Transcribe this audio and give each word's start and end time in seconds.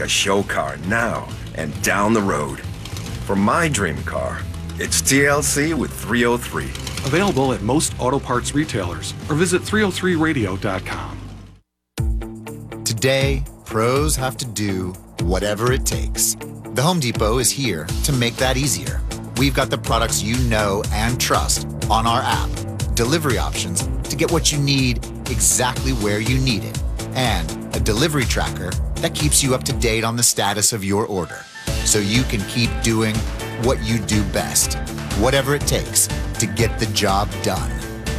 a 0.00 0.08
show 0.08 0.42
car 0.42 0.76
now 0.88 1.28
and 1.54 1.80
down 1.82 2.12
the 2.12 2.22
road. 2.22 2.60
For 3.26 3.36
my 3.36 3.68
dream 3.68 4.02
car, 4.04 4.40
it's 4.78 5.00
TLC 5.02 5.74
with 5.74 5.92
303. 5.92 6.64
Available 7.06 7.52
at 7.52 7.62
most 7.62 7.94
auto 7.98 8.18
parts 8.18 8.54
retailers 8.54 9.12
or 9.28 9.34
visit 9.34 9.62
303radio.com. 9.62 11.16
Today, 12.84 13.44
pros 13.64 14.16
have 14.16 14.36
to 14.36 14.46
do 14.46 14.92
whatever 15.22 15.72
it 15.72 15.84
takes. 15.84 16.36
The 16.74 16.82
Home 16.82 17.00
Depot 17.00 17.38
is 17.38 17.50
here 17.50 17.86
to 18.04 18.12
make 18.12 18.36
that 18.36 18.56
easier. 18.56 19.00
We've 19.38 19.54
got 19.54 19.70
the 19.70 19.78
products 19.78 20.22
you 20.22 20.36
know 20.48 20.82
and 20.92 21.20
trust 21.20 21.66
on 21.90 22.06
our 22.06 22.22
app, 22.22 22.50
delivery 22.94 23.38
options 23.38 23.86
to 24.08 24.16
get 24.16 24.30
what 24.30 24.52
you 24.52 24.58
need 24.58 25.04
exactly 25.30 25.92
where 25.92 26.20
you 26.20 26.38
need 26.38 26.64
it, 26.64 26.82
and 27.14 27.74
a 27.74 27.80
delivery 27.80 28.24
tracker 28.24 28.70
that 29.06 29.14
keeps 29.14 29.40
you 29.40 29.54
up 29.54 29.62
to 29.62 29.72
date 29.74 30.02
on 30.02 30.16
the 30.16 30.22
status 30.22 30.72
of 30.72 30.84
your 30.84 31.06
order 31.06 31.44
so 31.84 32.00
you 32.00 32.24
can 32.24 32.40
keep 32.48 32.68
doing 32.82 33.14
what 33.62 33.80
you 33.84 34.00
do 34.00 34.24
best, 34.32 34.74
whatever 35.20 35.54
it 35.54 35.60
takes 35.60 36.08
to 36.40 36.44
get 36.44 36.76
the 36.80 36.86
job 36.86 37.30
done. 37.44 37.70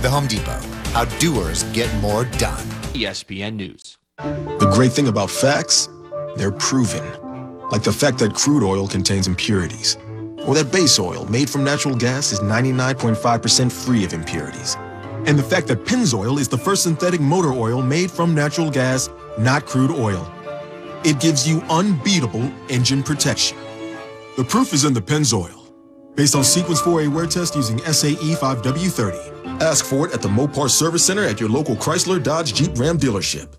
The 0.01 0.09
Home 0.09 0.27
Depot, 0.27 0.61
how 0.93 1.03
doers 1.19 1.63
get 1.73 1.93
more 1.95 2.23
done. 2.23 2.63
ESPN 2.93 3.55
News. 3.55 3.97
The 4.17 4.71
great 4.73 4.93
thing 4.93 5.09
about 5.09 5.29
facts, 5.29 5.89
they're 6.37 6.53
proven. 6.53 7.03
Like 7.69 7.83
the 7.83 7.91
fact 7.91 8.17
that 8.19 8.33
crude 8.33 8.63
oil 8.63 8.87
contains 8.87 9.27
impurities, 9.27 9.97
or 10.45 10.55
that 10.55 10.71
base 10.71 10.97
oil 10.99 11.25
made 11.25 11.49
from 11.49 11.65
natural 11.65 11.95
gas 11.95 12.31
is 12.31 12.39
99.5% 12.39 13.69
free 13.69 14.05
of 14.05 14.13
impurities. 14.13 14.77
And 15.25 15.37
the 15.37 15.43
fact 15.43 15.67
that 15.67 15.83
Pennzoil 15.83 16.39
is 16.39 16.47
the 16.47 16.57
first 16.57 16.83
synthetic 16.83 17.19
motor 17.19 17.51
oil 17.51 17.81
made 17.81 18.09
from 18.09 18.33
natural 18.33 18.71
gas, 18.71 19.09
not 19.37 19.65
crude 19.65 19.91
oil. 19.91 20.33
It 21.03 21.19
gives 21.19 21.47
you 21.47 21.61
unbeatable 21.69 22.51
engine 22.69 23.03
protection. 23.03 23.57
The 24.35 24.43
proof 24.43 24.73
is 24.73 24.85
in 24.85 24.93
the 24.93 25.01
Pennzoil. 25.01 25.63
Based 26.15 26.35
on 26.35 26.43
Sequence 26.43 26.81
4A 26.81 27.07
wear 27.13 27.27
test 27.27 27.55
using 27.55 27.77
SAE 27.79 28.35
5W30. 28.35 29.61
Ask 29.61 29.85
for 29.85 30.07
it 30.07 30.13
at 30.13 30.21
the 30.21 30.27
Mopar 30.29 30.69
Service 30.69 31.05
Center 31.05 31.23
at 31.23 31.39
your 31.39 31.49
local 31.49 31.75
Chrysler, 31.75 32.21
Dodge, 32.21 32.53
Jeep, 32.53 32.71
Ram 32.77 32.97
dealership. 32.97 33.53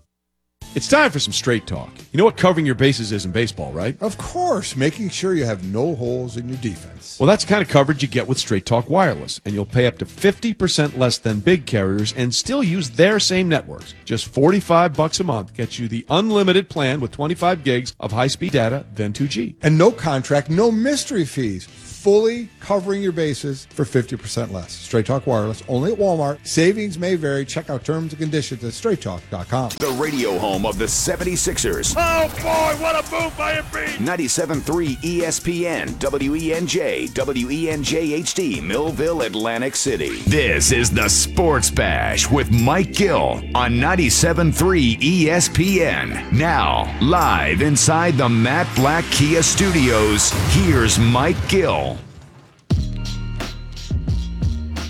It's 0.75 0.87
time 0.87 1.09
for 1.09 1.17
some 1.17 1.33
straight 1.33 1.65
talk. 1.65 1.89
You 2.11 2.19
know 2.19 2.25
what 2.25 2.37
covering 2.37 2.63
your 2.63 2.75
bases 2.75 3.11
is 3.11 3.25
in 3.25 3.31
baseball, 3.31 3.71
right? 3.71 3.99
Of 4.03 4.19
course, 4.19 4.75
making 4.75 5.09
sure 5.09 5.33
you 5.33 5.43
have 5.45 5.63
no 5.63 5.95
holes 5.95 6.37
in 6.37 6.47
your 6.47 6.59
defense. 6.59 7.19
Well, 7.19 7.25
that's 7.25 7.43
the 7.43 7.49
kind 7.49 7.63
of 7.63 7.67
coverage 7.67 8.03
you 8.03 8.07
get 8.07 8.27
with 8.27 8.37
Straight 8.37 8.67
Talk 8.67 8.87
Wireless, 8.87 9.41
and 9.43 9.55
you'll 9.55 9.65
pay 9.65 9.87
up 9.87 9.97
to 9.97 10.05
50% 10.05 10.95
less 10.95 11.17
than 11.17 11.39
big 11.39 11.65
carriers 11.65 12.13
and 12.13 12.33
still 12.35 12.61
use 12.61 12.91
their 12.91 13.19
same 13.19 13.49
networks. 13.49 13.95
Just 14.05 14.27
45 14.27 14.95
bucks 14.95 15.19
a 15.19 15.23
month 15.23 15.55
gets 15.55 15.79
you 15.79 15.87
the 15.87 16.05
unlimited 16.07 16.69
plan 16.69 16.99
with 17.01 17.11
25 17.11 17.63
gigs 17.63 17.95
of 17.99 18.11
high-speed 18.11 18.51
data, 18.51 18.85
then 18.93 19.11
2G. 19.11 19.55
And 19.63 19.75
no 19.75 19.91
contract, 19.91 20.51
no 20.51 20.71
mystery 20.71 21.25
fees. 21.25 21.67
Fully 21.99 22.47
covering 22.61 23.03
your 23.03 23.11
bases 23.11 23.65
for 23.71 23.83
50% 23.83 24.53
less. 24.53 24.71
Straight 24.71 25.05
Talk 25.05 25.27
Wireless, 25.27 25.61
only 25.67 25.91
at 25.91 25.99
Walmart. 25.99 26.39
Savings 26.47 26.97
may 26.97 27.15
vary. 27.15 27.43
Check 27.43 27.69
out 27.69 27.83
terms 27.83 28.13
and 28.13 28.21
conditions 28.21 28.63
at 28.63 28.71
straighttalk.com. 28.71 29.71
The 29.79 29.91
radio 30.01 30.37
home 30.37 30.65
of 30.65 30.77
the 30.77 30.85
76ers. 30.85 31.93
Oh 31.97 32.29
boy, 32.41 32.81
what 32.81 32.95
a 32.95 33.11
move 33.11 33.37
by 33.37 33.55
Embiid! 33.55 33.97
97.3 33.97 34.95
ESPN, 34.99 35.89
WENJ, 35.99 37.09
WENJ 37.09 38.19
HD, 38.19 38.63
Millville, 38.63 39.23
Atlantic 39.23 39.75
City. 39.75 40.21
This 40.21 40.71
is 40.71 40.89
the 40.89 41.09
Sports 41.09 41.69
Bash 41.69 42.31
with 42.31 42.49
Mike 42.49 42.93
Gill 42.93 43.41
on 43.53 43.73
97.3 43.73 45.01
ESPN. 45.01 46.31
Now, 46.31 46.97
live 47.01 47.61
inside 47.61 48.15
the 48.15 48.29
Matt 48.29 48.73
Blatt 48.77 49.03
Kia 49.11 49.43
Studios, 49.43 50.31
here's 50.53 50.97
Mike 50.97 51.35
Gill. 51.49 51.88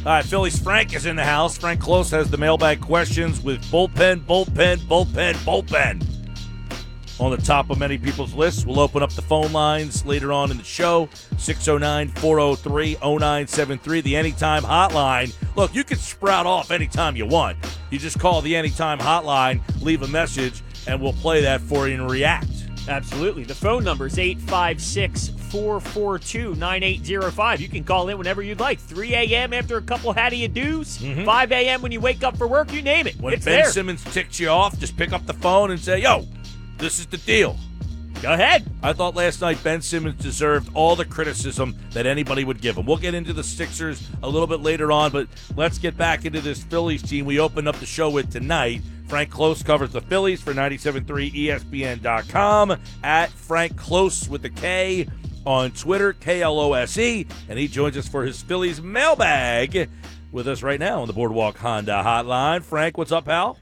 All 0.09 0.15
right, 0.15 0.25
Phillies 0.25 0.57
Frank 0.57 0.95
is 0.95 1.05
in 1.05 1.15
the 1.15 1.23
house. 1.23 1.55
Frank 1.55 1.79
Klose 1.79 2.09
has 2.09 2.31
the 2.31 2.37
mailbag 2.37 2.81
questions 2.81 3.43
with 3.43 3.63
bullpen, 3.65 4.25
bullpen, 4.25 4.77
bullpen, 4.77 5.35
bullpen. 5.45 6.03
On 7.19 7.29
the 7.29 7.37
top 7.37 7.69
of 7.69 7.77
many 7.77 7.99
people's 7.99 8.33
lists, 8.33 8.65
we'll 8.65 8.79
open 8.79 9.03
up 9.03 9.11
the 9.11 9.21
phone 9.21 9.53
lines 9.53 10.03
later 10.07 10.33
on 10.33 10.49
in 10.49 10.57
the 10.57 10.63
show 10.63 11.07
609 11.37 12.07
403 12.07 12.95
0973, 12.95 14.01
the 14.01 14.15
Anytime 14.15 14.63
Hotline. 14.63 15.31
Look, 15.55 15.75
you 15.75 15.83
can 15.83 15.99
sprout 15.99 16.47
off 16.47 16.71
anytime 16.71 17.15
you 17.15 17.27
want. 17.27 17.57
You 17.91 17.99
just 17.99 18.17
call 18.17 18.41
the 18.41 18.55
Anytime 18.55 18.97
Hotline, 18.97 19.61
leave 19.79 20.01
a 20.01 20.07
message, 20.07 20.63
and 20.87 20.99
we'll 20.99 21.13
play 21.13 21.41
that 21.41 21.61
for 21.61 21.87
you 21.87 21.93
and 21.93 22.09
react. 22.09 22.49
Absolutely. 22.87 23.43
The 23.43 23.53
phone 23.53 23.83
number 23.83 24.07
is 24.07 24.17
856 24.17 25.38
442 25.49 26.55
9805. 26.55 27.61
You 27.61 27.69
can 27.69 27.83
call 27.83 28.09
in 28.09 28.17
whenever 28.17 28.41
you'd 28.41 28.59
like. 28.59 28.79
3 28.79 29.13
a.m. 29.15 29.53
after 29.53 29.77
a 29.77 29.81
couple 29.81 30.13
how 30.13 30.29
do 30.29 30.35
you 30.35 30.47
do's, 30.47 30.97
mm-hmm. 30.97 31.25
5 31.25 31.51
a.m. 31.51 31.81
when 31.81 31.91
you 31.91 31.99
wake 31.99 32.23
up 32.23 32.37
for 32.37 32.47
work, 32.47 32.71
you 32.71 32.81
name 32.81 33.07
it. 33.07 33.19
When 33.19 33.33
it's 33.33 33.45
Ben 33.45 33.61
there. 33.61 33.71
Simmons 33.71 34.03
ticks 34.05 34.39
you 34.39 34.49
off, 34.49 34.77
just 34.79 34.97
pick 34.97 35.13
up 35.13 35.25
the 35.25 35.33
phone 35.33 35.71
and 35.71 35.79
say, 35.79 36.01
yo, 36.01 36.27
this 36.77 36.99
is 36.99 37.07
the 37.07 37.17
deal. 37.17 37.57
Go 38.21 38.33
ahead. 38.33 38.69
I 38.83 38.91
thought 38.91 39.15
last 39.15 39.39
night 39.39 39.63
Ben 39.63 39.81
Simmons 39.81 40.21
deserved 40.21 40.69
all 40.73 40.97
the 40.97 41.05
criticism 41.05 41.77
that 41.91 42.05
anybody 42.05 42.43
would 42.43 42.59
give 42.59 42.77
him. 42.77 42.85
We'll 42.85 42.97
get 42.97 43.13
into 43.13 43.31
the 43.31 43.43
Sixers 43.43 44.05
a 44.23 44.27
little 44.27 44.47
bit 44.47 44.59
later 44.59 44.91
on, 44.91 45.11
but 45.11 45.27
let's 45.55 45.77
get 45.77 45.95
back 45.95 46.25
into 46.25 46.41
this 46.41 46.61
Phillies 46.61 47.01
team 47.01 47.25
we 47.25 47.39
opened 47.39 47.69
up 47.69 47.77
the 47.77 47.85
show 47.85 48.09
with 48.09 48.29
tonight. 48.29 48.81
Frank 49.07 49.31
Klose 49.31 49.63
covers 49.63 49.91
the 49.91 50.01
Phillies 50.01 50.41
for 50.41 50.53
97.3 50.53 51.33
ESPN.com 51.33 52.77
at 53.03 53.31
Frank 53.31 53.75
Klose 53.75 54.27
with 54.27 54.41
the 54.41 54.49
K 54.49 55.07
on 55.45 55.71
Twitter, 55.71 56.13
K 56.13 56.41
L 56.41 56.59
O 56.59 56.73
S 56.73 56.97
E, 56.97 57.25
and 57.47 57.57
he 57.57 57.67
joins 57.67 57.97
us 57.97 58.07
for 58.07 58.23
his 58.23 58.41
Phillies 58.41 58.81
mailbag 58.81 59.89
with 60.31 60.47
us 60.47 60.63
right 60.63 60.79
now 60.79 61.01
on 61.01 61.07
the 61.07 61.13
Boardwalk 61.13 61.57
Honda 61.57 62.03
Hotline. 62.05 62.61
Frank, 62.61 62.97
what's 62.97 63.11
up, 63.11 63.25
pal? 63.25 63.57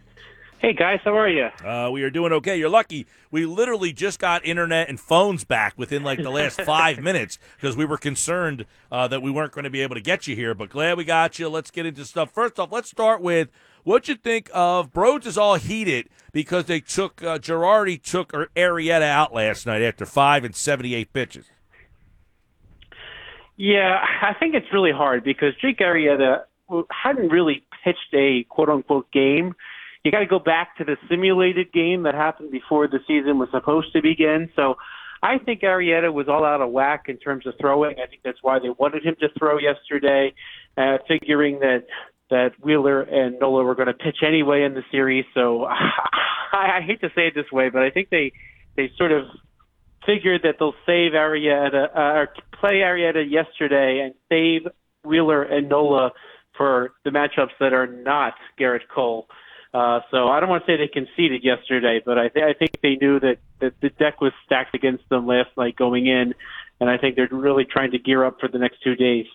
Hey 0.59 0.73
guys, 0.73 0.99
how 1.03 1.15
are 1.15 1.29
you? 1.29 1.49
Uh, 1.63 1.91
we 1.91 2.01
are 2.01 2.09
doing 2.09 2.33
okay. 2.33 2.57
You're 2.57 2.67
lucky. 2.67 3.05
We 3.29 3.45
literally 3.45 3.93
just 3.93 4.17
got 4.17 4.43
internet 4.43 4.89
and 4.89 4.99
phones 4.99 5.43
back 5.43 5.77
within 5.77 6.01
like 6.01 6.17
the 6.17 6.31
last 6.31 6.59
five 6.65 6.99
minutes 6.99 7.37
because 7.55 7.77
we 7.77 7.85
were 7.85 7.97
concerned 7.97 8.65
uh, 8.91 9.07
that 9.07 9.21
we 9.21 9.29
weren't 9.29 9.51
going 9.51 9.65
to 9.65 9.69
be 9.69 9.81
able 9.81 9.93
to 9.93 10.01
get 10.01 10.25
you 10.25 10.35
here. 10.35 10.55
But 10.55 10.69
glad 10.69 10.97
we 10.97 11.03
got 11.03 11.37
you. 11.37 11.47
Let's 11.47 11.69
get 11.69 11.85
into 11.85 12.05
stuff. 12.05 12.31
First 12.31 12.59
off, 12.59 12.71
let's 12.71 12.89
start 12.89 13.21
with 13.21 13.49
what 13.83 14.07
you 14.07 14.15
think 14.15 14.49
of 14.51 14.91
Brodes 14.91 15.27
is 15.27 15.37
all 15.37 15.55
heated 15.55 16.09
because 16.31 16.65
they 16.65 16.79
took 16.79 17.21
uh, 17.21 17.37
Girardi 17.37 18.01
took 18.01 18.31
Arrieta 18.31 19.03
out 19.03 19.35
last 19.35 19.67
night 19.67 19.83
after 19.83 20.07
five 20.07 20.43
and 20.43 20.55
seventy 20.55 20.95
eight 20.95 21.13
pitches. 21.13 21.45
Yeah, 23.57 23.97
I 24.21 24.33
think 24.39 24.53
it's 24.53 24.67
really 24.71 24.91
hard 24.91 25.23
because 25.23 25.53
Jake 25.61 25.79
Arrieta 25.79 26.43
hadn't 26.91 27.29
really 27.29 27.63
pitched 27.83 28.13
a 28.13 28.43
quote 28.49 28.69
unquote 28.69 29.11
game. 29.11 29.53
You 30.03 30.11
got 30.11 30.19
to 30.19 30.27
go 30.27 30.39
back 30.39 30.77
to 30.77 30.85
the 30.85 30.95
simulated 31.09 31.73
game 31.73 32.03
that 32.03 32.13
happened 32.13 32.51
before 32.51 32.87
the 32.87 32.99
season 33.07 33.39
was 33.39 33.49
supposed 33.51 33.91
to 33.93 34.01
begin. 34.01 34.49
So 34.55 34.75
I 35.23 35.39
think 35.39 35.61
Arrieta 35.61 36.13
was 36.13 36.27
all 36.29 36.45
out 36.45 36.61
of 36.61 36.69
whack 36.69 37.05
in 37.07 37.17
terms 37.17 37.47
of 37.47 37.55
throwing. 37.59 37.95
I 37.99 38.07
think 38.07 38.21
that's 38.23 38.37
why 38.41 38.59
they 38.59 38.69
wanted 38.69 39.03
him 39.03 39.15
to 39.19 39.27
throw 39.37 39.57
yesterday, 39.57 40.33
uh, 40.77 40.97
figuring 41.07 41.59
that 41.59 41.85
that 42.29 42.51
Wheeler 42.61 43.01
and 43.01 43.39
Nola 43.39 43.63
were 43.63 43.73
going 43.73 43.87
to 43.87 43.93
pitch 43.93 44.17
anyway 44.25 44.63
in 44.63 44.73
the 44.73 44.83
series. 44.91 45.25
So 45.33 45.63
I, 46.51 46.77
I 46.77 46.81
hate 46.85 47.01
to 47.01 47.09
say 47.15 47.27
it 47.27 47.35
this 47.35 47.51
way, 47.51 47.69
but 47.69 47.81
I 47.81 47.89
think 47.89 48.09
they 48.09 48.33
they 48.75 48.91
sort 48.97 49.11
of 49.11 49.25
figured 50.07 50.41
that 50.43 50.55
they'll 50.57 50.73
save 50.85 51.11
Arrieta 51.11 51.95
uh, 51.95 52.19
or 52.19 52.29
play 52.59 52.77
Arrieta 52.77 53.29
yesterday 53.29 53.99
and 54.03 54.15
save 54.29 54.71
Wheeler 55.03 55.43
and 55.43 55.69
Nola 55.69 56.11
for 56.57 56.93
the 57.05 57.11
matchups 57.11 57.51
that 57.59 57.73
are 57.73 57.85
not 57.85 58.33
Gerrit 58.59 58.87
Cole. 58.93 59.27
Uh, 59.73 59.99
so 60.09 60.27
I 60.29 60.39
don't 60.39 60.49
want 60.49 60.65
to 60.65 60.71
say 60.71 60.77
they 60.77 60.87
conceded 60.87 61.43
yesterday, 61.43 62.01
but 62.03 62.17
I, 62.17 62.29
th- 62.29 62.43
I 62.43 62.53
think 62.57 62.79
they 62.81 62.95
knew 62.95 63.19
that, 63.19 63.37
that 63.59 63.73
the 63.81 63.89
deck 63.89 64.21
was 64.21 64.31
stacked 64.45 64.73
against 64.73 65.07
them 65.09 65.27
last 65.27 65.49
night 65.57 65.75
going 65.75 66.07
in, 66.07 66.33
and 66.79 66.89
I 66.89 66.97
think 66.97 67.15
they're 67.15 67.27
really 67.29 67.65
trying 67.65 67.91
to 67.91 67.99
gear 67.99 68.25
up 68.25 68.39
for 68.39 68.47
the 68.47 68.57
next 68.57 68.81
two 68.81 68.95
days. 68.95 69.25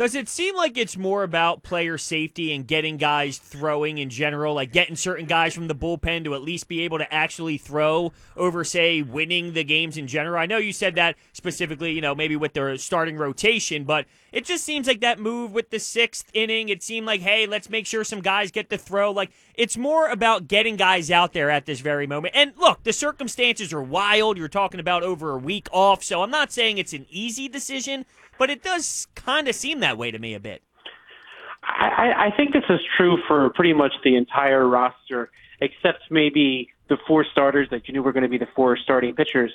Does 0.00 0.14
it 0.14 0.30
seem 0.30 0.56
like 0.56 0.78
it's 0.78 0.96
more 0.96 1.24
about 1.24 1.62
player 1.62 1.98
safety 1.98 2.54
and 2.54 2.66
getting 2.66 2.96
guys 2.96 3.36
throwing 3.36 3.98
in 3.98 4.08
general, 4.08 4.54
like 4.54 4.72
getting 4.72 4.96
certain 4.96 5.26
guys 5.26 5.52
from 5.52 5.68
the 5.68 5.74
bullpen 5.74 6.24
to 6.24 6.34
at 6.34 6.40
least 6.40 6.68
be 6.68 6.80
able 6.80 6.96
to 6.96 7.12
actually 7.12 7.58
throw 7.58 8.10
over, 8.34 8.64
say, 8.64 9.02
winning 9.02 9.52
the 9.52 9.62
games 9.62 9.98
in 9.98 10.06
general? 10.06 10.40
I 10.40 10.46
know 10.46 10.56
you 10.56 10.72
said 10.72 10.94
that 10.94 11.16
specifically, 11.34 11.92
you 11.92 12.00
know, 12.00 12.14
maybe 12.14 12.34
with 12.34 12.54
their 12.54 12.78
starting 12.78 13.18
rotation, 13.18 13.84
but 13.84 14.06
it 14.32 14.46
just 14.46 14.64
seems 14.64 14.86
like 14.86 15.00
that 15.00 15.18
move 15.18 15.52
with 15.52 15.68
the 15.68 15.78
sixth 15.78 16.30
inning, 16.32 16.70
it 16.70 16.82
seemed 16.82 17.06
like, 17.06 17.20
hey, 17.20 17.46
let's 17.46 17.68
make 17.68 17.84
sure 17.84 18.02
some 18.02 18.22
guys 18.22 18.50
get 18.50 18.70
to 18.70 18.78
throw. 18.78 19.10
Like, 19.10 19.32
it's 19.54 19.76
more 19.76 20.08
about 20.08 20.48
getting 20.48 20.76
guys 20.76 21.10
out 21.10 21.34
there 21.34 21.50
at 21.50 21.66
this 21.66 21.80
very 21.80 22.06
moment. 22.06 22.34
And 22.34 22.54
look, 22.56 22.84
the 22.84 22.94
circumstances 22.94 23.70
are 23.74 23.82
wild. 23.82 24.38
You're 24.38 24.48
talking 24.48 24.80
about 24.80 25.02
over 25.02 25.32
a 25.32 25.38
week 25.38 25.68
off, 25.72 26.02
so 26.02 26.22
I'm 26.22 26.30
not 26.30 26.52
saying 26.52 26.78
it's 26.78 26.94
an 26.94 27.04
easy 27.10 27.48
decision, 27.48 28.06
but 28.40 28.48
it 28.48 28.62
does 28.62 29.06
kind 29.14 29.48
of 29.48 29.54
seem 29.54 29.80
that 29.80 29.98
way 29.98 30.10
to 30.10 30.18
me 30.18 30.32
a 30.32 30.40
bit. 30.40 30.62
I, 31.62 32.28
I 32.32 32.36
think 32.38 32.54
this 32.54 32.64
is 32.70 32.80
true 32.96 33.18
for 33.28 33.50
pretty 33.50 33.74
much 33.74 33.92
the 34.02 34.16
entire 34.16 34.66
roster, 34.66 35.30
except 35.60 36.10
maybe 36.10 36.70
the 36.88 36.96
four 37.06 37.26
starters 37.30 37.68
that 37.70 37.86
you 37.86 37.92
knew 37.92 38.02
were 38.02 38.12
going 38.12 38.22
to 38.22 38.30
be 38.30 38.38
the 38.38 38.48
four 38.56 38.78
starting 38.78 39.14
pitchers. 39.14 39.52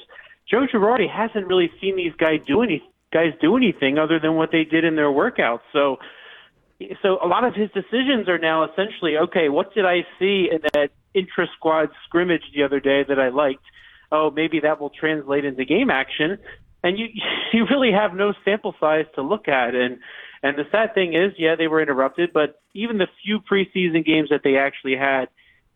Joe 0.47 0.67
Girardi 0.71 1.09
hasn't 1.09 1.47
really 1.47 1.71
seen 1.81 1.95
these 1.95 2.13
guys 2.19 2.41
do 2.45 2.61
any 2.61 2.83
guys 3.11 3.33
do 3.41 3.57
anything 3.57 3.97
other 3.97 4.19
than 4.19 4.35
what 4.35 4.51
they 4.51 4.63
did 4.63 4.83
in 4.83 4.95
their 4.95 5.09
workouts. 5.09 5.61
So 5.73 5.97
so 7.01 7.17
a 7.23 7.27
lot 7.27 7.43
of 7.43 7.55
his 7.55 7.71
decisions 7.71 8.29
are 8.29 8.37
now 8.37 8.65
essentially 8.71 9.17
okay. 9.17 9.49
What 9.49 9.73
did 9.73 9.85
I 9.85 10.05
see 10.19 10.49
in 10.51 10.59
that 10.73 10.91
intra 11.15 11.47
squad 11.57 11.89
scrimmage 12.05 12.43
the 12.53 12.61
other 12.61 12.79
day 12.79 13.03
that 13.07 13.19
I 13.19 13.29
liked? 13.29 13.63
Oh, 14.11 14.29
maybe 14.29 14.59
that 14.59 14.79
will 14.79 14.91
translate 14.91 15.43
into 15.43 15.65
game 15.65 15.89
action. 15.89 16.37
And 16.85 16.99
you 16.99 17.07
you 17.53 17.65
really 17.69 17.91
have 17.91 18.13
no 18.13 18.33
sample 18.45 18.75
size 18.79 19.05
to 19.15 19.21
look 19.21 19.47
at. 19.49 19.75
And 19.75 19.97
and 20.43 20.57
the 20.57 20.63
sad 20.71 20.93
thing 20.93 21.13
is, 21.13 21.33
yeah, 21.37 21.55
they 21.57 21.67
were 21.67 21.81
interrupted, 21.81 22.31
but 22.31 22.61
even 22.73 22.99
the 22.99 23.07
few 23.23 23.39
preseason 23.39 24.05
games 24.05 24.29
that 24.29 24.41
they 24.43 24.57
actually 24.57 24.95
had, 24.95 25.25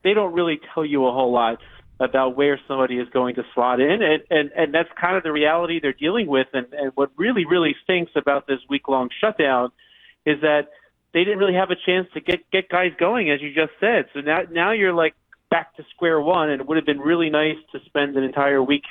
they 0.03 0.13
don't 0.13 0.33
really 0.33 0.59
tell 0.73 0.85
you 0.85 1.07
a 1.07 1.11
whole 1.11 1.33
lot 1.33 1.57
about 1.99 2.37
where 2.37 2.59
somebody 2.67 2.97
is 2.97 3.09
going 3.09 3.35
to 3.35 3.43
slot 3.53 3.81
in, 3.81 4.01
and 4.03 4.23
and 4.29 4.51
and 4.55 4.73
that's 4.73 4.89
kind 5.01 5.17
of 5.17 5.23
the 5.23 5.31
reality 5.31 5.79
they're 5.81 5.91
dealing 5.91 6.27
with. 6.27 6.47
And 6.53 6.67
and 6.73 6.91
what 6.93 7.09
really 7.17 7.45
really 7.45 7.75
stinks 7.83 8.11
about 8.15 8.47
this 8.47 8.59
week 8.69 8.87
long 8.87 9.09
shutdown 9.19 9.71
is 10.25 10.39
that 10.41 10.69
they 11.13 11.23
didn't 11.23 11.39
really 11.39 11.55
have 11.55 11.71
a 11.71 11.75
chance 11.75 12.07
to 12.13 12.21
get 12.21 12.49
get 12.51 12.69
guys 12.69 12.91
going, 12.99 13.31
as 13.31 13.41
you 13.41 13.53
just 13.53 13.73
said. 13.79 14.05
So 14.13 14.21
now 14.21 14.41
now 14.51 14.71
you're 14.71 14.93
like 14.93 15.15
back 15.49 15.75
to 15.77 15.83
square 15.95 16.21
one, 16.21 16.51
and 16.51 16.61
it 16.61 16.67
would 16.67 16.77
have 16.77 16.85
been 16.85 16.99
really 16.99 17.31
nice 17.31 17.57
to 17.71 17.79
spend 17.85 18.15
an 18.15 18.23
entire 18.23 18.61
week 18.61 18.83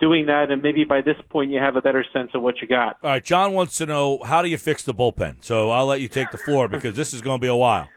doing 0.00 0.26
that, 0.26 0.50
and 0.50 0.62
maybe 0.62 0.84
by 0.84 1.00
this 1.00 1.16
point 1.28 1.50
you 1.50 1.58
have 1.58 1.76
a 1.76 1.82
better 1.82 2.04
sense 2.12 2.30
of 2.34 2.42
what 2.42 2.60
you 2.60 2.68
got. 2.68 2.96
All 3.02 3.10
right, 3.10 3.24
John 3.24 3.52
wants 3.52 3.76
to 3.78 3.86
know 3.86 4.20
how 4.24 4.42
do 4.42 4.48
you 4.48 4.58
fix 4.58 4.82
the 4.82 4.94
bullpen. 4.94 5.36
So 5.44 5.70
I'll 5.70 5.86
let 5.86 6.00
you 6.00 6.08
take 6.08 6.30
the 6.30 6.38
floor 6.38 6.68
because 6.68 6.94
this 6.94 7.12
is 7.12 7.20
going 7.20 7.38
to 7.38 7.42
be 7.42 7.48
a 7.48 7.56
while. 7.56 7.88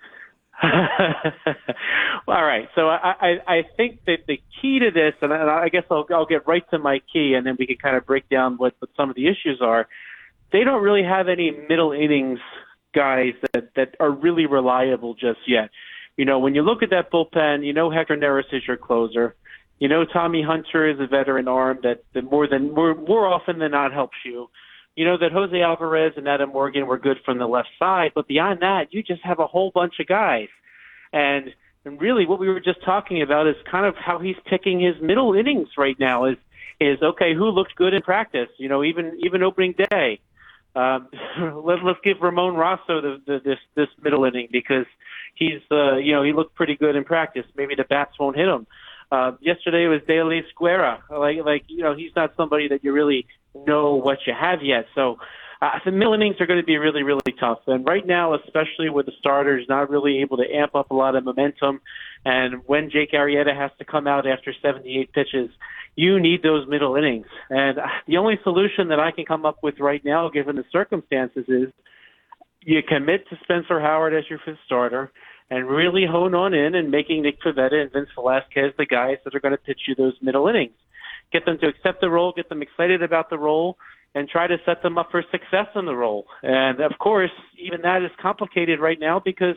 All 2.27 2.45
right, 2.45 2.69
so 2.75 2.88
I, 2.88 3.13
I 3.19 3.31
I 3.48 3.63
think 3.75 4.01
that 4.06 4.19
the 4.27 4.39
key 4.62 4.80
to 4.80 4.92
this, 4.92 5.13
and 5.21 5.33
I 5.33 5.69
guess 5.69 5.83
I'll 5.89 6.06
I'll 6.13 6.25
get 6.25 6.48
right 6.48 6.63
to 6.69 6.77
my 6.77 7.01
key, 7.12 7.33
and 7.33 7.45
then 7.45 7.56
we 7.57 7.65
can 7.65 7.77
kind 7.77 7.95
of 7.95 8.06
break 8.06 8.30
down 8.30 8.57
what, 8.57 8.75
what 8.80 8.92
some 8.95 9.09
of 9.09 9.15
the 9.15 9.27
issues 9.27 9.59
are. 9.62 9.88
They 10.51 10.63
don't 10.63 10.83
really 10.83 11.03
have 11.03 11.30
any 11.30 11.51
middle 11.51 11.92
innings 11.94 12.39
guys 12.94 13.33
that 13.53 13.74
that 13.75 13.95
are 14.00 14.12
really 14.12 14.45
reliable 14.45 15.15
just 15.15 15.39
yet. 15.48 15.69
You 16.15 16.25
know, 16.25 16.39
when 16.39 16.53
you 16.53 16.62
look 16.62 16.83
at 16.83 16.92
that 16.92 17.12
bullpen, 17.12 17.65
you 17.65 17.74
know 17.74 17.89
Hector 17.89 18.15
Neris 18.15 18.53
is 18.53 18.62
your 18.68 18.77
closer. 18.77 19.36
You 19.81 19.87
know 19.87 20.05
Tommy 20.05 20.43
Hunter 20.43 20.87
is 20.87 20.99
a 20.99 21.07
veteran 21.07 21.47
arm 21.47 21.79
that, 21.81 22.03
that 22.13 22.23
more 22.23 22.47
than 22.47 22.71
more 22.71 22.93
more 22.93 23.25
often 23.27 23.57
than 23.57 23.71
not 23.71 23.91
helps 23.91 24.17
you. 24.23 24.47
You 24.95 25.05
know 25.05 25.17
that 25.17 25.31
Jose 25.31 25.59
Alvarez 25.59 26.13
and 26.17 26.27
Adam 26.27 26.51
Morgan 26.51 26.85
were 26.85 26.99
good 26.99 27.17
from 27.25 27.39
the 27.39 27.47
left 27.47 27.69
side, 27.79 28.11
but 28.13 28.27
beyond 28.27 28.59
that, 28.61 28.93
you 28.93 29.01
just 29.01 29.23
have 29.23 29.39
a 29.39 29.47
whole 29.47 29.71
bunch 29.73 29.95
of 29.99 30.05
guys. 30.05 30.49
And 31.11 31.49
and 31.83 31.99
really 31.99 32.27
what 32.27 32.39
we 32.39 32.47
were 32.47 32.59
just 32.59 32.85
talking 32.85 33.23
about 33.23 33.47
is 33.47 33.55
kind 33.71 33.87
of 33.87 33.95
how 33.95 34.19
he's 34.19 34.35
picking 34.45 34.79
his 34.79 35.01
middle 35.01 35.33
innings 35.33 35.69
right 35.79 35.99
now 35.99 36.25
is 36.25 36.37
is 36.79 37.01
okay, 37.01 37.33
who 37.33 37.49
looked 37.49 37.75
good 37.75 37.95
in 37.95 38.03
practice, 38.03 38.49
you 38.59 38.69
know, 38.69 38.83
even 38.83 39.19
even 39.25 39.41
opening 39.41 39.73
day. 39.89 40.19
Um, 40.75 41.07
let, 41.65 41.83
let's 41.83 41.99
give 42.03 42.17
Ramon 42.21 42.53
Rosso 42.53 43.01
the, 43.01 43.21
the, 43.25 43.41
this 43.43 43.59
this 43.73 43.87
middle 43.99 44.25
inning 44.25 44.47
because 44.51 44.85
he's 45.33 45.61
uh, 45.71 45.95
you 45.95 46.13
know 46.13 46.21
he 46.21 46.33
looked 46.33 46.53
pretty 46.53 46.75
good 46.75 46.95
in 46.95 47.03
practice. 47.03 47.45
Maybe 47.57 47.73
the 47.73 47.83
bats 47.83 48.19
won't 48.19 48.37
hit 48.37 48.47
him. 48.47 48.67
Uh, 49.11 49.33
yesterday 49.41 49.87
was 49.87 50.01
De 50.07 50.23
La 50.23 50.39
Escuela. 50.41 50.99
Like 51.09 51.37
like 51.43 51.63
you 51.67 51.83
know 51.83 51.95
he's 51.95 52.11
not 52.15 52.33
somebody 52.37 52.69
that 52.69 52.83
you 52.83 52.93
really 52.93 53.25
know 53.53 53.95
what 53.95 54.19
you 54.25 54.33
have 54.39 54.59
yet. 54.63 54.85
So 54.95 55.17
uh, 55.61 55.71
the 55.83 55.91
middle 55.91 56.13
innings 56.13 56.37
are 56.39 56.47
going 56.47 56.61
to 56.61 56.65
be 56.65 56.77
really 56.77 57.03
really 57.03 57.33
tough. 57.37 57.59
And 57.67 57.85
right 57.85 58.05
now, 58.05 58.33
especially 58.35 58.89
with 58.89 59.07
the 59.07 59.11
starters 59.19 59.65
not 59.67 59.89
really 59.89 60.21
able 60.21 60.37
to 60.37 60.45
amp 60.49 60.75
up 60.75 60.91
a 60.91 60.93
lot 60.93 61.15
of 61.15 61.25
momentum, 61.25 61.81
and 62.23 62.61
when 62.65 62.89
Jake 62.89 63.11
Arrieta 63.11 63.55
has 63.55 63.71
to 63.79 63.85
come 63.85 64.07
out 64.07 64.25
after 64.25 64.53
78 64.61 65.11
pitches, 65.11 65.49
you 65.95 66.19
need 66.19 66.41
those 66.41 66.67
middle 66.67 66.95
innings. 66.95 67.27
And 67.49 67.79
the 68.07 68.17
only 68.17 68.39
solution 68.43 68.87
that 68.89 68.99
I 68.99 69.11
can 69.11 69.25
come 69.25 69.45
up 69.45 69.57
with 69.61 69.79
right 69.79 70.03
now, 70.05 70.29
given 70.29 70.55
the 70.55 70.65
circumstances, 70.71 71.45
is 71.49 71.67
you 72.63 72.81
commit 72.87 73.27
to 73.29 73.37
Spencer 73.43 73.81
Howard 73.81 74.13
as 74.13 74.23
your 74.29 74.39
fifth 74.45 74.59
starter 74.65 75.11
and 75.51 75.68
really 75.68 76.06
hone 76.09 76.33
on 76.33 76.53
in 76.53 76.74
and 76.74 76.89
making 76.89 77.21
Nick 77.21 77.42
Pivetta 77.42 77.80
and 77.80 77.92
Vince 77.92 78.09
Velasquez 78.15 78.74
the 78.77 78.86
guys 78.86 79.18
that 79.24 79.36
are 79.36 79.39
going 79.42 79.51
to 79.51 79.57
pitch 79.57 79.81
you 79.88 79.94
those 79.94 80.15
middle 80.21 80.48
innings. 80.48 80.74
Get 81.31 81.45
them 81.45 81.59
to 81.59 81.68
accept 81.68 82.00
the 82.01 82.09
role, 82.09 82.33
get 82.36 82.50
them 82.50 82.62
excited 82.62 83.03
about 83.03 83.30
the 83.30 83.38
role, 83.38 83.77
and 84.15 84.27
try 84.30 84.48
to 84.48 84.57
set 84.65 84.81
them 84.81 84.98
up 84.98 85.12
for 85.12 85.24
success 85.30 85.68
in 85.75 85.86
the 85.86 85.95
role. 85.95 86.25
And 86.42 86.80
of 86.80 86.94
course, 87.00 87.31
even 87.59 87.81
that 87.81 88.01
is 88.01 88.12
complicated 88.21 88.80
right 88.80 89.00
now 89.00 89.21
because 89.24 89.56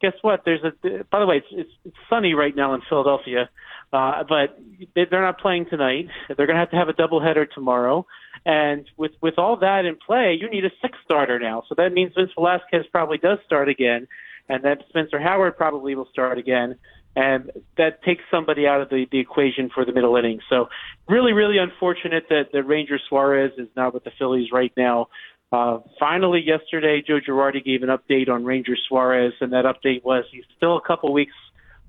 guess 0.00 0.14
what? 0.22 0.42
There's 0.44 0.62
a. 0.64 1.04
By 1.10 1.20
the 1.20 1.26
way, 1.26 1.36
it's 1.36 1.46
it's, 1.50 1.70
it's 1.84 1.96
sunny 2.08 2.34
right 2.34 2.54
now 2.56 2.74
in 2.74 2.80
Philadelphia, 2.88 3.48
uh, 3.92 4.24
but 4.28 4.58
they're 4.94 5.22
not 5.22 5.38
playing 5.38 5.66
tonight. 5.70 6.08
They're 6.28 6.46
going 6.46 6.56
to 6.56 6.60
have 6.60 6.70
to 6.70 6.76
have 6.76 6.88
a 6.88 6.94
doubleheader 6.94 7.46
tomorrow. 7.54 8.06
And 8.44 8.86
with 8.96 9.12
with 9.22 9.34
all 9.38 9.56
that 9.58 9.84
in 9.84 9.96
play, 9.96 10.36
you 10.38 10.50
need 10.50 10.64
a 10.64 10.70
sixth 10.82 11.00
starter 11.04 11.38
now. 11.38 11.62
So 11.68 11.74
that 11.76 11.92
means 11.92 12.12
Vince 12.16 12.30
Velasquez 12.34 12.84
probably 12.90 13.18
does 13.18 13.38
start 13.46 13.68
again, 13.68 14.06
and 14.48 14.62
then 14.62 14.76
Spencer 14.88 15.20
Howard 15.20 15.56
probably 15.56 15.94
will 15.94 16.08
start 16.12 16.38
again. 16.38 16.76
And 17.16 17.52
that 17.78 18.02
takes 18.02 18.22
somebody 18.30 18.66
out 18.66 18.80
of 18.80 18.88
the, 18.88 19.06
the 19.10 19.20
equation 19.20 19.70
for 19.72 19.84
the 19.84 19.92
middle 19.92 20.16
innings. 20.16 20.42
So 20.50 20.68
really, 21.08 21.32
really 21.32 21.58
unfortunate 21.58 22.24
that, 22.28 22.46
that 22.52 22.64
Ranger 22.64 22.98
Suarez 23.08 23.52
is 23.56 23.68
not 23.76 23.94
with 23.94 24.04
the 24.04 24.10
Phillies 24.18 24.48
right 24.52 24.72
now. 24.76 25.08
Uh, 25.52 25.78
finally, 26.00 26.42
yesterday, 26.44 27.02
Joe 27.06 27.20
Girardi 27.20 27.64
gave 27.64 27.84
an 27.84 27.88
update 27.88 28.28
on 28.28 28.44
Ranger 28.44 28.76
Suarez, 28.88 29.32
and 29.40 29.52
that 29.52 29.64
update 29.64 30.02
was 30.02 30.24
he's 30.32 30.42
still 30.56 30.76
a 30.76 30.80
couple 30.80 31.12
weeks 31.12 31.34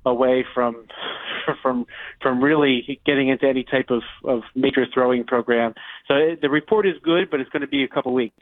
away 0.05 0.45
from 0.53 0.85
from 1.63 1.87
from 2.21 2.43
really 2.43 2.99
getting 3.07 3.29
into 3.29 3.47
any 3.47 3.63
type 3.63 3.89
of, 3.89 4.03
of 4.23 4.41
major 4.53 4.85
throwing 4.93 5.23
program. 5.23 5.73
So 6.07 6.35
the 6.39 6.49
report 6.49 6.85
is 6.85 6.93
good, 7.01 7.31
but 7.31 7.39
it's 7.39 7.49
going 7.49 7.61
to 7.61 7.67
be 7.67 7.83
a 7.83 7.87
couple 7.87 8.13
weeks 8.13 8.37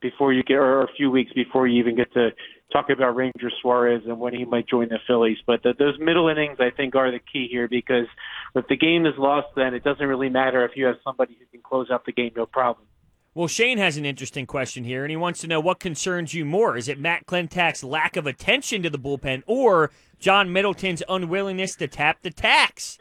before 0.00 0.32
you 0.32 0.42
get, 0.42 0.54
or 0.54 0.82
a 0.82 0.88
few 0.96 1.10
weeks 1.10 1.32
before 1.32 1.66
you 1.66 1.80
even 1.80 1.96
get 1.96 2.12
to 2.14 2.30
talk 2.72 2.90
about 2.90 3.16
Ranger 3.16 3.50
Suarez 3.62 4.02
and 4.06 4.18
when 4.18 4.34
he 4.34 4.44
might 4.44 4.68
join 4.68 4.88
the 4.88 4.98
Phillies. 5.06 5.38
But 5.46 5.62
the, 5.62 5.72
those 5.78 5.98
middle 5.98 6.28
innings, 6.28 6.58
I 6.60 6.70
think, 6.70 6.94
are 6.94 7.10
the 7.10 7.20
key 7.20 7.48
here 7.50 7.68
because 7.68 8.06
if 8.54 8.66
the 8.68 8.76
game 8.76 9.06
is 9.06 9.14
lost, 9.18 9.48
then 9.56 9.74
it 9.74 9.84
doesn't 9.84 10.06
really 10.06 10.28
matter 10.28 10.64
if 10.64 10.72
you 10.74 10.86
have 10.86 10.96
somebody 11.04 11.36
who 11.38 11.46
can 11.46 11.62
close 11.62 11.90
out 11.90 12.04
the 12.04 12.12
game, 12.12 12.32
no 12.36 12.46
problem. 12.46 12.86
Well, 13.34 13.48
Shane 13.48 13.76
has 13.76 13.98
an 13.98 14.06
interesting 14.06 14.46
question 14.46 14.84
here, 14.84 15.04
and 15.04 15.10
he 15.10 15.16
wants 15.16 15.40
to 15.42 15.46
know 15.46 15.60
what 15.60 15.78
concerns 15.78 16.32
you 16.32 16.46
more. 16.46 16.74
Is 16.74 16.88
it 16.88 16.98
Matt 16.98 17.26
Klentak's 17.26 17.84
lack 17.84 18.16
of 18.16 18.26
attention 18.26 18.82
to 18.82 18.88
the 18.88 18.98
bullpen 18.98 19.42
or 19.46 19.90
John 20.18 20.50
Middleton's 20.54 21.02
unwillingness 21.06 21.76
to 21.76 21.86
tap 21.86 22.22
the 22.22 22.30
tax? 22.30 22.96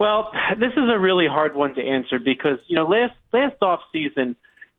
Well, 0.00 0.32
this 0.58 0.72
is 0.72 0.90
a 0.92 0.98
really 0.98 1.28
hard 1.28 1.54
one 1.54 1.74
to 1.74 1.80
answer 1.80 2.18
because, 2.18 2.58
you 2.66 2.74
know, 2.74 2.86
last 2.86 3.14
last 3.32 3.56
off 3.62 3.80
season 3.92 4.34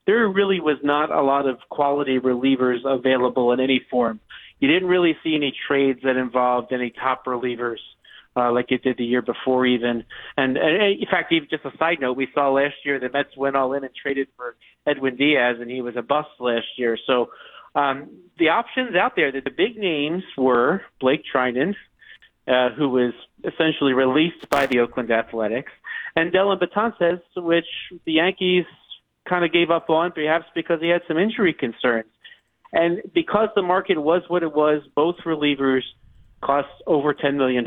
there 0.10 0.28
really 0.28 0.60
was 0.60 0.78
not 0.82 1.12
a 1.12 1.22
lot 1.22 1.46
of 1.46 1.60
quality 1.70 2.18
relievers 2.18 2.80
available 2.84 3.52
in 3.52 3.60
any 3.60 3.80
form. 3.92 4.20
You 4.60 4.68
didn't 4.68 4.90
really 4.90 5.16
see 5.24 5.36
any 5.36 5.54
trades 5.68 6.00
that 6.04 6.18
involved 6.18 6.74
any 6.74 6.90
top 6.90 7.26
relievers 7.28 7.78
uh, 8.36 8.52
like 8.52 8.72
it 8.72 8.82
did 8.82 8.98
the 8.98 9.06
year 9.06 9.22
before 9.22 9.68
even. 9.68 10.04
And, 10.36 10.58
and 10.58 11.00
in 11.00 11.06
fact, 11.12 11.32
even 11.32 11.48
just 11.48 11.64
a 11.64 11.78
side 11.78 12.00
note, 12.02 12.18
we 12.18 12.28
saw 12.34 12.50
last 12.50 12.74
year 12.84 13.00
the 13.00 13.10
Mets 13.10 13.38
went 13.38 13.56
all 13.56 13.74
in 13.74 13.84
and 13.84 13.94
traded 13.94 14.30
for 14.36 14.56
Edwin 14.88 15.16
Diaz, 15.16 15.58
and 15.62 15.70
he 15.70 15.84
was 15.84 15.96
a 15.96 16.02
bust 16.02 16.30
last 16.40 16.66
year. 16.76 16.98
So 17.06 17.30
um, 17.76 18.10
the 18.40 18.50
options 18.50 18.96
out 18.96 19.16
there, 19.16 19.32
the, 19.32 19.42
the 19.42 19.52
big 19.56 19.78
names 19.78 20.24
were 20.36 20.82
Blake 21.00 21.22
Treinen, 21.32 21.76
uh, 22.48 22.70
who 22.72 22.90
was 22.90 23.14
essentially 23.44 23.94
released 23.94 24.50
by 24.50 24.66
the 24.66 24.80
Oakland 24.80 25.12
Athletics, 25.12 25.72
and 26.16 26.34
Dellin 26.34 26.60
Betances, 26.60 27.22
which 27.36 27.68
the 28.06 28.14
Yankees 28.14 28.66
kind 29.30 29.46
of 29.46 29.54
gave 29.54 29.70
up 29.70 29.90
on, 29.90 30.12
perhaps 30.12 30.46
because 30.56 30.82
he 30.82 30.90
had 30.90 31.02
some 31.08 31.18
injury 31.18 31.54
concerns. 31.54 32.10
And 32.74 33.02
because 33.14 33.50
the 33.56 33.62
market 33.62 34.02
was 34.02 34.24
what 34.28 34.44
it 34.44 34.54
was, 34.54 34.82
both 34.96 35.16
relievers– 35.26 35.84
costs 36.42 36.72
over 36.88 37.14
$10 37.14 37.36
million. 37.36 37.66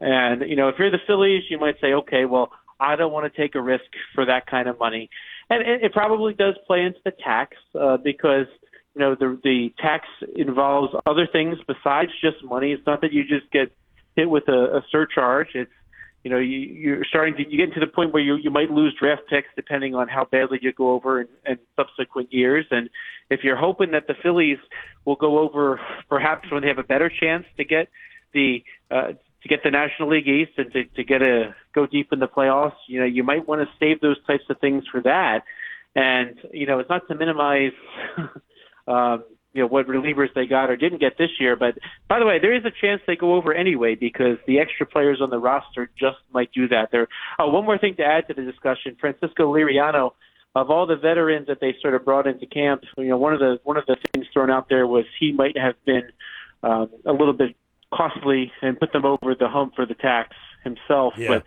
And, 0.00 0.48
you 0.48 0.56
know, 0.56 0.68
if 0.68 0.76
you're 0.78 0.90
the 0.90 0.98
Phillies, 1.06 1.44
you 1.48 1.58
might 1.58 1.76
say, 1.80 1.92
okay, 1.92 2.24
well, 2.24 2.50
I 2.80 2.96
don't 2.96 3.12
want 3.12 3.32
to 3.32 3.40
take 3.40 3.54
a 3.54 3.60
risk 3.60 3.84
for 4.14 4.26
that 4.26 4.46
kind 4.46 4.68
of 4.68 4.78
money. 4.78 5.08
And 5.50 5.62
it, 5.62 5.84
it 5.84 5.92
probably 5.92 6.34
does 6.34 6.54
play 6.66 6.82
into 6.82 6.98
the 7.04 7.12
tax 7.12 7.56
uh, 7.78 7.96
because, 7.98 8.46
you 8.94 9.00
know, 9.00 9.14
the, 9.14 9.38
the 9.44 9.72
tax 9.78 10.06
involves 10.34 10.94
other 11.06 11.26
things 11.30 11.58
besides 11.66 12.10
just 12.20 12.42
money. 12.44 12.72
It's 12.72 12.86
not 12.86 13.00
that 13.02 13.12
you 13.12 13.22
just 13.22 13.50
get 13.52 13.72
hit 14.16 14.28
with 14.28 14.48
a, 14.48 14.78
a 14.78 14.84
surcharge. 14.90 15.48
It's, 15.54 15.70
you 16.24 16.30
know, 16.30 16.38
you, 16.38 16.58
you're 16.58 17.04
starting 17.04 17.34
to 17.36 17.50
you 17.50 17.66
get 17.66 17.74
to 17.74 17.80
the 17.80 17.86
point 17.86 18.12
where 18.12 18.22
you 18.22 18.36
you 18.36 18.50
might 18.50 18.70
lose 18.70 18.94
draft 18.98 19.22
picks 19.28 19.48
depending 19.56 19.94
on 19.94 20.08
how 20.08 20.24
badly 20.24 20.58
you 20.62 20.72
go 20.72 20.92
over 20.92 21.22
in, 21.22 21.28
in 21.46 21.58
subsequent 21.76 22.32
years. 22.32 22.64
And 22.70 22.88
if 23.28 23.40
you're 23.42 23.56
hoping 23.56 23.90
that 23.92 24.06
the 24.06 24.14
Phillies 24.22 24.58
will 25.04 25.16
go 25.16 25.38
over, 25.38 25.80
perhaps 26.08 26.50
when 26.50 26.62
they 26.62 26.68
have 26.68 26.78
a 26.78 26.84
better 26.84 27.10
chance 27.10 27.44
to 27.56 27.64
get 27.64 27.88
the 28.32 28.62
uh, 28.90 29.12
to 29.42 29.48
get 29.48 29.64
the 29.64 29.70
National 29.70 30.10
League 30.10 30.28
East 30.28 30.52
and 30.56 30.72
to, 30.72 30.84
to 30.84 31.02
get 31.02 31.22
a 31.22 31.54
go 31.74 31.86
deep 31.86 32.12
in 32.12 32.20
the 32.20 32.28
playoffs, 32.28 32.76
you 32.86 33.00
know, 33.00 33.06
you 33.06 33.24
might 33.24 33.48
want 33.48 33.60
to 33.60 33.68
save 33.80 34.00
those 34.00 34.22
types 34.26 34.44
of 34.48 34.58
things 34.60 34.84
for 34.92 35.00
that. 35.02 35.42
And 35.96 36.38
you 36.52 36.66
know, 36.66 36.78
it's 36.78 36.88
not 36.88 37.08
to 37.08 37.14
minimize. 37.16 37.72
um, 38.86 39.24
you 39.52 39.62
know 39.62 39.66
what 39.66 39.86
relievers 39.86 40.32
they 40.34 40.46
got 40.46 40.70
or 40.70 40.76
didn't 40.76 41.00
get 41.00 41.18
this 41.18 41.30
year. 41.38 41.56
But 41.56 41.78
by 42.08 42.18
the 42.18 42.26
way, 42.26 42.38
there 42.40 42.54
is 42.54 42.64
a 42.64 42.70
chance 42.80 43.02
they 43.06 43.16
go 43.16 43.34
over 43.34 43.52
anyway 43.52 43.94
because 43.94 44.38
the 44.46 44.58
extra 44.58 44.86
players 44.86 45.20
on 45.20 45.30
the 45.30 45.38
roster 45.38 45.90
just 45.98 46.18
might 46.32 46.50
do 46.52 46.68
that. 46.68 46.88
There. 46.90 47.08
Oh, 47.38 47.48
one 47.50 47.64
more 47.64 47.78
thing 47.78 47.96
to 47.96 48.04
add 48.04 48.28
to 48.28 48.34
the 48.34 48.42
discussion: 48.42 48.96
Francisco 49.00 49.52
Liriano. 49.52 50.12
Of 50.54 50.70
all 50.70 50.86
the 50.86 50.96
veterans 50.96 51.46
that 51.46 51.60
they 51.62 51.74
sort 51.80 51.94
of 51.94 52.04
brought 52.04 52.26
into 52.26 52.44
camp, 52.44 52.82
you 52.98 53.08
know, 53.08 53.16
one 53.16 53.32
of 53.32 53.40
the 53.40 53.58
one 53.64 53.78
of 53.78 53.86
the 53.86 53.96
things 54.12 54.26
thrown 54.34 54.50
out 54.50 54.68
there 54.68 54.86
was 54.86 55.06
he 55.18 55.32
might 55.32 55.56
have 55.56 55.76
been 55.86 56.02
um, 56.62 56.90
a 57.06 57.12
little 57.12 57.32
bit 57.32 57.56
costly 57.92 58.52
and 58.60 58.78
put 58.78 58.92
them 58.92 59.06
over 59.06 59.34
the 59.34 59.48
hump 59.48 59.74
for 59.74 59.86
the 59.86 59.94
tax 59.94 60.36
himself. 60.62 61.14
Yeah. 61.16 61.28
But 61.28 61.44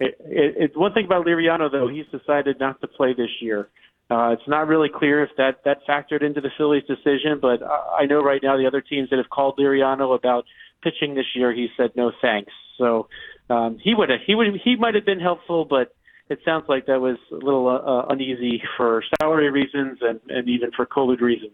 it, 0.00 0.16
it, 0.20 0.54
it's 0.56 0.76
one 0.76 0.92
thing 0.92 1.04
about 1.04 1.24
Liriano 1.24 1.70
though; 1.70 1.88
he's 1.88 2.06
decided 2.06 2.58
not 2.58 2.80
to 2.80 2.88
play 2.88 3.14
this 3.14 3.30
year. 3.40 3.68
Uh, 4.10 4.30
it's 4.30 4.48
not 4.48 4.66
really 4.66 4.88
clear 4.88 5.22
if 5.22 5.30
that 5.36 5.62
that 5.64 5.78
factored 5.86 6.22
into 6.22 6.40
the 6.40 6.50
Phillies' 6.56 6.84
decision, 6.84 7.38
but 7.40 7.62
I 7.62 8.06
know 8.06 8.22
right 8.22 8.40
now 8.42 8.56
the 8.56 8.66
other 8.66 8.80
teams 8.80 9.10
that 9.10 9.16
have 9.16 9.28
called 9.28 9.58
Liriano 9.58 10.16
about 10.16 10.46
pitching 10.82 11.14
this 11.14 11.26
year, 11.34 11.52
he 11.52 11.68
said 11.76 11.90
no 11.94 12.12
thanks. 12.22 12.52
So 12.78 13.08
um, 13.50 13.78
he 13.82 13.94
would 13.94 14.08
he 14.26 14.34
would 14.34 14.48
he 14.64 14.76
might 14.76 14.94
have 14.94 15.04
been 15.04 15.20
helpful, 15.20 15.66
but 15.66 15.94
it 16.30 16.38
sounds 16.44 16.64
like 16.68 16.86
that 16.86 17.00
was 17.00 17.16
a 17.32 17.36
little 17.36 17.68
uh, 17.68 17.78
uh, 17.78 18.06
uneasy 18.10 18.62
for 18.76 19.02
salary 19.20 19.50
reasons 19.50 19.98
and, 20.00 20.20
and 20.28 20.48
even 20.48 20.70
for 20.72 20.86
COVID 20.86 21.20
reasons. 21.20 21.52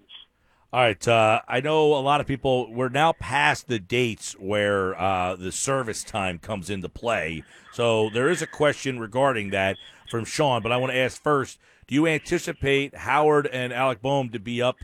All 0.73 0.81
right. 0.81 1.07
Uh, 1.07 1.41
I 1.47 1.61
know 1.61 1.95
a 1.95 2.03
lot 2.03 2.21
of 2.21 2.27
people, 2.27 2.73
we're 2.73 2.89
now 2.89 3.13
past 3.13 3.69
the 3.69 3.79
dates 3.79 4.33
where 4.33 5.01
uh, 5.01 5.37
the 5.37 5.53
service 5.53 6.03
time 6.03 6.41
comes 6.41 6.69
into 6.69 6.89
play. 6.89 7.45
So 7.73 8.11
there 8.11 8.29
is 8.29 8.43
a 8.43 8.47
question 8.49 8.99
regarding 8.99 9.51
that 9.51 9.77
from 10.11 10.25
Sean, 10.25 10.63
but 10.63 10.73
I 10.73 10.77
want 10.77 10.93
to 10.93 10.99
ask 10.99 11.23
first 11.23 11.61
do 11.87 11.95
you 11.95 12.07
anticipate 12.07 12.95
Howard 12.95 13.47
and 13.47 13.73
Alec 13.73 14.01
Bohm 14.01 14.31
to 14.31 14.39
be 14.39 14.63
up 14.63 14.77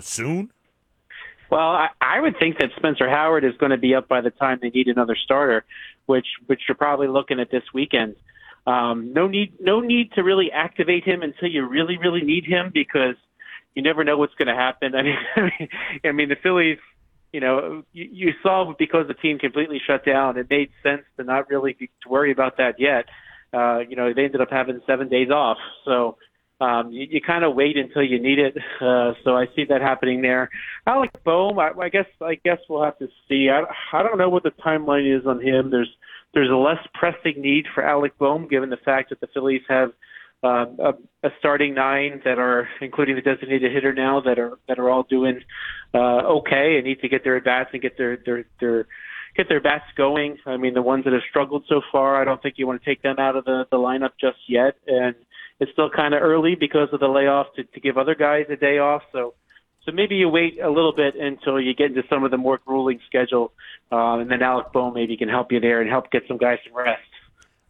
soon? 0.00 0.50
Well, 1.50 1.60
I, 1.60 1.88
I 2.00 2.20
would 2.20 2.38
think 2.38 2.58
that 2.58 2.70
Spencer 2.76 3.08
Howard 3.08 3.44
is 3.44 3.56
going 3.58 3.70
to 3.70 3.78
be 3.78 3.94
up 3.94 4.08
by 4.08 4.20
the 4.20 4.30
time 4.30 4.58
they 4.60 4.70
need 4.70 4.88
another 4.88 5.16
starter, 5.16 5.64
which 6.06 6.26
which 6.46 6.62
you're 6.66 6.74
probably 6.74 7.08
looking 7.08 7.38
at 7.38 7.50
this 7.50 7.62
weekend. 7.72 8.16
Um, 8.66 9.12
no 9.12 9.28
need 9.28 9.60
no 9.60 9.80
need 9.80 10.12
to 10.12 10.22
really 10.22 10.50
activate 10.50 11.04
him 11.04 11.22
until 11.22 11.48
you 11.48 11.66
really 11.66 11.98
really 11.98 12.22
need 12.22 12.44
him 12.44 12.70
because 12.72 13.16
you 13.74 13.82
never 13.82 14.04
know 14.04 14.16
what's 14.16 14.34
going 14.34 14.48
to 14.48 14.54
happen. 14.54 14.94
I 14.96 15.02
mean, 15.02 15.68
I 16.04 16.12
mean 16.12 16.28
the 16.28 16.36
Phillies, 16.42 16.78
you 17.32 17.40
know, 17.40 17.84
you, 17.92 18.08
you 18.10 18.32
saw 18.42 18.72
because 18.76 19.06
the 19.06 19.14
team 19.14 19.38
completely 19.38 19.80
shut 19.84 20.04
down, 20.04 20.38
it 20.38 20.48
made 20.48 20.70
sense 20.82 21.02
to 21.18 21.24
not 21.24 21.50
really 21.50 21.74
be, 21.74 21.88
to 22.02 22.08
worry 22.08 22.32
about 22.32 22.56
that 22.56 22.80
yet. 22.80 23.04
Uh, 23.54 23.78
you 23.88 23.96
know, 23.96 24.12
they 24.12 24.24
ended 24.24 24.40
up 24.40 24.50
having 24.50 24.80
seven 24.86 25.08
days 25.08 25.30
off, 25.30 25.58
so 25.84 26.16
um, 26.60 26.90
you, 26.92 27.06
you 27.10 27.20
kind 27.20 27.44
of 27.44 27.54
wait 27.54 27.76
until 27.76 28.02
you 28.02 28.20
need 28.20 28.38
it. 28.38 28.56
Uh, 28.80 29.14
so 29.24 29.34
I 29.34 29.46
see 29.56 29.64
that 29.64 29.80
happening 29.80 30.20
there. 30.20 30.50
Alec 30.86 31.10
Bohm, 31.24 31.58
I, 31.58 31.70
I 31.80 31.88
guess 31.88 32.04
I 32.20 32.34
guess 32.44 32.58
we'll 32.68 32.82
have 32.82 32.98
to 32.98 33.08
see. 33.28 33.48
I, 33.48 33.62
I 33.96 34.02
don't 34.02 34.18
know 34.18 34.28
what 34.28 34.42
the 34.42 34.50
timeline 34.50 35.06
is 35.06 35.26
on 35.26 35.40
him. 35.40 35.70
There's 35.70 35.88
there's 36.34 36.50
a 36.50 36.56
less 36.56 36.84
pressing 36.92 37.40
need 37.40 37.66
for 37.74 37.82
Alec 37.82 38.18
Bohm 38.18 38.46
given 38.46 38.68
the 38.68 38.76
fact 38.76 39.08
that 39.08 39.20
the 39.20 39.28
Phillies 39.28 39.62
have 39.68 39.92
um, 40.42 40.76
a, 40.78 40.92
a 41.26 41.30
starting 41.38 41.72
nine 41.72 42.20
that 42.24 42.38
are, 42.38 42.68
including 42.82 43.16
the 43.16 43.22
designated 43.22 43.72
hitter 43.72 43.94
now, 43.94 44.20
that 44.20 44.38
are 44.38 44.58
that 44.68 44.78
are 44.78 44.90
all 44.90 45.04
doing 45.04 45.40
uh, 45.94 46.20
okay 46.38 46.76
and 46.76 46.84
need 46.84 47.00
to 47.00 47.08
get 47.08 47.24
their 47.24 47.36
at 47.36 47.44
bats 47.44 47.70
and 47.72 47.80
get 47.80 47.96
their 47.96 48.18
their 48.26 48.44
their 48.60 48.86
get 49.36 49.48
their 49.48 49.60
bats 49.60 49.84
going. 49.96 50.38
I 50.46 50.56
mean, 50.56 50.74
the 50.74 50.82
ones 50.82 51.04
that 51.04 51.12
have 51.12 51.22
struggled 51.28 51.64
so 51.68 51.80
far, 51.92 52.20
I 52.20 52.24
don't 52.24 52.42
think 52.42 52.54
you 52.58 52.66
want 52.66 52.82
to 52.82 52.88
take 52.88 53.02
them 53.02 53.16
out 53.18 53.36
of 53.36 53.44
the 53.44 53.64
the 53.70 53.76
lineup 53.76 54.12
just 54.20 54.38
yet. 54.48 54.76
And 54.86 55.14
it's 55.60 55.72
still 55.72 55.90
kind 55.90 56.14
of 56.14 56.22
early 56.22 56.54
because 56.58 56.88
of 56.92 57.00
the 57.00 57.08
layoff 57.08 57.48
to, 57.56 57.64
to 57.64 57.80
give 57.80 57.96
other 57.96 58.14
guys 58.14 58.46
a 58.50 58.56
day 58.56 58.78
off. 58.78 59.02
So. 59.12 59.34
So 59.86 59.92
maybe 59.92 60.14
you 60.14 60.30
wait 60.30 60.58
a 60.62 60.70
little 60.70 60.94
bit 60.94 61.14
until 61.14 61.60
you 61.60 61.74
get 61.74 61.88
into 61.88 62.04
some 62.08 62.24
of 62.24 62.30
the 62.30 62.38
more 62.38 62.58
grueling 62.64 63.00
schedule, 63.06 63.52
uh, 63.92 64.16
and 64.16 64.30
then 64.30 64.40
Alec 64.40 64.72
Bohm 64.72 64.94
maybe 64.94 65.14
can 65.14 65.28
help 65.28 65.52
you 65.52 65.60
there 65.60 65.82
and 65.82 65.90
help 65.90 66.10
get 66.10 66.22
some 66.26 66.38
guys 66.38 66.56
some 66.66 66.74
rest. 66.74 67.02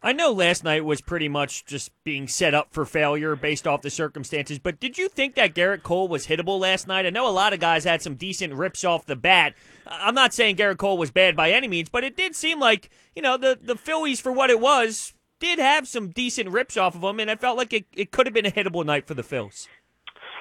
I 0.05 0.13
know 0.13 0.31
last 0.31 0.63
night 0.63 0.85
was 0.85 1.01
pretty 1.01 1.27
much 1.27 1.65
just 1.65 1.89
being 2.03 2.27
set 2.27 2.53
up 2.53 2.67
for 2.69 2.85
failure 2.85 3.35
based 3.35 3.65
off 3.65 3.81
the 3.81 3.89
circumstances, 3.89 4.59
but 4.59 4.79
did 4.79 4.99
you 4.99 5.09
think 5.09 5.33
that 5.33 5.55
Gerrit 5.55 5.81
Cole 5.81 6.07
was 6.07 6.27
hittable 6.27 6.59
last 6.59 6.87
night? 6.87 7.07
I 7.07 7.09
know 7.09 7.27
a 7.27 7.33
lot 7.33 7.53
of 7.53 7.59
guys 7.59 7.85
had 7.85 8.03
some 8.03 8.13
decent 8.13 8.53
rips 8.53 8.83
off 8.83 9.07
the 9.07 9.15
bat. 9.15 9.55
I'm 9.87 10.13
not 10.13 10.31
saying 10.31 10.57
Gerrit 10.57 10.77
Cole 10.77 10.99
was 10.99 11.09
bad 11.09 11.35
by 11.35 11.49
any 11.49 11.67
means, 11.67 11.89
but 11.89 12.03
it 12.03 12.15
did 12.15 12.35
seem 12.35 12.59
like, 12.59 12.91
you 13.15 13.23
know, 13.23 13.35
the, 13.35 13.57
the 13.59 13.75
Phillies, 13.75 14.21
for 14.21 14.31
what 14.31 14.51
it 14.51 14.59
was, 14.59 15.13
did 15.39 15.57
have 15.57 15.87
some 15.87 16.09
decent 16.09 16.49
rips 16.49 16.77
off 16.77 16.93
of 16.93 17.03
him, 17.03 17.19
and 17.19 17.31
I 17.31 17.35
felt 17.35 17.57
like 17.57 17.73
it, 17.73 17.85
it 17.91 18.11
could 18.11 18.27
have 18.27 18.33
been 18.35 18.45
a 18.45 18.51
hittable 18.51 18.85
night 18.85 19.07
for 19.07 19.15
the 19.15 19.23
Phils. 19.23 19.67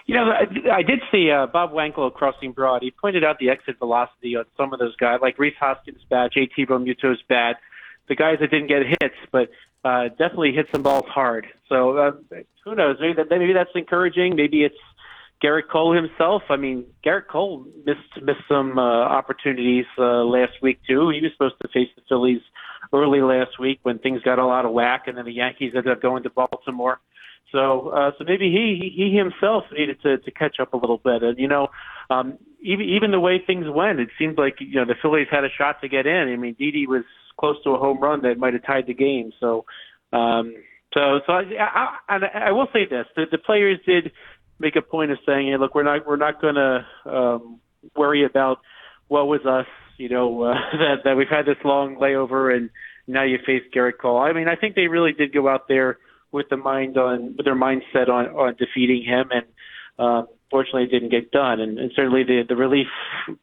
You 0.04 0.14
know, 0.16 0.24
I, 0.24 0.74
I 0.74 0.82
did 0.82 1.00
see 1.10 1.30
uh, 1.30 1.46
Bob 1.46 1.72
Wankel 1.72 2.12
crossing 2.12 2.52
broad. 2.52 2.82
He 2.82 2.90
pointed 2.90 3.24
out 3.24 3.38
the 3.38 3.48
exit 3.48 3.78
velocity 3.78 4.36
on 4.36 4.44
some 4.58 4.74
of 4.74 4.78
those 4.78 4.94
guys, 4.96 5.20
like 5.22 5.38
Rhys 5.38 5.54
Hoskins' 5.58 6.04
bat, 6.10 6.32
JT 6.36 6.68
Realmuto's 6.68 7.22
bat, 7.30 7.56
the 8.08 8.14
guys 8.14 8.36
that 8.40 8.50
didn't 8.50 8.68
get 8.68 8.82
hits, 9.00 9.14
but 9.32 9.48
uh, 9.84 10.08
definitely 10.08 10.52
hit 10.52 10.66
some 10.72 10.82
balls 10.82 11.06
hard. 11.08 11.46
So 11.68 11.96
uh, 11.96 12.12
who 12.64 12.74
knows? 12.74 12.96
Maybe, 13.00 13.14
that, 13.14 13.28
maybe 13.30 13.52
that's 13.52 13.70
encouraging. 13.74 14.36
Maybe 14.36 14.64
it's 14.64 14.76
Gerrit 15.42 15.68
Cole 15.70 15.94
himself. 15.94 16.42
I 16.48 16.56
mean, 16.56 16.84
Gerrit 17.04 17.28
Cole 17.28 17.66
missed 17.84 18.22
missed 18.22 18.46
some 18.48 18.78
uh, 18.78 18.82
opportunities 18.82 19.86
uh, 19.98 20.24
last 20.24 20.52
week 20.62 20.80
too. 20.86 21.10
He 21.10 21.20
was 21.20 21.32
supposed 21.32 21.56
to 21.62 21.68
face 21.68 21.88
the 21.96 22.02
Phillies 22.08 22.40
early 22.92 23.20
last 23.20 23.58
week 23.58 23.80
when 23.82 23.98
things 23.98 24.22
got 24.22 24.38
all 24.38 24.50
out 24.50 24.64
of 24.64 24.72
whack, 24.72 25.04
and 25.06 25.18
then 25.18 25.24
the 25.24 25.32
Yankees 25.32 25.72
ended 25.76 25.92
up 25.92 26.00
going 26.00 26.22
to 26.22 26.30
Baltimore. 26.30 27.00
So, 27.52 27.88
uh, 27.90 28.10
so 28.18 28.24
maybe 28.24 28.50
he 28.50 28.92
he 28.96 29.16
himself 29.16 29.64
needed 29.72 30.00
to 30.02 30.18
to 30.18 30.30
catch 30.30 30.56
up 30.60 30.72
a 30.72 30.76
little 30.76 30.98
bit. 30.98 31.22
And 31.22 31.38
you 31.38 31.48
know, 31.48 31.68
um, 32.10 32.38
even 32.62 32.86
even 32.88 33.10
the 33.10 33.20
way 33.20 33.38
things 33.38 33.66
went, 33.68 34.00
it 34.00 34.08
seemed 34.18 34.38
like 34.38 34.56
you 34.60 34.76
know 34.76 34.86
the 34.86 34.96
Phillies 35.00 35.28
had 35.30 35.44
a 35.44 35.50
shot 35.50 35.80
to 35.82 35.88
get 35.88 36.06
in. 36.06 36.32
I 36.32 36.36
mean, 36.36 36.54
Didi 36.58 36.86
was 36.86 37.04
close 37.38 37.56
to 37.64 37.70
a 37.70 37.78
home 37.78 38.00
run 38.00 38.22
that 38.22 38.38
might 38.38 38.54
have 38.54 38.64
tied 38.64 38.86
the 38.86 38.94
game. 38.94 39.32
So, 39.40 39.64
um, 40.12 40.54
so 40.92 41.20
so 41.26 41.32
I, 41.32 41.98
I, 42.08 42.18
I 42.46 42.52
will 42.52 42.68
say 42.72 42.86
this: 42.88 43.06
the, 43.16 43.24
the 43.30 43.38
players 43.38 43.78
did 43.86 44.12
make 44.58 44.76
a 44.76 44.82
point 44.82 45.10
of 45.10 45.18
saying, 45.26 45.48
"Hey, 45.48 45.56
look, 45.56 45.74
we're 45.74 45.82
not 45.82 46.06
we're 46.06 46.16
not 46.16 46.40
going 46.40 46.54
to 46.54 46.86
um, 47.06 47.60
worry 47.96 48.24
about 48.24 48.58
what 49.08 49.26
was 49.26 49.44
us." 49.46 49.66
You 49.96 50.08
know 50.08 50.42
uh, 50.42 50.54
that 50.72 50.96
that 51.04 51.16
we've 51.16 51.28
had 51.28 51.46
this 51.46 51.62
long 51.64 51.96
layover, 51.96 52.54
and 52.54 52.70
now 53.06 53.24
you 53.24 53.38
face 53.44 53.62
Gerrit 53.74 53.98
Cole. 54.00 54.18
I 54.18 54.32
mean, 54.32 54.48
I 54.48 54.56
think 54.56 54.74
they 54.74 54.88
really 54.88 55.12
did 55.12 55.32
go 55.32 55.48
out 55.48 55.68
there 55.68 55.98
with 56.32 56.48
the 56.50 56.56
mind 56.56 56.96
on 56.96 57.34
with 57.36 57.44
their 57.44 57.56
mindset 57.56 58.08
on 58.08 58.26
on 58.26 58.56
defeating 58.56 59.04
him, 59.04 59.30
and 59.30 59.46
uh, 59.98 60.26
fortunately, 60.50 60.84
it 60.84 60.90
didn't 60.90 61.10
get 61.10 61.30
done. 61.30 61.60
And, 61.60 61.78
and 61.78 61.92
certainly, 61.94 62.24
the 62.24 62.42
the 62.48 62.56
relief 62.56 62.88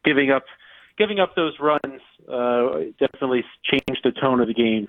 giving 0.03 0.31
up 0.31 0.43
giving 1.01 1.19
up 1.19 1.35
those 1.35 1.53
runs 1.59 1.99
uh, 2.31 2.91
definitely 2.99 3.43
changed 3.63 4.01
the 4.03 4.11
tone 4.11 4.39
of 4.39 4.47
the 4.47 4.53
game. 4.53 4.87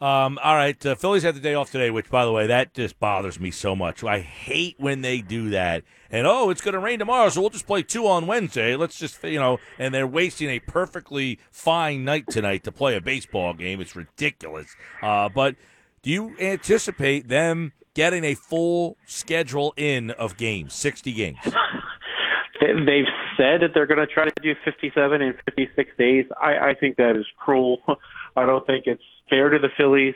Um, 0.00 0.38
all 0.42 0.54
right, 0.54 0.86
uh, 0.86 0.94
Phillies 0.94 1.22
had 1.22 1.34
the 1.34 1.40
day 1.40 1.54
off 1.54 1.70
today, 1.70 1.90
which, 1.90 2.08
by 2.08 2.24
the 2.24 2.32
way, 2.32 2.46
that 2.46 2.72
just 2.72 2.98
bothers 2.98 3.38
me 3.38 3.50
so 3.50 3.76
much. 3.76 4.02
I 4.02 4.20
hate 4.20 4.76
when 4.78 5.02
they 5.02 5.20
do 5.20 5.50
that. 5.50 5.82
And 6.10 6.26
oh, 6.26 6.48
it's 6.48 6.62
going 6.62 6.74
to 6.74 6.78
rain 6.78 7.00
tomorrow, 7.00 7.28
so 7.28 7.42
we'll 7.42 7.50
just 7.50 7.66
play 7.66 7.82
two 7.82 8.06
on 8.06 8.26
Wednesday. 8.26 8.74
Let's 8.74 8.98
just, 8.98 9.22
you 9.24 9.38
know, 9.38 9.58
and 9.78 9.92
they're 9.92 10.06
wasting 10.06 10.48
a 10.48 10.60
perfectly 10.60 11.40
fine 11.50 12.04
night 12.04 12.28
tonight 12.30 12.64
to 12.64 12.72
play 12.72 12.96
a 12.96 13.00
baseball 13.00 13.52
game. 13.52 13.80
It's 13.80 13.94
ridiculous. 13.96 14.74
Uh, 15.02 15.28
but 15.28 15.56
do 16.00 16.10
you 16.10 16.36
anticipate 16.40 17.28
them 17.28 17.72
getting 17.92 18.24
a 18.24 18.34
full 18.34 18.96
schedule 19.04 19.74
in 19.76 20.12
of 20.12 20.38
games, 20.38 20.72
sixty 20.74 21.12
games? 21.12 21.38
They've 22.60 23.04
said 23.38 23.62
that 23.62 23.70
they're 23.72 23.86
going 23.86 24.04
to 24.04 24.06
try 24.06 24.24
to 24.24 24.42
do 24.42 24.52
57 24.64 25.22
in 25.22 25.32
56 25.46 25.90
days. 25.96 26.26
I, 26.40 26.70
I 26.70 26.74
think 26.78 26.96
that 26.96 27.16
is 27.16 27.24
cruel. 27.38 27.78
I 28.36 28.44
don't 28.44 28.66
think 28.66 28.84
it's 28.86 29.02
fair 29.30 29.48
to 29.48 29.58
the 29.58 29.68
Phillies. 29.78 30.14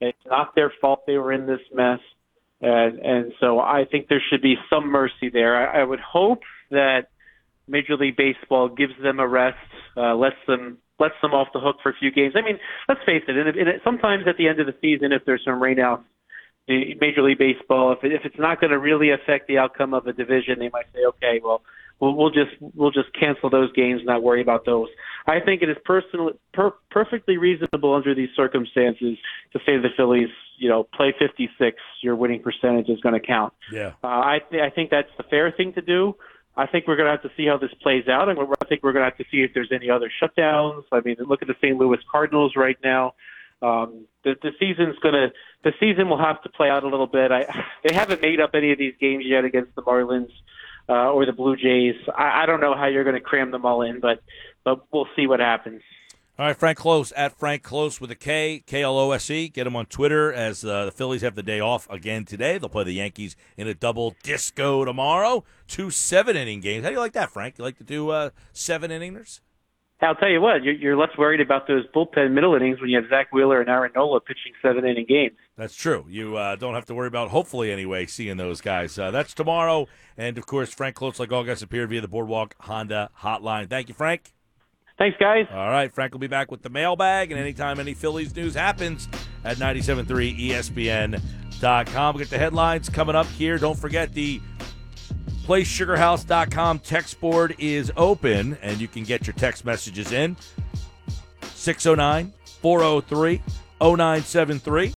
It's 0.00 0.18
not 0.26 0.54
their 0.54 0.72
fault 0.80 1.02
they 1.06 1.18
were 1.18 1.32
in 1.32 1.46
this 1.46 1.60
mess, 1.74 1.98
and 2.62 2.98
and 3.00 3.32
so 3.38 3.60
I 3.60 3.84
think 3.90 4.08
there 4.08 4.22
should 4.30 4.40
be 4.40 4.54
some 4.70 4.90
mercy 4.90 5.28
there. 5.30 5.54
I, 5.54 5.82
I 5.82 5.84
would 5.84 6.00
hope 6.00 6.40
that 6.70 7.08
Major 7.68 7.96
League 7.96 8.16
Baseball 8.16 8.68
gives 8.70 8.94
them 9.02 9.20
a 9.20 9.28
rest, 9.28 9.58
uh, 9.98 10.14
lets 10.14 10.36
them 10.46 10.78
lets 10.98 11.14
them 11.20 11.32
off 11.32 11.48
the 11.52 11.60
hook 11.60 11.76
for 11.82 11.90
a 11.90 11.94
few 11.98 12.10
games. 12.10 12.34
I 12.36 12.42
mean, 12.42 12.58
let's 12.88 13.00
face 13.04 13.22
it. 13.26 13.36
And, 13.36 13.48
it, 13.48 13.56
and 13.56 13.68
it, 13.68 13.80
sometimes 13.82 14.24
at 14.28 14.36
the 14.36 14.48
end 14.48 14.60
of 14.60 14.66
the 14.66 14.74
season, 14.80 15.12
if 15.12 15.22
there's 15.24 15.42
some 15.44 15.60
rainouts, 15.60 16.04
Major 16.68 17.22
League 17.22 17.38
Baseball, 17.38 17.92
if 17.92 18.04
it, 18.04 18.12
if 18.12 18.22
it's 18.24 18.38
not 18.38 18.60
going 18.60 18.70
to 18.70 18.78
really 18.78 19.10
affect 19.10 19.48
the 19.48 19.58
outcome 19.58 19.94
of 19.94 20.06
a 20.06 20.12
division, 20.12 20.58
they 20.58 20.68
might 20.68 20.86
say, 20.92 21.00
okay, 21.08 21.40
well, 21.42 21.62
we'll, 22.00 22.14
we'll 22.14 22.30
just 22.30 22.50
we'll 22.60 22.90
just 22.90 23.08
cancel 23.18 23.50
those 23.50 23.72
games, 23.72 24.00
and 24.00 24.06
not 24.06 24.22
worry 24.22 24.42
about 24.42 24.64
those. 24.64 24.88
I 25.26 25.40
think 25.40 25.62
it 25.62 25.68
is 25.68 25.76
personally 25.84 26.32
per, 26.52 26.72
perfectly 26.90 27.36
reasonable 27.36 27.94
under 27.94 28.14
these 28.14 28.30
circumstances 28.34 29.18
to 29.52 29.58
say 29.66 29.76
to 29.76 29.80
the 29.80 29.90
Phillies, 29.96 30.30
you 30.58 30.68
know, 30.68 30.84
play 30.94 31.14
56. 31.18 31.76
Your 32.02 32.16
winning 32.16 32.42
percentage 32.42 32.88
is 32.88 33.00
going 33.00 33.14
to 33.14 33.24
count. 33.24 33.52
Yeah. 33.70 33.92
Uh, 34.02 34.08
I 34.08 34.40
th- 34.50 34.62
I 34.62 34.70
think 34.70 34.90
that's 34.90 35.10
the 35.16 35.24
fair 35.24 35.52
thing 35.52 35.72
to 35.74 35.82
do. 35.82 36.16
I 36.56 36.66
think 36.66 36.86
we're 36.86 36.96
going 36.96 37.06
to 37.06 37.12
have 37.12 37.22
to 37.22 37.30
see 37.36 37.46
how 37.46 37.58
this 37.58 37.70
plays 37.80 38.08
out, 38.08 38.28
and 38.28 38.38
I 38.38 38.64
think 38.68 38.82
we're 38.82 38.92
going 38.92 39.04
to 39.04 39.10
have 39.10 39.18
to 39.18 39.24
see 39.30 39.38
if 39.38 39.52
there's 39.54 39.70
any 39.72 39.88
other 39.88 40.10
shutdowns. 40.20 40.82
I 40.90 41.00
mean, 41.00 41.16
look 41.20 41.42
at 41.42 41.48
the 41.48 41.54
St. 41.62 41.78
Louis 41.78 41.98
Cardinals 42.10 42.54
right 42.56 42.76
now. 42.82 43.14
Um, 43.62 44.06
the, 44.24 44.34
the 44.42 44.50
season's 44.58 44.98
going 44.98 45.14
to 45.14 45.28
the 45.64 45.72
season 45.78 46.08
will 46.08 46.18
have 46.18 46.42
to 46.42 46.48
play 46.48 46.70
out 46.70 46.82
a 46.82 46.88
little 46.88 47.06
bit. 47.06 47.30
I 47.30 47.44
they 47.84 47.94
haven't 47.94 48.22
made 48.22 48.40
up 48.40 48.50
any 48.54 48.72
of 48.72 48.78
these 48.78 48.94
games 49.00 49.24
yet 49.26 49.44
against 49.44 49.74
the 49.74 49.82
Marlins. 49.82 50.30
Uh, 50.90 51.12
or 51.12 51.24
the 51.24 51.32
Blue 51.32 51.54
Jays. 51.54 51.94
I, 52.16 52.42
I 52.42 52.46
don't 52.46 52.60
know 52.60 52.74
how 52.74 52.86
you're 52.86 53.04
going 53.04 53.14
to 53.14 53.20
cram 53.20 53.52
them 53.52 53.64
all 53.64 53.82
in, 53.82 54.00
but 54.00 54.20
but 54.64 54.84
we'll 54.92 55.06
see 55.14 55.28
what 55.28 55.38
happens. 55.38 55.82
All 56.40 56.46
right, 56.46 56.56
Frank 56.56 56.78
Klose 56.78 57.12
at 57.16 57.38
Frank 57.38 57.62
Klose 57.62 58.00
with 58.00 58.10
a 58.10 58.14
K, 58.14 58.62
K 58.66 58.82
L 58.82 58.98
O 58.98 59.12
S 59.12 59.30
E. 59.30 59.48
Get 59.48 59.66
him 59.66 59.76
on 59.76 59.84
Twitter 59.84 60.32
as 60.32 60.64
uh, 60.64 60.86
the 60.86 60.90
Phillies 60.90 61.20
have 61.20 61.34
the 61.34 61.42
day 61.42 61.60
off 61.60 61.86
again 61.90 62.24
today. 62.24 62.56
They'll 62.56 62.70
play 62.70 62.84
the 62.84 62.92
Yankees 62.92 63.36
in 63.58 63.68
a 63.68 63.74
double 63.74 64.16
disco 64.22 64.84
tomorrow. 64.86 65.44
Two 65.68 65.90
seven 65.90 66.36
inning 66.36 66.60
games. 66.60 66.82
How 66.82 66.88
do 66.88 66.94
you 66.94 67.00
like 67.00 67.12
that, 67.12 67.30
Frank? 67.30 67.58
You 67.58 67.64
like 67.64 67.76
to 67.76 67.84
do 67.84 68.08
uh, 68.08 68.30
seven 68.52 68.90
inningers? 68.90 69.40
I'll 70.02 70.14
tell 70.14 70.30
you 70.30 70.40
what, 70.40 70.62
you're, 70.62 70.74
you're 70.74 70.96
less 70.96 71.10
worried 71.18 71.40
about 71.40 71.66
those 71.68 71.84
bullpen 71.94 72.32
middle 72.32 72.54
innings 72.54 72.80
when 72.80 72.88
you 72.90 72.96
have 72.96 73.08
Zack 73.10 73.32
Wheeler 73.32 73.60
and 73.60 73.68
Aaron 73.68 73.92
Nola 73.94 74.20
pitching 74.20 74.52
seven 74.62 74.86
inning 74.86 75.06
games. 75.06 75.36
That's 75.56 75.74
true. 75.74 76.06
You 76.08 76.36
uh, 76.36 76.56
don't 76.56 76.74
have 76.74 76.86
to 76.86 76.94
worry 76.94 77.08
about, 77.08 77.28
hopefully 77.28 77.70
anyway, 77.70 78.06
seeing 78.06 78.36
those 78.38 78.60
guys. 78.60 78.98
Uh, 78.98 79.10
that's 79.10 79.34
tomorrow. 79.34 79.86
And 80.16 80.38
of 80.38 80.46
course, 80.46 80.72
Frank 80.72 80.96
Klose, 80.96 81.18
like 81.18 81.32
all 81.32 81.44
guys, 81.44 81.62
appeared 81.62 81.90
via 81.90 82.00
the 82.00 82.08
Boardwalk 82.08 82.54
Honda 82.60 83.10
hotline. 83.20 83.68
Thank 83.68 83.88
you, 83.88 83.94
Frank. 83.94 84.32
Thanks, 84.98 85.16
guys. 85.18 85.46
All 85.50 85.70
right, 85.70 85.90
Frank 85.90 86.12
will 86.12 86.20
be 86.20 86.26
back 86.26 86.50
with 86.50 86.60
the 86.60 86.68
mailbag, 86.68 87.30
and 87.30 87.40
anytime 87.40 87.80
any 87.80 87.94
Phillies 87.94 88.36
news 88.36 88.54
happens 88.54 89.08
at 89.44 89.56
97.3 89.56 90.50
ESPN.com. 90.50 92.14
We'll 92.14 92.18
get 92.22 92.28
the 92.28 92.38
headlines 92.38 92.90
coming 92.90 93.16
up 93.16 93.26
here. 93.26 93.56
Don't 93.56 93.78
forget 93.78 94.12
the 94.12 94.42
PlaySugarHouse.com 95.46 96.78
text 96.80 97.20
board 97.20 97.56
is 97.58 97.92
open, 97.96 98.56
and 98.62 98.80
you 98.80 98.88
can 98.88 99.02
get 99.02 99.26
your 99.26 99.34
text 99.34 99.64
messages 99.64 100.12
in. 100.12 100.36
609 101.54 102.32
403 102.60 103.42
0973. 103.80 104.94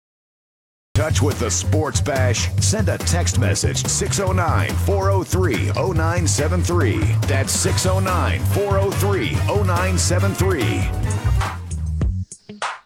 Touch 0.93 1.21
with 1.21 1.39
the 1.39 1.49
Sports 1.49 2.01
Bash. 2.01 2.53
Send 2.57 2.89
a 2.89 2.97
text 2.97 3.39
message 3.39 3.85
609 3.85 4.69
403 4.85 5.71
0973. 5.73 6.99
That's 7.27 7.53
609 7.53 8.39
403 8.39 9.31
0973. 9.63 10.81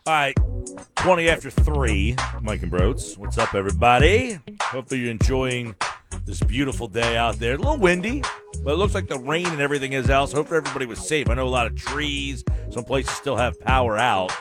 All 0.07 0.13
right, 0.13 0.37
20 0.97 1.29
after 1.29 1.49
3, 1.49 2.15
Mike 2.41 2.61
and 2.61 2.71
Brodes. 2.71 3.17
What's 3.17 3.39
up, 3.39 3.55
everybody? 3.55 4.37
Hopefully 4.61 5.01
you're 5.01 5.09
enjoying 5.11 5.73
this 6.25 6.39
beautiful 6.41 6.87
day 6.87 7.15
out 7.15 7.39
there. 7.39 7.53
A 7.53 7.57
little 7.57 7.77
windy, 7.77 8.23
but 8.63 8.73
it 8.73 8.77
looks 8.77 8.93
like 8.93 9.07
the 9.07 9.19
rain 9.19 9.45
and 9.47 9.61
everything 9.61 9.93
is 9.93 10.09
out, 10.09 10.29
so 10.29 10.37
hopefully 10.37 10.57
everybody 10.57 10.85
was 10.85 10.99
safe. 11.07 11.29
I 11.29 11.35
know 11.35 11.47
a 11.47 11.49
lot 11.49 11.67
of 11.67 11.75
trees, 11.75 12.43
some 12.71 12.83
places 12.83 13.13
still 13.13 13.35
have 13.35 13.59
power 13.59 13.97
out. 13.97 14.33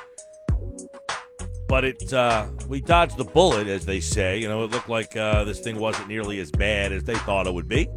But 1.69 1.85
it, 1.85 2.13
uh, 2.13 2.49
we 2.69 2.81
dodged 2.81 3.17
the 3.17 3.25
bullet, 3.25 3.67
as 3.67 3.85
they 3.85 4.01
say. 4.01 4.39
You 4.39 4.49
know, 4.49 4.65
it 4.65 4.71
looked 4.71 4.89
like 4.89 5.17
uh, 5.17 5.45
this 5.45 5.61
thing 5.61 5.79
wasn't 5.79 6.09
nearly 6.09 6.39
as 6.41 6.51
bad 6.51 6.93
as 6.93 7.05
they 7.05 7.17
thought 7.17 7.47
it 7.47 7.55
would 7.55 7.69
be. 7.69 7.89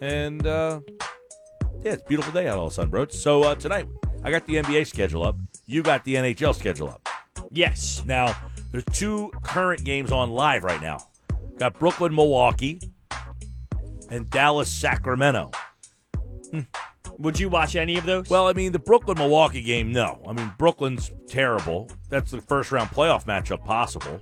And, 0.00 0.46
uh, 0.46 0.80
yeah, 1.82 1.92
it's 1.92 2.02
a 2.02 2.06
beautiful 2.06 2.32
day 2.32 2.48
out 2.48 2.58
all 2.58 2.66
of 2.66 2.72
a 2.72 2.74
sudden, 2.74 2.90
bro. 2.90 3.08
So 3.08 3.42
uh, 3.42 3.54
tonight, 3.54 3.88
I 4.22 4.30
got 4.30 4.46
the 4.46 4.54
NBA 4.54 4.86
schedule 4.86 5.24
up. 5.24 5.36
You 5.66 5.82
got 5.82 6.04
the 6.04 6.14
NHL 6.16 6.54
schedule 6.54 6.88
up. 6.88 7.08
Yes. 7.50 8.02
Now, 8.06 8.36
there's 8.72 8.84
two 8.92 9.32
current 9.42 9.84
games 9.84 10.12
on 10.12 10.30
live 10.30 10.64
right 10.64 10.80
now. 10.80 10.98
Got 11.58 11.78
Brooklyn, 11.78 12.14
Milwaukee, 12.14 12.80
and 14.08 14.28
Dallas, 14.30 14.70
Sacramento. 14.70 15.50
Would 17.18 17.38
you 17.40 17.48
watch 17.48 17.74
any 17.76 17.96
of 17.98 18.04
those? 18.04 18.28
Well, 18.30 18.46
I 18.46 18.52
mean, 18.52 18.72
the 18.72 18.78
Brooklyn 18.78 19.18
Milwaukee 19.18 19.62
game, 19.62 19.92
no. 19.92 20.22
I 20.26 20.32
mean, 20.32 20.52
Brooklyn's 20.58 21.10
terrible. 21.26 21.90
That's 22.10 22.30
the 22.30 22.40
first 22.40 22.70
round 22.70 22.90
playoff 22.90 23.24
matchup 23.26 23.64
possible. 23.64 24.20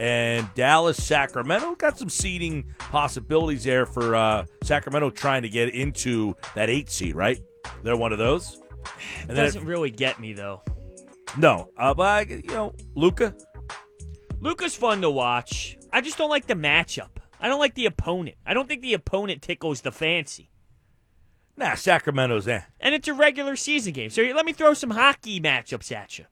And 0.00 0.48
Dallas, 0.54 1.02
Sacramento 1.02 1.76
got 1.76 1.96
some 1.96 2.08
seeding 2.08 2.64
possibilities 2.78 3.62
there 3.62 3.86
for 3.86 4.16
uh, 4.16 4.44
Sacramento 4.64 5.10
trying 5.10 5.42
to 5.42 5.48
get 5.48 5.72
into 5.72 6.34
that 6.56 6.68
eight 6.68 6.90
seed, 6.90 7.14
right? 7.14 7.38
They're 7.84 7.96
one 7.96 8.12
of 8.12 8.18
those. 8.18 8.60
it 8.84 9.28
And 9.28 9.36
then 9.36 9.44
doesn't 9.44 9.64
really 9.64 9.90
get 9.90 10.18
me 10.18 10.32
though. 10.32 10.62
no, 11.38 11.70
uh, 11.78 11.94
but 11.94 12.02
I, 12.06 12.20
you 12.22 12.42
know, 12.48 12.74
Luka. 12.96 13.34
Luka's 14.40 14.74
fun 14.74 15.00
to 15.02 15.10
watch. 15.10 15.78
I 15.92 16.00
just 16.00 16.18
don't 16.18 16.28
like 16.28 16.46
the 16.46 16.54
matchup. 16.54 17.13
I 17.44 17.48
don't 17.48 17.60
like 17.60 17.74
the 17.74 17.84
opponent. 17.84 18.38
I 18.46 18.54
don't 18.54 18.66
think 18.66 18.80
the 18.80 18.94
opponent 18.94 19.42
tickles 19.42 19.82
the 19.82 19.92
fancy. 19.92 20.48
Nah, 21.58 21.74
Sacramento's 21.74 22.48
eh. 22.48 22.62
And 22.80 22.94
it's 22.94 23.06
a 23.06 23.12
regular 23.12 23.54
season 23.54 23.92
game. 23.92 24.08
So 24.08 24.22
let 24.22 24.46
me 24.46 24.54
throw 24.54 24.72
some 24.72 24.92
hockey 24.92 25.38
matchups 25.42 25.92
at 25.92 26.18
you. 26.18 26.24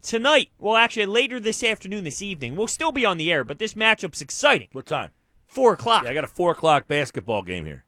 Tonight, 0.00 0.48
well, 0.58 0.76
actually, 0.76 1.04
later 1.04 1.38
this 1.38 1.62
afternoon, 1.62 2.04
this 2.04 2.22
evening, 2.22 2.56
we'll 2.56 2.66
still 2.66 2.92
be 2.92 3.04
on 3.04 3.18
the 3.18 3.30
air, 3.30 3.44
but 3.44 3.58
this 3.58 3.74
matchup's 3.74 4.22
exciting. 4.22 4.68
What 4.72 4.86
time? 4.86 5.10
Four 5.46 5.74
o'clock. 5.74 6.04
Yeah, 6.04 6.10
I 6.10 6.14
got 6.14 6.24
a 6.24 6.28
four 6.28 6.52
o'clock 6.52 6.88
basketball 6.88 7.42
game 7.42 7.66
here. 7.66 7.84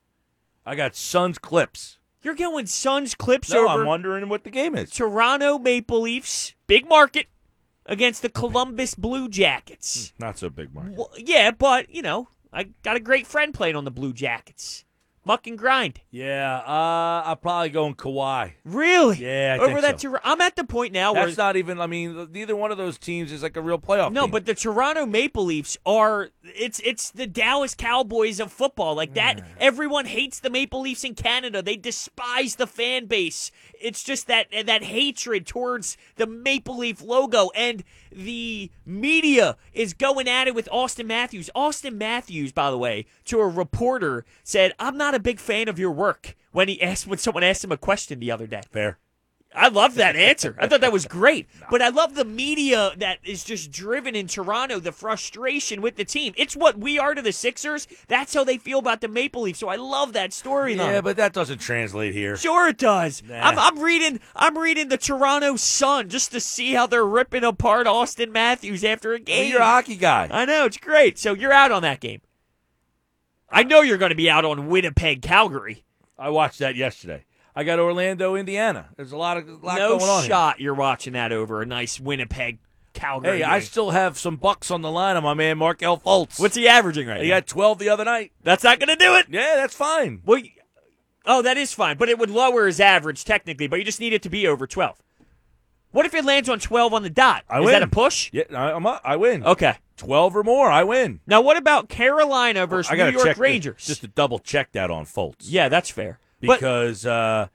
I 0.67 0.75
got 0.75 0.95
Suns 0.95 1.39
Clips. 1.39 1.99
You're 2.23 2.35
going 2.35 2.67
Suns 2.67 3.15
clips 3.15 3.51
No, 3.51 3.67
over 3.67 3.81
I'm 3.81 3.87
wondering 3.87 4.29
what 4.29 4.45
the 4.45 4.51
game 4.51 4.77
is. 4.77 4.91
Toronto 4.91 5.59
Maple 5.59 6.03
Leafs, 6.03 6.55
big 6.67 6.87
market, 6.87 7.29
against 7.87 8.21
the 8.21 8.29
Columbus 8.29 8.95
Blue 8.95 9.31
Jackets. 9.31 10.13
Not 10.19 10.37
so 10.37 10.51
big, 10.51 10.75
market. 10.75 10.99
Well, 10.99 11.11
yeah, 11.17 11.53
but, 11.53 11.89
you 11.89 12.03
know, 12.03 12.29
I 12.53 12.65
got 12.83 12.97
a 12.97 13.01
great 13.01 13.27
friend 13.27 13.55
playing 13.55 13.77
on 13.77 13.85
the 13.85 13.91
Blue 13.91 14.13
Jackets. 14.13 14.85
Muck 15.23 15.47
and 15.47 15.59
grind. 15.59 16.01
Yeah, 16.11 16.63
uh, 16.67 17.23
I'm 17.27 17.37
probably 17.37 17.69
going 17.69 17.95
Kawhi. 17.95 18.55
Really? 18.65 19.19
Yeah, 19.19 19.59
I 19.61 19.63
Over 19.63 19.83
that 19.83 20.01
so. 20.01 20.09
Tor- 20.09 20.21
I'm 20.25 20.41
at 20.41 20.57
the 20.57 20.65
point 20.65 20.95
now 20.95 21.13
That's 21.13 21.37
where 21.37 21.47
not 21.47 21.57
even. 21.57 21.79
I 21.79 21.87
mean, 21.87 22.29
neither 22.33 22.57
one 22.57 22.73
of 22.73 22.79
those 22.79 22.97
teams 22.97 23.31
is 23.31 23.43
like 23.43 23.55
a 23.55 23.61
real 23.61 23.79
playoff. 23.79 24.13
No, 24.13 24.23
team. 24.23 24.31
but 24.31 24.47
the 24.47 24.55
Toronto 24.55 25.05
Maple 25.05 25.45
Leafs 25.45 25.77
are 25.85 26.31
it's 26.43 26.81
it's 26.81 27.11
the 27.11 27.27
Dallas 27.27 27.75
Cowboys 27.75 28.41
of 28.41 28.51
football. 28.51 28.95
Like 28.95 29.13
that 29.13 29.45
everyone 29.59 30.07
hates 30.07 30.41
the 30.41 30.49
Maple 30.49 30.81
Leafs 30.81 31.05
in 31.05 31.15
Canada. 31.15 31.61
They 31.61 31.77
despise 31.77 32.57
the 32.57 32.67
fan 32.67 33.05
base. 33.05 33.51
It's 33.79 34.03
just 34.03 34.27
that 34.27 34.47
that 34.65 34.85
hatred 34.85 35.47
towards 35.47 35.99
the 36.17 36.27
Maple 36.27 36.79
Leaf 36.79 37.03
logo 37.03 37.51
and 37.55 37.85
the 38.13 38.71
media 38.87 39.57
is 39.73 39.95
going 39.95 40.29
at 40.29 40.47
it 40.49 40.55
with 40.55 40.69
Auston 40.73 41.07
Matthews. 41.07 41.51
Auston 41.55 41.97
Matthews, 41.97 42.53
by 42.53 42.71
the 42.71 42.79
way, 42.79 43.07
to 43.25 43.41
a 43.41 43.49
reporter 43.49 44.25
said, 44.45 44.73
"I'm 44.79 44.97
not 44.97 45.15
a 45.15 45.19
big 45.19 45.41
fan 45.41 45.69
of 45.69 45.79
your 45.79 45.91
work." 45.91 46.37
When 46.53 46.69
he 46.69 46.81
asked 46.83 47.07
when 47.07 47.19
someone 47.19 47.45
asked 47.45 47.65
him 47.65 47.73
a 47.73 47.77
question 47.77 48.21
the 48.21 48.31
other 48.31 48.47
day. 48.47 48.63
fair. 48.71 49.00
I 49.53 49.67
love 49.67 49.97
that 49.97 50.15
answer. 50.15 50.55
I 50.61 50.69
thought 50.69 50.81
that 50.83 50.93
was 50.93 51.07
great. 51.09 51.49
But 51.71 51.83
I 51.83 51.89
love 51.89 52.15
the 52.15 52.25
media 52.25 52.93
that 52.99 53.19
is 53.25 53.43
just 53.43 53.73
driven 53.73 54.15
in 54.15 54.29
Toronto, 54.29 54.79
the 54.79 54.93
frustration 54.93 55.83
with 55.83 55.97
the 55.97 56.05
team. 56.05 56.33
It's 56.37 56.55
what 56.55 56.79
we 56.79 57.01
are 57.01 57.15
to 57.15 57.23
the 57.23 57.33
Sixers. 57.33 57.89
That's 58.07 58.33
how 58.33 58.45
they 58.45 58.59
feel 58.59 58.79
about 58.79 59.01
the 59.01 59.09
Maple 59.09 59.43
Leafs. 59.43 59.59
So 59.59 59.69
I 59.69 59.75
love 59.75 60.13
that 60.13 60.31
storyline. 60.31 60.77
Yeah, 60.77 61.01
but 61.01 61.17
that 61.17 61.33
doesn't 61.33 61.59
translate 61.59 62.15
here. 62.15 62.37
Sure 62.37 62.69
it 62.69 62.79
does. 62.79 63.25
Nah. 63.27 63.41
I'm, 63.41 63.59
I'm 63.59 63.79
reading 63.81 64.21
I'm 64.37 64.57
reading 64.57 64.89
the 64.89 64.97
Toronto 64.99 65.57
Sun 65.57 66.09
just 66.11 66.31
to 66.31 66.39
see 66.41 66.75
how 66.75 66.87
they're 66.87 67.05
ripping 67.05 67.43
apart 67.43 67.89
Auston 67.89 68.31
Matthews 68.31 68.85
after 68.85 69.11
a 69.15 69.17
Well, 69.17 69.25
game. 69.25 69.51
you're 69.51 69.61
a 69.63 69.65
hockey 69.65 69.97
guy. 69.97 70.29
I 70.31 70.45
know, 70.45 70.67
it's 70.67 70.77
great. 70.77 71.19
So 71.19 71.35
you're 71.35 71.53
out 71.53 71.73
on 71.73 71.83
that 71.83 71.99
game. 71.99 72.21
I 73.49 73.65
know 73.65 73.81
you're 73.81 73.99
going 73.99 74.11
to 74.11 74.15
be 74.17 74.31
out 74.31 74.45
on 74.45 74.69
Winnipeg, 74.69 75.23
Calgary. 75.23 75.83
I 76.17 76.31
watched 76.31 76.61
that 76.61 76.77
yesterday. 76.77 77.25
I 77.55 77.65
got 77.65 77.79
Orlando, 77.79 78.37
Indiana. 78.37 78.89
There's 78.97 79.13
a 79.13 79.17
lot 79.17 79.37
of 79.37 79.49
a 79.49 79.53
lot 79.67 79.79
no 79.79 79.99
going 79.99 80.11
on. 80.11 80.23
No 80.23 80.29
shot 80.29 80.61
you're 80.61 80.75
watching 80.75 81.15
that 81.15 81.33
over 81.33 81.63
a 81.63 81.67
nice 81.67 81.99
Winnipeg, 81.99 82.59
Calgary. 82.93 83.39
Here. 83.39 83.47
Hey, 83.47 83.53
I 83.53 83.61
still 83.61 83.91
have 83.91 84.19
some 84.19 84.37
bucks 84.37 84.71
on 84.71 84.83
the 84.83 84.91
line 84.91 85.17
on 85.17 85.23
my 85.23 85.35
man 85.35 85.59
Mark 85.59 85.83
L. 85.83 85.99
Fultz. 85.99 86.39
What's 86.39 86.57
he 86.57 86.69
averaging 86.69 87.09
right 87.09 87.21
He 87.23 87.29
now? 87.29 87.37
got 87.37 87.47
12 87.47 87.79
the 87.79 87.89
other 87.89 88.05
night. 88.05 88.33
That's 88.43 88.63
not 88.65 88.79
going 88.79 88.89
to 88.89 88.97
do 88.97 89.17
it. 89.17 89.27
Yeah, 89.31 89.57
that's 89.57 89.75
fine. 89.75 90.23
Well, 90.25 90.41
oh, 91.27 91.43
that 91.43 91.57
is 91.57 91.73
fine, 91.73 91.97
but 91.97 92.09
it 92.09 92.19
would 92.19 92.31
lower 92.31 92.67
his 92.67 92.81
average 92.81 93.25
technically. 93.25 93.67
But 93.67 93.79
you 93.81 93.85
just 93.85 94.01
need 94.01 94.13
it 94.13 94.23
to 94.23 94.31
be 94.31 94.47
over 94.47 94.67
twelve. 94.67 94.97
What 95.93 96.07
if 96.07 96.15
it 96.15 96.25
lands 96.25 96.49
on 96.49 96.61
twelve 96.61 96.95
on 96.95 97.03
the 97.03 97.11
dot? 97.11 97.43
I 97.49 97.59
is 97.59 97.65
win. 97.65 97.73
that 97.73 97.83
a 97.83 97.89
push? 97.89 98.31
Yeah, 98.33 98.45
I, 98.55 98.73
I'm 98.73 98.87
up. 98.87 99.01
I 99.05 99.17
win. 99.17 99.45
Okay. 99.45 99.75
12 99.97 100.35
or 100.35 100.43
more, 100.43 100.71
I 100.71 100.83
win. 100.83 101.21
Now, 101.27 101.43
what 101.43 101.59
about 101.59 101.91
Carolina 101.91 102.67
versus 102.67 102.91
I 102.91 102.97
New 102.97 103.11
York 103.19 103.37
Rangers? 103.37 103.85
just 103.87 104.01
to 104.01 104.09
double 104.09 104.39
check 104.39 104.73
that 104.73 104.91
on 104.91 105.05
Fultz. 105.05 105.35
yeah, 105.41 105.69
that's 105.69 105.91
fair. 105.91 106.19
But 106.41 106.61
because 106.61 107.07
uh, 107.07 107.49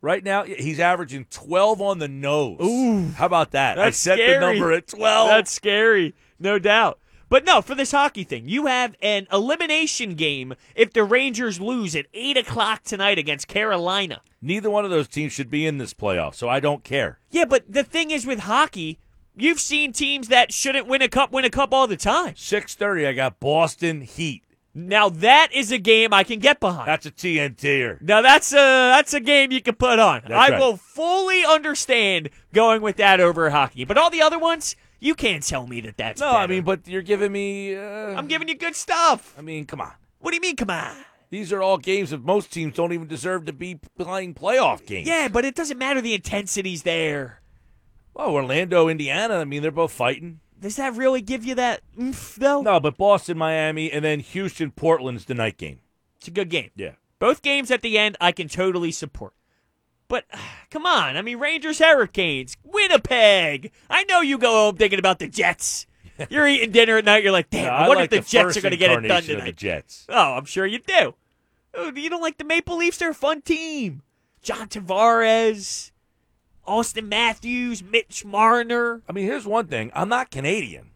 right 0.00 0.22
now 0.22 0.44
he's 0.44 0.80
averaging 0.80 1.26
12 1.30 1.80
on 1.80 1.98
the 1.98 2.08
nose. 2.08 2.58
Ooh. 2.62 3.08
How 3.12 3.26
about 3.26 3.52
that? 3.52 3.78
I 3.78 3.90
set 3.90 4.16
scary. 4.16 4.34
the 4.34 4.40
number 4.40 4.72
at 4.72 4.86
12. 4.86 5.28
That's 5.28 5.50
scary, 5.50 6.14
no 6.38 6.58
doubt. 6.58 6.98
But 7.30 7.44
no, 7.44 7.60
for 7.60 7.74
this 7.74 7.92
hockey 7.92 8.24
thing, 8.24 8.48
you 8.48 8.66
have 8.66 8.94
an 9.02 9.26
elimination 9.30 10.14
game 10.14 10.54
if 10.74 10.94
the 10.94 11.04
Rangers 11.04 11.60
lose 11.60 11.94
at 11.94 12.06
eight 12.14 12.38
o'clock 12.38 12.84
tonight 12.84 13.18
against 13.18 13.48
Carolina. 13.48 14.22
Neither 14.40 14.70
one 14.70 14.84
of 14.84 14.90
those 14.90 15.08
teams 15.08 15.32
should 15.32 15.50
be 15.50 15.66
in 15.66 15.78
this 15.78 15.92
playoff, 15.92 16.34
so 16.34 16.48
I 16.48 16.60
don't 16.60 16.84
care. 16.84 17.18
Yeah, 17.30 17.44
but 17.44 17.70
the 17.70 17.84
thing 17.84 18.10
is 18.10 18.24
with 18.24 18.40
hockey, 18.40 18.98
you've 19.36 19.60
seen 19.60 19.92
teams 19.92 20.28
that 20.28 20.52
shouldn't 20.54 20.86
win 20.86 21.02
a 21.02 21.08
cup 21.08 21.30
win 21.30 21.44
a 21.44 21.50
cup 21.50 21.74
all 21.74 21.86
the 21.86 21.96
time. 21.96 22.34
6:30 22.34 23.06
I 23.06 23.12
got 23.12 23.40
Boston 23.40 24.00
Heat. 24.00 24.42
Now 24.78 25.08
that 25.08 25.48
is 25.52 25.72
a 25.72 25.78
game 25.78 26.12
I 26.12 26.22
can 26.22 26.38
get 26.38 26.60
behind. 26.60 26.86
That's 26.86 27.04
a 27.04 27.10
TNTer. 27.10 28.00
now 28.00 28.22
that's 28.22 28.52
a 28.52 28.56
that's 28.56 29.12
a 29.12 29.18
game 29.20 29.50
you 29.50 29.60
can 29.60 29.74
put 29.74 29.98
on. 29.98 30.20
That's 30.22 30.32
I 30.32 30.50
right. 30.50 30.60
will 30.60 30.76
fully 30.76 31.44
understand 31.44 32.30
going 32.52 32.80
with 32.80 32.96
that 32.96 33.18
over 33.18 33.50
hockey. 33.50 33.84
But 33.84 33.98
all 33.98 34.08
the 34.08 34.22
other 34.22 34.38
ones, 34.38 34.76
you 35.00 35.16
can't 35.16 35.42
tell 35.42 35.66
me 35.66 35.80
that 35.80 35.96
that's 35.96 36.20
No, 36.20 36.28
I 36.30 36.46
mean, 36.46 36.62
but 36.62 36.86
you're 36.86 37.02
giving 37.02 37.32
me 37.32 37.74
uh, 37.76 37.80
I'm 38.14 38.28
giving 38.28 38.48
you 38.48 38.56
good 38.56 38.76
stuff. 38.76 39.34
I 39.36 39.42
mean, 39.42 39.66
come 39.66 39.80
on. 39.80 39.92
What 40.20 40.30
do 40.30 40.36
you 40.36 40.40
mean? 40.40 40.56
Come 40.56 40.70
on. 40.70 40.96
These 41.30 41.52
are 41.52 41.60
all 41.60 41.76
games 41.76 42.10
that 42.10 42.24
most 42.24 42.52
teams 42.52 42.74
don't 42.74 42.92
even 42.92 43.06
deserve 43.08 43.46
to 43.46 43.52
be 43.52 43.80
playing 43.98 44.34
playoff 44.34 44.86
games. 44.86 45.08
Yeah, 45.08 45.28
but 45.28 45.44
it 45.44 45.54
doesn't 45.54 45.76
matter. 45.76 46.00
The 46.00 46.14
intensity's 46.14 46.84
there. 46.84 47.42
Well, 48.14 48.30
Orlando, 48.30 48.88
Indiana, 48.88 49.34
I 49.38 49.44
mean, 49.44 49.60
they're 49.62 49.70
both 49.70 49.92
fighting. 49.92 50.40
Does 50.60 50.76
that 50.76 50.94
really 50.94 51.20
give 51.22 51.44
you 51.44 51.54
that 51.54 51.82
oomph, 52.00 52.34
though? 52.36 52.62
No, 52.62 52.80
but 52.80 52.96
Boston, 52.96 53.38
Miami, 53.38 53.90
and 53.92 54.04
then 54.04 54.20
Houston, 54.20 54.70
Portland's 54.72 55.24
the 55.26 55.34
night 55.34 55.56
game. 55.56 55.80
It's 56.16 56.28
a 56.28 56.32
good 56.32 56.48
game. 56.48 56.70
Yeah. 56.74 56.92
Both 57.18 57.42
games 57.42 57.70
at 57.70 57.82
the 57.82 57.96
end, 57.98 58.16
I 58.20 58.32
can 58.32 58.48
totally 58.48 58.90
support. 58.90 59.34
But 60.08 60.24
come 60.70 60.86
on, 60.86 61.16
I 61.16 61.22
mean, 61.22 61.38
Rangers, 61.38 61.78
Hurricanes, 61.78 62.56
Winnipeg. 62.64 63.70
I 63.88 64.04
know 64.04 64.20
you 64.20 64.38
go 64.38 64.50
home 64.66 64.76
thinking 64.76 64.98
about 64.98 65.18
the 65.18 65.28
Jets. 65.28 65.86
You're 66.30 66.48
eating 66.48 66.72
dinner 66.72 66.96
at 66.96 67.04
night. 67.04 67.22
You're 67.22 67.32
like, 67.32 67.50
damn, 67.50 67.66
No, 67.66 67.70
I 67.70 67.86
wonder 67.88 68.02
like 68.02 68.12
if 68.12 68.24
the, 68.26 68.30
Jets 68.30 68.56
are 68.56 68.60
going 68.60 68.72
to 68.72 68.76
get 68.76 68.90
it 68.90 69.06
done 69.06 69.22
tonight. 69.22 69.44
the 69.44 69.52
Jets. 69.52 70.06
Oh, 70.08 70.34
I'm 70.34 70.44
sure 70.46 70.66
you 70.66 70.80
do. 70.80 71.14
Oh, 71.74 71.92
You 71.94 72.10
don't 72.10 72.22
like 72.22 72.38
the 72.38 72.44
Maple 72.44 72.76
Leafs? 72.78 72.98
They're 72.98 73.10
a 73.10 73.14
fun 73.14 73.42
team. 73.42 74.02
John 74.42 74.68
Tavares, 74.68 75.92
Auston 76.68 77.08
Matthews, 77.08 77.82
Mitch 77.82 78.24
Marner. 78.24 79.02
I 79.08 79.12
mean, 79.12 79.24
here's 79.24 79.46
one 79.46 79.66
thing 79.66 79.90
I'm 79.94 80.08
not 80.08 80.30
Canadian. 80.30 80.90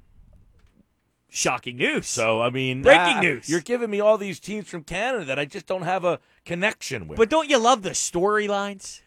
Shocking 1.29 1.79
news. 1.79 2.07
So, 2.07 2.43
I 2.43 2.51
mean, 2.51 2.83
Breaking 2.83 3.17
ah, 3.17 3.21
news. 3.21 3.49
You're 3.49 3.63
giving 3.63 3.91
me 3.91 4.01
all 4.01 4.19
these 4.19 4.39
teams 4.39 4.69
from 4.69 4.85
Canada 4.85 5.25
that 5.25 5.39
I 5.39 5.47
just 5.47 5.67
don't 5.67 5.83
have 5.83 6.05
a 6.05 6.21
connection 6.45 7.09
with. 7.09 7.17
But 7.17 7.31
don't 7.31 7.49
you 7.49 7.57
love 7.57 7.83
the 7.83 7.91
storylines? 7.91 9.01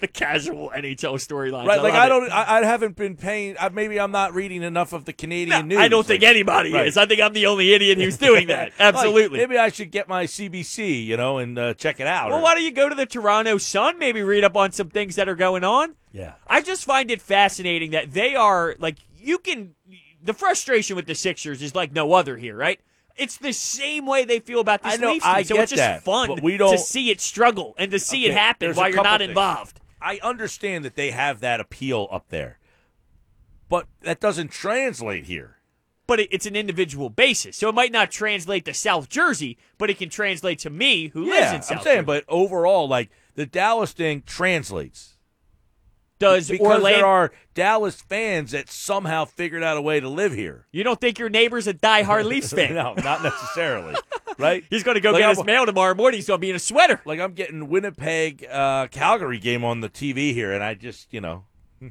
The 0.00 0.06
casual 0.06 0.70
NHL 0.76 1.14
storylines. 1.14 1.66
right, 1.66 1.82
like 1.82 1.94
I 1.94 2.08
don't, 2.08 2.30
I, 2.30 2.58
I 2.60 2.64
haven't 2.64 2.94
been 2.94 3.16
paying. 3.16 3.56
I, 3.58 3.68
maybe 3.70 3.98
I'm 3.98 4.12
not 4.12 4.32
reading 4.32 4.62
enough 4.62 4.92
of 4.92 5.06
the 5.06 5.12
Canadian 5.12 5.68
No, 5.68 5.74
news. 5.76 5.78
I 5.78 5.88
don't 5.88 6.06
think 6.06 6.22
Like- 6.22 6.30
anybody 6.30 6.72
Right. 6.72 6.86
is. 6.86 6.96
I 6.96 7.06
think 7.06 7.20
I'm 7.20 7.32
the 7.32 7.46
only 7.46 7.72
idiot 7.72 7.98
who's 7.98 8.16
doing 8.28 8.46
that. 8.46 8.66
Like, 8.66 8.94
Absolutely. 8.94 9.38
maybe 9.38 9.58
I 9.58 9.70
should 9.70 9.90
get 9.90 10.06
my 10.08 10.24
CBC, 10.26 11.04
you 11.04 11.16
know, 11.16 11.38
and 11.38 11.58
uh, 11.58 11.74
check 11.74 11.98
it 11.98 12.06
out. 12.06 12.30
well, 12.30 12.38
or- 12.38 12.42
why 12.42 12.54
don't 12.54 12.62
you 12.62 12.70
go 12.70 12.88
to 12.88 12.94
the 12.94 13.06
Toronto 13.06 13.58
Sun? 13.58 13.98
Maybe 13.98 14.22
read 14.22 14.44
up 14.44 14.56
on 14.56 14.70
some 14.70 14.88
things 14.88 15.16
that 15.16 15.28
are 15.28 15.34
going 15.34 15.64
on. 15.64 15.96
Yeah. 16.12 16.34
I 16.46 16.62
just 16.62 16.84
find 16.84 17.10
it 17.10 17.20
fascinating 17.20 17.90
that 17.90 18.12
they 18.12 18.36
are 18.36 18.76
like 18.78 18.96
you 19.18 19.38
can. 19.38 19.74
The 20.22 20.32
frustration 20.34 20.94
with 20.96 21.06
the 21.06 21.14
Sixers 21.14 21.60
is 21.60 21.74
like 21.74 21.92
no 21.92 22.12
other 22.12 22.36
here, 22.36 22.56
right? 22.56 22.78
It's 23.16 23.36
the 23.36 23.52
same 23.52 24.06
way 24.06 24.24
they 24.24 24.38
feel 24.38 24.60
about 24.60 24.82
this 24.84 24.94
I 24.94 24.96
know, 24.96 25.12
Leafs. 25.12 25.24
I 25.26 25.42
so 25.42 25.56
get 25.56 25.62
it's 25.64 25.70
just 25.72 25.80
that, 25.80 26.02
fun 26.04 26.28
but 26.28 26.40
we 26.40 26.52
to 26.52 26.58
don't- 26.58 26.78
see 26.78 27.10
it 27.10 27.20
struggle 27.20 27.74
and 27.76 27.90
to 27.90 27.98
see 27.98 28.26
it 28.26 28.32
happen 28.32 28.72
while 28.74 28.88
you're 28.88 29.02
not 29.02 29.18
things. 29.18 29.30
involved. 29.30 29.80
I 30.00 30.18
understand 30.22 30.84
that 30.84 30.94
they 30.96 31.10
have 31.10 31.40
that 31.40 31.60
appeal 31.60 32.08
up 32.10 32.28
there, 32.28 32.58
but 33.68 33.86
that 34.02 34.20
doesn't 34.20 34.50
translate 34.50 35.24
here. 35.24 35.56
But 36.06 36.20
it's 36.20 36.46
an 36.46 36.56
individual 36.56 37.10
basis, 37.10 37.56
so 37.56 37.68
it 37.68 37.74
might 37.74 37.92
not 37.92 38.10
translate 38.10 38.64
to 38.64 38.72
South 38.72 39.10
Jersey, 39.10 39.58
but 39.76 39.90
it 39.90 39.98
can 39.98 40.08
translate 40.08 40.58
to 40.60 40.70
me 40.70 41.08
who 41.08 41.26
lives 41.26 41.52
in 41.52 41.60
South 41.62 41.78
I'm 41.78 41.84
saying, 41.84 41.96
Jersey. 41.98 42.06
but 42.06 42.24
overall, 42.28 42.88
like 42.88 43.10
the 43.34 43.44
Dallas 43.44 43.92
thing 43.92 44.22
translates. 44.24 45.17
Does 46.18 46.48
because 46.48 46.66
Orlando? 46.66 46.88
there 46.98 47.06
are 47.06 47.32
Dallas 47.54 48.00
fans 48.00 48.50
that 48.50 48.68
somehow 48.70 49.24
figured 49.24 49.62
out 49.62 49.76
a 49.76 49.82
way 49.82 50.00
to 50.00 50.08
live 50.08 50.32
here. 50.32 50.66
you 50.72 50.82
don't 50.82 51.00
think 51.00 51.18
your 51.18 51.28
neighbor's 51.28 51.66
a 51.68 51.74
diehard 51.74 52.24
Leafs 52.24 52.52
fan? 52.54 52.74
no, 52.74 52.94
not 52.94 53.22
necessarily. 53.22 53.94
right? 54.38 54.64
He's 54.70 54.82
going 54.82 54.96
to 54.96 55.00
go 55.00 55.12
Like, 55.12 55.20
get 55.20 55.26
I'm- 55.28 55.36
his 55.36 55.44
mail 55.44 55.64
tomorrow 55.66 55.94
morning. 55.94 56.18
He's 56.18 56.26
going 56.26 56.38
to 56.38 56.40
be 56.40 56.50
in 56.50 56.56
a 56.56 56.60
sweater. 56.60 57.00
Like 57.04 57.20
I'm 57.20 57.34
getting 57.34 57.68
Winnipeg 57.68 58.44
uh, 58.50 58.88
Calgary 58.88 59.38
game 59.38 59.64
on 59.64 59.80
the 59.80 59.88
TV 59.88 60.32
here, 60.34 60.52
and 60.52 60.62
I 60.64 60.74
just 60.74 61.12
you 61.12 61.20
know 61.20 61.44
A 61.82 61.90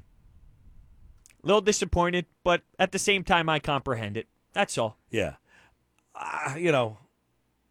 little 1.43 1.61
disappointed, 1.61 2.25
but 2.43 2.61
at 2.77 2.91
the 2.91 2.99
same 2.99 3.23
time, 3.23 3.47
I 3.47 3.59
comprehend 3.59 4.17
it. 4.17 4.27
That's 4.53 4.77
all. 4.77 4.97
yeah, 5.09 5.35
uh, 6.15 6.55
you 6.57 6.71
know 6.71 6.97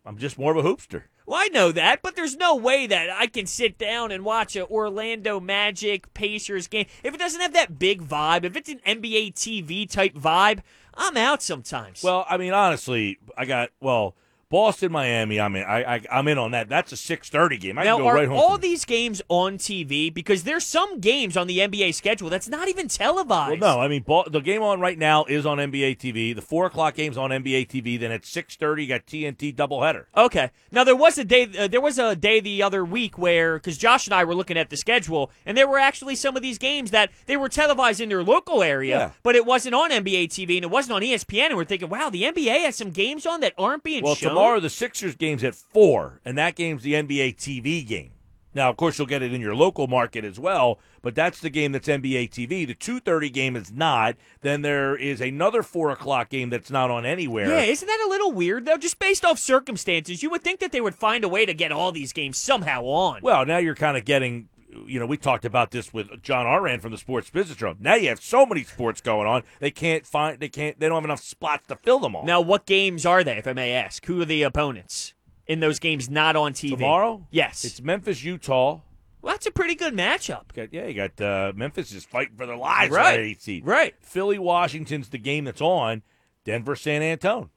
I'm 0.04 0.16
just 0.18 0.38
more 0.38 0.56
of 0.56 0.64
a 0.64 0.68
hoopster. 0.68 1.02
Well, 1.26 1.40
I 1.40 1.48
know 1.48 1.72
that, 1.72 2.02
but 2.02 2.14
there's 2.14 2.36
no 2.36 2.54
way 2.54 2.86
that 2.86 3.10
I 3.10 3.26
can 3.26 3.46
sit 3.46 3.78
down 3.78 4.12
and 4.12 4.24
watch 4.24 4.54
a 4.54 4.64
Orlando 4.66 5.40
Magic 5.40 6.14
Pacers 6.14 6.68
game 6.68 6.86
if 7.02 7.14
it 7.14 7.18
doesn't 7.18 7.40
have 7.40 7.52
that 7.52 7.80
big 7.80 8.02
vibe. 8.06 8.44
If 8.44 8.56
it's 8.56 8.68
an 8.68 8.80
NBA 8.86 9.34
TV 9.34 9.90
type 9.90 10.14
vibe, 10.14 10.60
I'm 10.94 11.16
out 11.16 11.42
sometimes. 11.42 12.04
Well, 12.04 12.24
I 12.30 12.36
mean 12.36 12.52
honestly, 12.52 13.18
I 13.36 13.44
got 13.44 13.70
well 13.80 14.14
Boston 14.48 14.92
Miami. 14.92 15.40
I'm 15.40 15.56
in. 15.56 15.64
I, 15.64 15.96
I 15.96 16.00
I'm 16.10 16.28
in 16.28 16.38
on 16.38 16.52
that. 16.52 16.68
That's 16.68 16.92
a 16.92 16.96
six 16.96 17.28
thirty 17.28 17.56
game. 17.58 17.78
I 17.78 17.84
now 17.84 17.96
can 17.96 18.04
go 18.04 18.08
are 18.08 18.14
right 18.14 18.28
home. 18.28 18.38
all 18.38 18.58
these 18.58 18.84
games 18.84 19.20
on 19.28 19.58
TV? 19.58 20.12
Because 20.12 20.44
there's 20.44 20.64
some 20.64 21.00
games 21.00 21.36
on 21.36 21.46
the 21.48 21.58
NBA 21.58 21.94
schedule 21.94 22.30
that's 22.30 22.48
not 22.48 22.68
even 22.68 22.86
televised. 22.88 23.60
Well, 23.60 23.76
no, 23.76 23.80
I 23.80 23.88
mean 23.88 24.04
the 24.30 24.40
game 24.40 24.62
on 24.62 24.78
right 24.80 24.98
now 24.98 25.24
is 25.24 25.46
on 25.46 25.58
NBA 25.58 25.98
TV. 25.98 26.34
The 26.34 26.42
four 26.42 26.66
o'clock 26.66 26.94
game's 26.94 27.16
on 27.16 27.30
NBA 27.30 27.68
TV. 27.68 27.98
Then 27.98 28.12
at 28.12 28.24
six 28.24 28.54
thirty, 28.56 28.82
you 28.84 28.88
got 28.88 29.06
TNT 29.06 29.54
doubleheader. 29.54 30.04
Okay. 30.16 30.50
Now 30.70 30.84
there 30.84 30.96
was 30.96 31.18
a 31.18 31.24
day. 31.24 31.48
Uh, 31.58 31.66
there 31.66 31.80
was 31.80 31.98
a 31.98 32.14
day 32.14 32.38
the 32.40 32.62
other 32.62 32.84
week 32.84 33.18
where, 33.18 33.54
because 33.58 33.76
Josh 33.76 34.06
and 34.06 34.14
I 34.14 34.22
were 34.24 34.34
looking 34.34 34.56
at 34.56 34.70
the 34.70 34.76
schedule, 34.76 35.30
and 35.44 35.56
there 35.56 35.66
were 35.68 35.78
actually 35.78 36.14
some 36.14 36.36
of 36.36 36.42
these 36.42 36.58
games 36.58 36.92
that 36.92 37.10
they 37.26 37.36
were 37.36 37.48
televised 37.48 38.00
in 38.00 38.08
their 38.10 38.22
local 38.22 38.62
area, 38.62 38.96
Yeah. 38.98 39.10
but 39.24 39.34
it 39.34 39.44
wasn't 39.44 39.74
on 39.74 39.90
NBA 39.90 40.28
TV 40.28 40.56
and 40.56 40.64
it 40.64 40.70
wasn't 40.70 40.94
on 40.94 41.02
ESPN. 41.02 41.46
And 41.48 41.56
we're 41.56 41.64
thinking, 41.64 41.88
wow, 41.88 42.10
the 42.10 42.22
NBA 42.22 42.64
has 42.64 42.76
some 42.76 42.90
games 42.90 43.26
on 43.26 43.40
that 43.40 43.52
aren't 43.58 43.82
being 43.82 44.04
Well, 44.04 44.14
shown. 44.14 44.35
Tomorrow 44.36 44.60
the 44.60 44.70
Sixers 44.70 45.16
game's 45.16 45.44
at 45.44 45.54
four, 45.54 46.20
and 46.24 46.36
that 46.38 46.54
game's 46.54 46.82
the 46.82 46.94
NBA 46.94 47.36
TV 47.36 47.86
game. 47.86 48.12
Now, 48.54 48.70
of 48.70 48.78
course, 48.78 48.96
you'll 48.96 49.06
get 49.06 49.22
it 49.22 49.34
in 49.34 49.40
your 49.42 49.54
local 49.54 49.86
market 49.86 50.24
as 50.24 50.40
well, 50.40 50.78
but 51.02 51.14
that's 51.14 51.40
the 51.40 51.50
game 51.50 51.72
that's 51.72 51.88
NBA 51.88 52.30
TV. 52.30 52.66
The 52.66 52.72
two 52.72 53.00
thirty 53.00 53.28
game 53.28 53.54
is 53.54 53.70
not. 53.70 54.16
Then 54.40 54.62
there 54.62 54.96
is 54.96 55.20
another 55.20 55.62
four 55.62 55.90
o'clock 55.90 56.30
game 56.30 56.48
that's 56.48 56.70
not 56.70 56.90
on 56.90 57.04
anywhere. 57.04 57.48
Yeah, 57.48 57.70
isn't 57.70 57.86
that 57.86 58.04
a 58.06 58.08
little 58.08 58.32
weird 58.32 58.64
though? 58.64 58.78
Just 58.78 58.98
based 58.98 59.26
off 59.26 59.38
circumstances, 59.38 60.22
you 60.22 60.30
would 60.30 60.42
think 60.42 60.60
that 60.60 60.72
they 60.72 60.80
would 60.80 60.94
find 60.94 61.22
a 61.22 61.28
way 61.28 61.44
to 61.44 61.52
get 61.52 61.70
all 61.70 61.92
these 61.92 62.14
games 62.14 62.38
somehow 62.38 62.82
on. 62.84 63.20
Well, 63.22 63.44
now 63.44 63.58
you're 63.58 63.74
kind 63.74 63.98
of 63.98 64.06
getting, 64.06 64.48
you 64.86 64.98
know, 65.00 65.06
we 65.06 65.16
talked 65.16 65.44
about 65.44 65.70
this 65.70 65.92
with 65.94 66.22
John 66.22 66.46
Arand 66.46 66.80
from 66.82 66.90
the 66.92 66.98
Sports 66.98 67.30
Business 67.30 67.60
Room. 67.62 67.76
Now 67.80 67.94
you 67.94 68.08
have 68.08 68.20
so 68.22 68.44
many 68.46 68.64
sports 68.64 69.00
going 69.00 69.26
on, 69.26 69.42
they 69.60 69.70
can't 69.70 70.06
find, 70.06 70.38
they 70.40 70.48
can't, 70.48 70.78
they 70.78 70.86
don't 70.88 70.96
have 70.96 71.04
enough 71.04 71.20
spots 71.22 71.66
to 71.68 71.76
fill 71.76 71.98
them 71.98 72.14
all. 72.16 72.24
now, 72.24 72.40
what 72.40 72.66
games 72.66 73.06
are 73.06 73.24
they, 73.24 73.38
if 73.38 73.46
I 73.46 73.52
may 73.52 73.72
ask? 73.72 74.04
Who 74.06 74.20
are 74.20 74.24
the 74.24 74.42
opponents 74.42 75.14
in 75.46 75.60
those 75.60 75.78
games 75.78 76.10
not 76.10 76.36
on 76.36 76.52
TV 76.52 76.70
tomorrow, 76.70 77.26
Yes, 77.30 77.64
it's 77.64 77.80
Memphis, 77.80 78.24
Utah. 78.24 78.80
well, 79.22 79.32
that's 79.34 79.46
a 79.46 79.50
pretty 79.52 79.74
good 79.76 79.94
matchup. 79.94 80.52
Got, 80.54 80.72
yeah, 80.72 80.86
you 80.86 80.94
got 80.94 81.20
uh, 81.20 81.52
Memphis 81.54 81.92
is 81.92 82.04
fighting 82.04 82.36
for 82.36 82.46
their 82.46 82.56
lives 82.56 82.90
Right. 82.92 83.14
for 83.14 83.20
eighth 83.20 83.42
seed. 83.42 83.66
Right. 83.66 83.94
Philly, 84.00 84.38
Washington's 84.38 85.08
the 85.08 85.18
game 85.18 85.44
that's 85.44 85.60
on. 85.60 86.02
Denver, 86.44 86.76
San 86.76 87.02
Antone. 87.02 87.50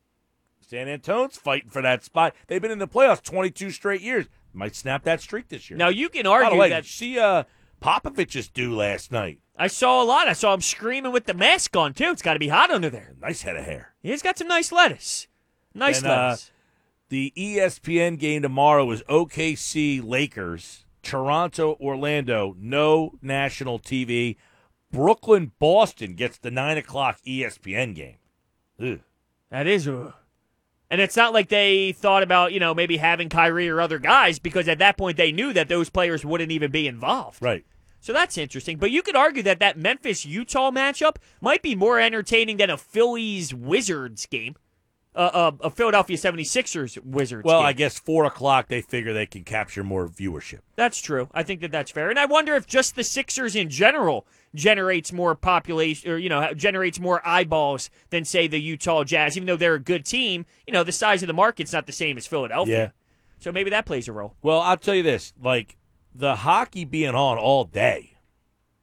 San 0.62 0.88
Antone's 0.88 1.36
fighting 1.36 1.69
for 1.71 1.82
that 1.82 2.03
spot. 2.03 2.36
They've 2.47 2.62
been 2.62 2.69
in 2.69 2.77
the 2.77 2.88
playoffs 2.88 3.23
22 3.23 3.71
straight 3.71 4.01
years. 4.01 4.27
Might 4.53 4.75
snap 4.75 5.03
that 5.03 5.21
streak 5.21 5.47
this 5.49 5.69
year. 5.69 5.77
Now 5.77 5.89
you 5.89 6.09
can 6.09 6.23
By 6.23 6.39
the 6.39 6.45
argue 6.45 6.59
way, 6.59 6.69
that 6.69 6.83
did 6.83 6.85
you 6.85 6.91
see 6.91 7.19
uh, 7.19 7.43
Popovich's 7.81 8.49
do 8.49 8.75
last 8.75 9.12
night. 9.12 9.39
I 9.57 9.67
saw 9.67 10.01
a 10.01 10.05
lot. 10.05 10.27
I 10.27 10.33
saw 10.33 10.53
him 10.53 10.62
screaming 10.62 11.12
with 11.12 11.25
the 11.25 11.33
mask 11.33 11.75
on 11.75 11.93
too. 11.93 12.09
It's 12.12 12.21
got 12.21 12.33
to 12.33 12.39
be 12.39 12.47
hot 12.47 12.71
under 12.71 12.89
there. 12.89 13.15
Nice 13.21 13.41
head 13.41 13.57
of 13.57 13.65
hair. 13.65 13.93
He's 14.01 14.21
got 14.21 14.38
some 14.38 14.47
nice 14.47 14.71
lettuce. 14.71 15.27
Nice 15.73 15.99
And, 15.99 16.07
uh. 16.07 16.35
The 17.09 17.33
E 17.35 17.55
ESPN 17.55 18.19
game 18.19 18.43
tomorrow 18.43 18.89
is 18.91 19.01
OKC 19.09 20.01
Lakers, 20.03 20.85
Toronto 21.01 21.75
Orlando, 21.81 22.55
no 22.59 23.13
national 23.21 23.79
TV. 23.79 24.38
Brooklyn 24.91 25.51
Boston 25.59 26.13
gets 26.13 26.38
the 26.38 26.51
nine 26.51 26.77
o'clock 26.77 27.19
ESPN 27.25 27.95
game. 27.95 28.17
Ugh. 28.81 28.99
that 29.49 29.67
is. 29.67 29.88
uh, 29.88 30.12
And 30.91 30.99
it's 30.99 31.15
not 31.15 31.34
like 31.34 31.49
they 31.49 31.91
thought 31.91 32.23
about, 32.23 32.52
you 32.52 32.60
know, 32.60 32.73
maybe 32.73 32.97
having 32.97 33.30
Kyrie 33.30 33.69
or 33.69 33.80
other 33.80 33.99
guys 33.99 34.39
because 34.39 34.67
at 34.67 34.80
that 34.80 34.97
point 34.97 35.17
they 35.17 35.32
knew 35.32 35.54
that 35.54 35.67
those 35.67 35.89
players 35.89 36.25
wouldn't 36.25 36.52
even 36.52 36.71
be 36.71 36.88
involved. 36.88 37.41
Right. 37.41 37.63
So 38.02 38.13
that's 38.13 38.38
interesting. 38.38 38.78
But 38.78 38.91
you 38.91 39.02
could 39.02 39.15
argue 39.15 39.43
that 39.43 39.60
that 39.60 39.78
Memphis 39.78 40.25
Utah 40.25 40.71
matchup 40.71 41.17
might 41.41 41.62
be 41.62 41.75
more 41.75 41.99
entertaining 41.99 42.58
than 42.58 42.69
a 42.69 42.78
Phillies 42.78 43.54
Wizards 43.54 44.25
game. 44.25 44.56
Uh, 45.15 45.30
uh, 45.34 45.52
a 45.62 45.69
Philadelphia 45.71 46.15
76ers 46.15 47.04
Wizards 47.04 47.43
Well, 47.43 47.60
game. 47.60 47.65
I 47.65 47.73
guess 47.73 47.99
four 47.99 48.25
o'clock 48.25 48.67
they 48.67 48.82
figure 48.82 49.12
they 49.12 49.25
can 49.25 49.43
capture 49.43 49.84
more 49.84 50.08
viewership. 50.08 50.60
That's 50.75 51.02
true. 51.02 51.30
I 51.34 51.43
think 51.43 51.62
that 51.62 51.71
that's 51.71 51.91
fair. 51.91 52.10
And 52.10 52.19
I 52.19 52.25
wonder 52.25 52.56
if 52.56 52.67
just 52.67 52.95
the 52.95 53.04
Sixers 53.04 53.56
in 53.56 53.69
general 53.69 54.28
generates 54.55 55.12
more 55.12 55.35
population 55.35 56.12
or, 56.12 56.17
you 56.17 56.29
know, 56.29 56.53
generates 56.53 56.99
more 56.99 57.21
eyeballs 57.27 57.89
than, 58.09 58.25
say, 58.25 58.47
the 58.47 58.59
Utah 58.59 59.03
Jazz. 59.03 59.38
Even 59.38 59.47
though 59.47 59.55
they're 59.55 59.75
a 59.75 59.79
good 59.79 60.05
team, 60.05 60.45
you 60.65 60.73
know, 60.73 60.83
the 60.83 60.91
size 60.91 61.23
of 61.23 61.27
the 61.27 61.33
market's 61.33 61.73
not 61.73 61.85
the 61.85 61.91
same 61.91 62.17
as 62.17 62.27
Philadelphia. 62.27 62.77
Yeah. 62.77 62.89
So 63.39 63.51
maybe 63.51 63.69
that 63.69 63.85
plays 63.85 64.07
a 64.07 64.13
role. 64.13 64.35
Well, 64.41 64.59
I'll 64.59 64.77
tell 64.77 64.95
you 64.95 65.03
this: 65.03 65.33
like 65.41 65.77
the 66.13 66.38
hockey 66.38 66.85
being 66.85 67.15
on 67.15 67.38
all 67.38 67.63
day. 67.63 68.17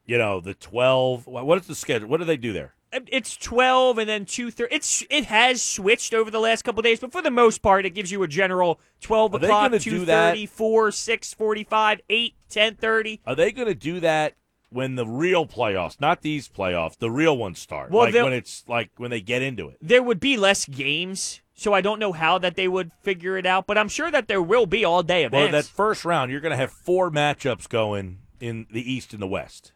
You 0.05 0.19
know, 0.19 0.41
the 0.41 0.55
twelve. 0.55 1.27
What 1.27 1.59
is 1.61 1.67
the 1.67 1.75
schedule? 1.75 2.09
What 2.09 2.19
do 2.19 2.25
they 2.25 2.37
do 2.37 2.53
there? 2.53 2.75
Uh, 2.93 3.01
it's 3.09 3.37
12 3.37 3.99
and 3.99 4.09
then 4.09 4.25
two, 4.25 4.47
2.30. 4.49 4.67
It's, 4.71 5.05
it 5.11 5.25
has 5.27 5.61
switched 5.61 6.15
over 6.15 6.31
the 6.31 6.39
last 6.39 6.63
couple 6.63 6.79
of 6.81 6.85
days, 6.85 7.01
but 7.01 7.11
for 7.11 7.21
the 7.21 7.33
most 7.33 7.61
part, 7.61 7.85
it 7.85 7.91
gives 7.91 8.13
you 8.13 8.23
a 8.23 8.29
general 8.29 8.81
12 9.01 9.35
Are 9.35 9.37
o'clock, 9.39 9.71
gonna 9.73 9.81
do 9.81 10.05
that? 10.05 10.37
2.30, 10.37 10.49
4, 10.49 10.89
6.45, 10.91 12.01
8, 12.09 12.35
10.30. 12.49 13.21
Are 13.27 13.35
they 13.35 13.51
going 13.53 13.69
to 13.69 13.75
do 13.75 13.99
that 14.01 14.35
when 14.71 14.97
the 14.97 15.07
real 15.07 15.47
playoffs, 15.47 16.01
not 16.01 16.23
these 16.23 16.49
playoffs, 16.49 16.99
the 16.99 17.11
real 17.11 17.37
ones 17.37 17.59
start. 17.59 17.91
Well, 17.91 18.05
like 18.05 18.15
when 18.15 18.33
it's 18.33 18.65
like 18.69 18.91
when 18.97 19.11
they 19.11 19.21
get 19.21 19.43
into 19.43 19.69
it. 19.69 19.79
There 19.81 20.03
would 20.03 20.21
be 20.21 20.37
less 20.37 20.67
games, 20.67 21.41
so 21.55 21.73
I 21.73 21.81
don't 21.81 21.99
know 21.99 22.13
how 22.13 22.39
that 22.39 22.57
they 22.57 22.69
would 22.69 22.91
figure 23.03 23.37
it 23.39 23.47
out, 23.47 23.67
but 23.67 23.79
I'm 23.79 23.89
sure 23.89 24.11
that 24.11 24.29
there 24.29 24.43
will 24.43 24.67
be 24.67 24.85
all 24.85 25.03
day 25.03 25.25
events. 25.25 25.53
Well, 25.53 25.63
that 25.63 25.65
first 25.67 26.05
round, 26.05 26.31
you're 26.31 26.41
going 26.41 26.51
to 26.51 26.57
have 26.57 26.73
four 26.73 27.11
matchups 27.11 27.69
going 27.69 28.19
in 28.41 28.67
the 28.71 28.93
East 28.93 29.13
and 29.13 29.23
the 29.23 29.27
West. 29.27 29.73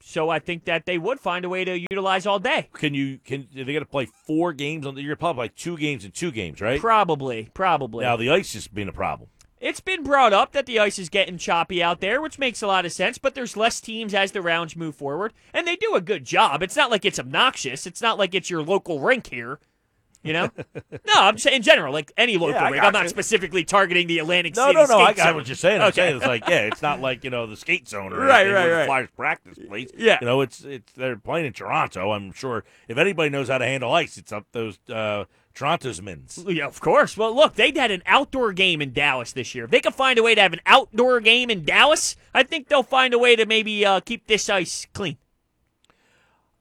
so 0.00 0.28
I 0.30 0.38
think 0.38 0.66
that 0.66 0.86
they 0.86 0.98
would 0.98 1.18
find 1.18 1.44
a 1.44 1.48
way 1.48 1.64
to 1.64 1.80
utilize 1.90 2.26
all 2.26 2.38
day. 2.38 2.68
Can 2.74 2.94
you? 2.94 3.18
Can 3.24 3.48
they 3.52 3.72
got 3.72 3.80
to 3.80 3.86
play 3.86 4.06
four 4.26 4.52
games 4.52 4.86
on? 4.86 4.94
the 4.94 5.02
You're 5.02 5.16
probably 5.16 5.44
like 5.44 5.56
two 5.56 5.76
games 5.76 6.04
and 6.04 6.14
two 6.14 6.30
games, 6.30 6.60
right? 6.60 6.80
Probably, 6.80 7.50
probably. 7.54 8.04
Now 8.04 8.16
the 8.16 8.30
ice 8.30 8.52
has 8.54 8.68
being 8.68 8.88
a 8.88 8.92
problem. 8.92 9.30
It's 9.60 9.80
been 9.80 10.02
brought 10.02 10.32
up 10.32 10.52
that 10.52 10.66
the 10.66 10.78
ice 10.78 10.98
is 10.98 11.08
getting 11.08 11.38
choppy 11.38 11.82
out 11.82 12.00
there, 12.00 12.20
which 12.20 12.38
makes 12.38 12.60
a 12.62 12.66
lot 12.66 12.84
of 12.84 12.92
sense, 12.92 13.16
but 13.18 13.34
there's 13.34 13.56
less 13.56 13.80
teams 13.80 14.12
as 14.14 14.32
the 14.32 14.42
rounds 14.42 14.76
move 14.76 14.94
forward, 14.96 15.32
and 15.54 15.66
they 15.66 15.76
do 15.76 15.94
a 15.94 16.00
good 16.00 16.24
job. 16.24 16.62
It's 16.62 16.76
not 16.76 16.90
like 16.90 17.04
it's 17.06 17.18
obnoxious. 17.18 17.86
It's 17.86 18.02
not 18.02 18.18
like 18.18 18.34
it's 18.34 18.50
your 18.50 18.62
local 18.62 19.00
rink 19.00 19.28
here. 19.28 19.58
You 20.22 20.32
know? 20.32 20.50
no, 20.74 21.12
I'm 21.14 21.38
saying 21.38 21.56
in 21.56 21.62
general, 21.62 21.92
like 21.92 22.10
any 22.16 22.36
local 22.36 22.58
I 22.58 22.70
rink. 22.70 22.82
I'm 22.82 22.92
not 22.92 23.00
gotcha. 23.04 23.10
specifically 23.10 23.64
targeting 23.64 24.08
the 24.08 24.18
Atlantic 24.18 24.56
No, 24.56 24.64
City 24.66 24.74
no, 24.74 24.84
no. 24.86 24.98
I 24.98 25.04
skate 25.12 25.16
got 25.18 25.24
zone. 25.28 25.36
what 25.36 25.46
you're 25.46 25.54
saying. 25.54 25.80
I'm 25.80 25.88
Okay. 25.88 25.94
saying 25.96 26.16
it's 26.16 26.26
like, 26.26 26.48
yeah, 26.48 26.62
it's 26.62 26.82
not 26.82 27.00
like 27.00 27.22
you 27.22 27.30
know 27.30 27.46
the 27.46 27.56
skate 27.56 27.88
zone 27.88 28.12
or 28.12 28.18
Right, 28.20 28.40
anything 28.40 28.54
right, 28.56 28.66
the 28.66 28.72
right. 28.74 28.86
Flyers 28.86 29.08
practice 29.16 29.58
place. 29.68 29.88
Yeah. 29.96 30.18
you 30.20 30.26
know, 30.26 30.40
it's 30.40 30.64
it's 30.64 30.92
they're 30.94 31.16
playing 31.16 31.46
in 31.46 31.52
Toronto. 31.52 32.10
I'm 32.10 32.32
sure 32.32 32.64
if 32.88 32.98
anybody 32.98 33.30
knows 33.30 33.48
how 33.48 33.58
to 33.58 33.64
handle 33.66 33.92
ice, 33.92 34.16
it's 34.18 34.32
up 34.32 34.46
those 34.50 34.80
uh, 34.92 35.26
Toronto's 35.56 36.02
men's. 36.02 36.44
Yeah, 36.46 36.66
of 36.66 36.80
course. 36.80 37.16
Well, 37.16 37.34
look, 37.34 37.54
they 37.54 37.72
had 37.72 37.90
an 37.90 38.02
outdoor 38.04 38.52
game 38.52 38.82
in 38.82 38.92
Dallas 38.92 39.32
this 39.32 39.54
year. 39.54 39.64
If 39.64 39.70
they 39.70 39.80
can 39.80 39.90
find 39.90 40.18
a 40.18 40.22
way 40.22 40.34
to 40.34 40.40
have 40.42 40.52
an 40.52 40.60
outdoor 40.66 41.18
game 41.20 41.48
in 41.48 41.64
Dallas, 41.64 42.14
I 42.34 42.42
think 42.42 42.68
they'll 42.68 42.82
find 42.82 43.14
a 43.14 43.18
way 43.18 43.34
to 43.36 43.46
maybe 43.46 43.84
uh, 43.84 44.00
keep 44.00 44.26
this 44.26 44.50
ice 44.50 44.86
clean. 44.92 45.16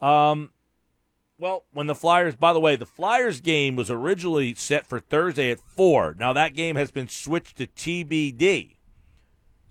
Um, 0.01 0.51
well, 1.37 1.65
when 1.73 1.87
the 1.87 1.95
Flyers, 1.95 2.37
by 2.37 2.53
the 2.53 2.59
way, 2.61 2.77
the 2.77 2.85
Flyers 2.85 3.41
game 3.41 3.75
was 3.75 3.91
originally 3.91 4.55
set 4.55 4.87
for 4.87 5.01
Thursday 5.01 5.51
at 5.51 5.59
four. 5.59 6.15
Now 6.17 6.31
that 6.31 6.55
game 6.55 6.77
has 6.77 6.89
been 6.89 7.09
switched 7.09 7.57
to 7.57 7.67
TBD. 7.67 8.74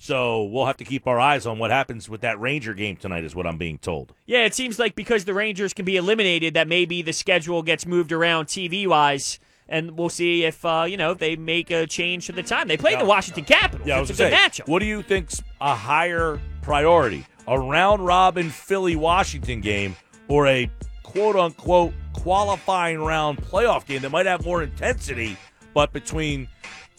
So 0.05 0.45
we'll 0.45 0.67
have 0.67 0.77
to 0.77 0.85
keep 0.85 1.07
our 1.07 1.19
eyes 1.19 1.47
on 1.47 1.59
what 1.59 1.71
happens 1.71 2.11
with 2.11 2.21
that 2.21 2.39
Ranger 2.39 2.75
game 2.75 2.97
tonight, 2.97 3.25
is 3.25 3.35
what 3.35 3.47
I'm 3.47 3.57
being 3.57 3.79
told. 3.79 4.13
Yeah, 4.27 4.45
it 4.45 4.53
seems 4.53 4.79
like 4.79 4.95
because 4.95 5.25
the 5.25 5.33
Rangers 5.33 5.73
can 5.73 5.87
be 5.87 5.97
eliminated, 5.97 6.53
that 6.53 6.69
maybe 6.69 7.01
the 7.01 7.15
schedule 7.15 7.63
gets 7.63 7.87
moved 7.87 8.13
around 8.13 8.45
TV 8.45 8.87
wise, 8.87 9.41
and 9.67 9.97
we'll 9.97 10.11
see 10.11 10.45
if 10.45 10.63
uh, 10.63 10.85
you 10.87 10.99
know 10.99 11.13
if 11.13 11.19
they 11.21 11.37
make 11.37 11.71
a 11.71 11.87
change 11.87 12.27
to 12.27 12.33
the 12.33 12.43
time. 12.43 12.69
They 12.69 12.77
play 12.77 12.97
the 12.97 13.07
Washington 13.07 13.47
Capitals. 13.47 13.89
Yeah, 13.89 13.97
I 13.97 14.01
was 14.01 14.11
it's 14.11 14.21
a 14.21 14.25
good 14.25 14.33
say, 14.33 14.37
matchup. 14.37 14.69
what 14.69 14.81
do 14.81 14.85
you 14.85 15.01
think's 15.01 15.43
a 15.63 15.75
higher 15.75 16.39
priority? 16.61 17.27
A 17.49 17.59
round 17.59 18.05
robin 18.05 18.51
Philly 18.51 18.97
Washington 18.97 19.63
game 19.63 19.97
or 20.29 20.47
a 20.47 20.71
quote 21.03 21.35
unquote 21.35 21.95
qualifying 22.13 22.99
round 22.99 23.39
playoff 23.39 23.87
game 23.87 24.03
that 24.03 24.11
might 24.11 24.27
have 24.27 24.45
more 24.45 24.63
intensity, 24.63 25.39
but 25.73 25.95
between, 25.95 26.47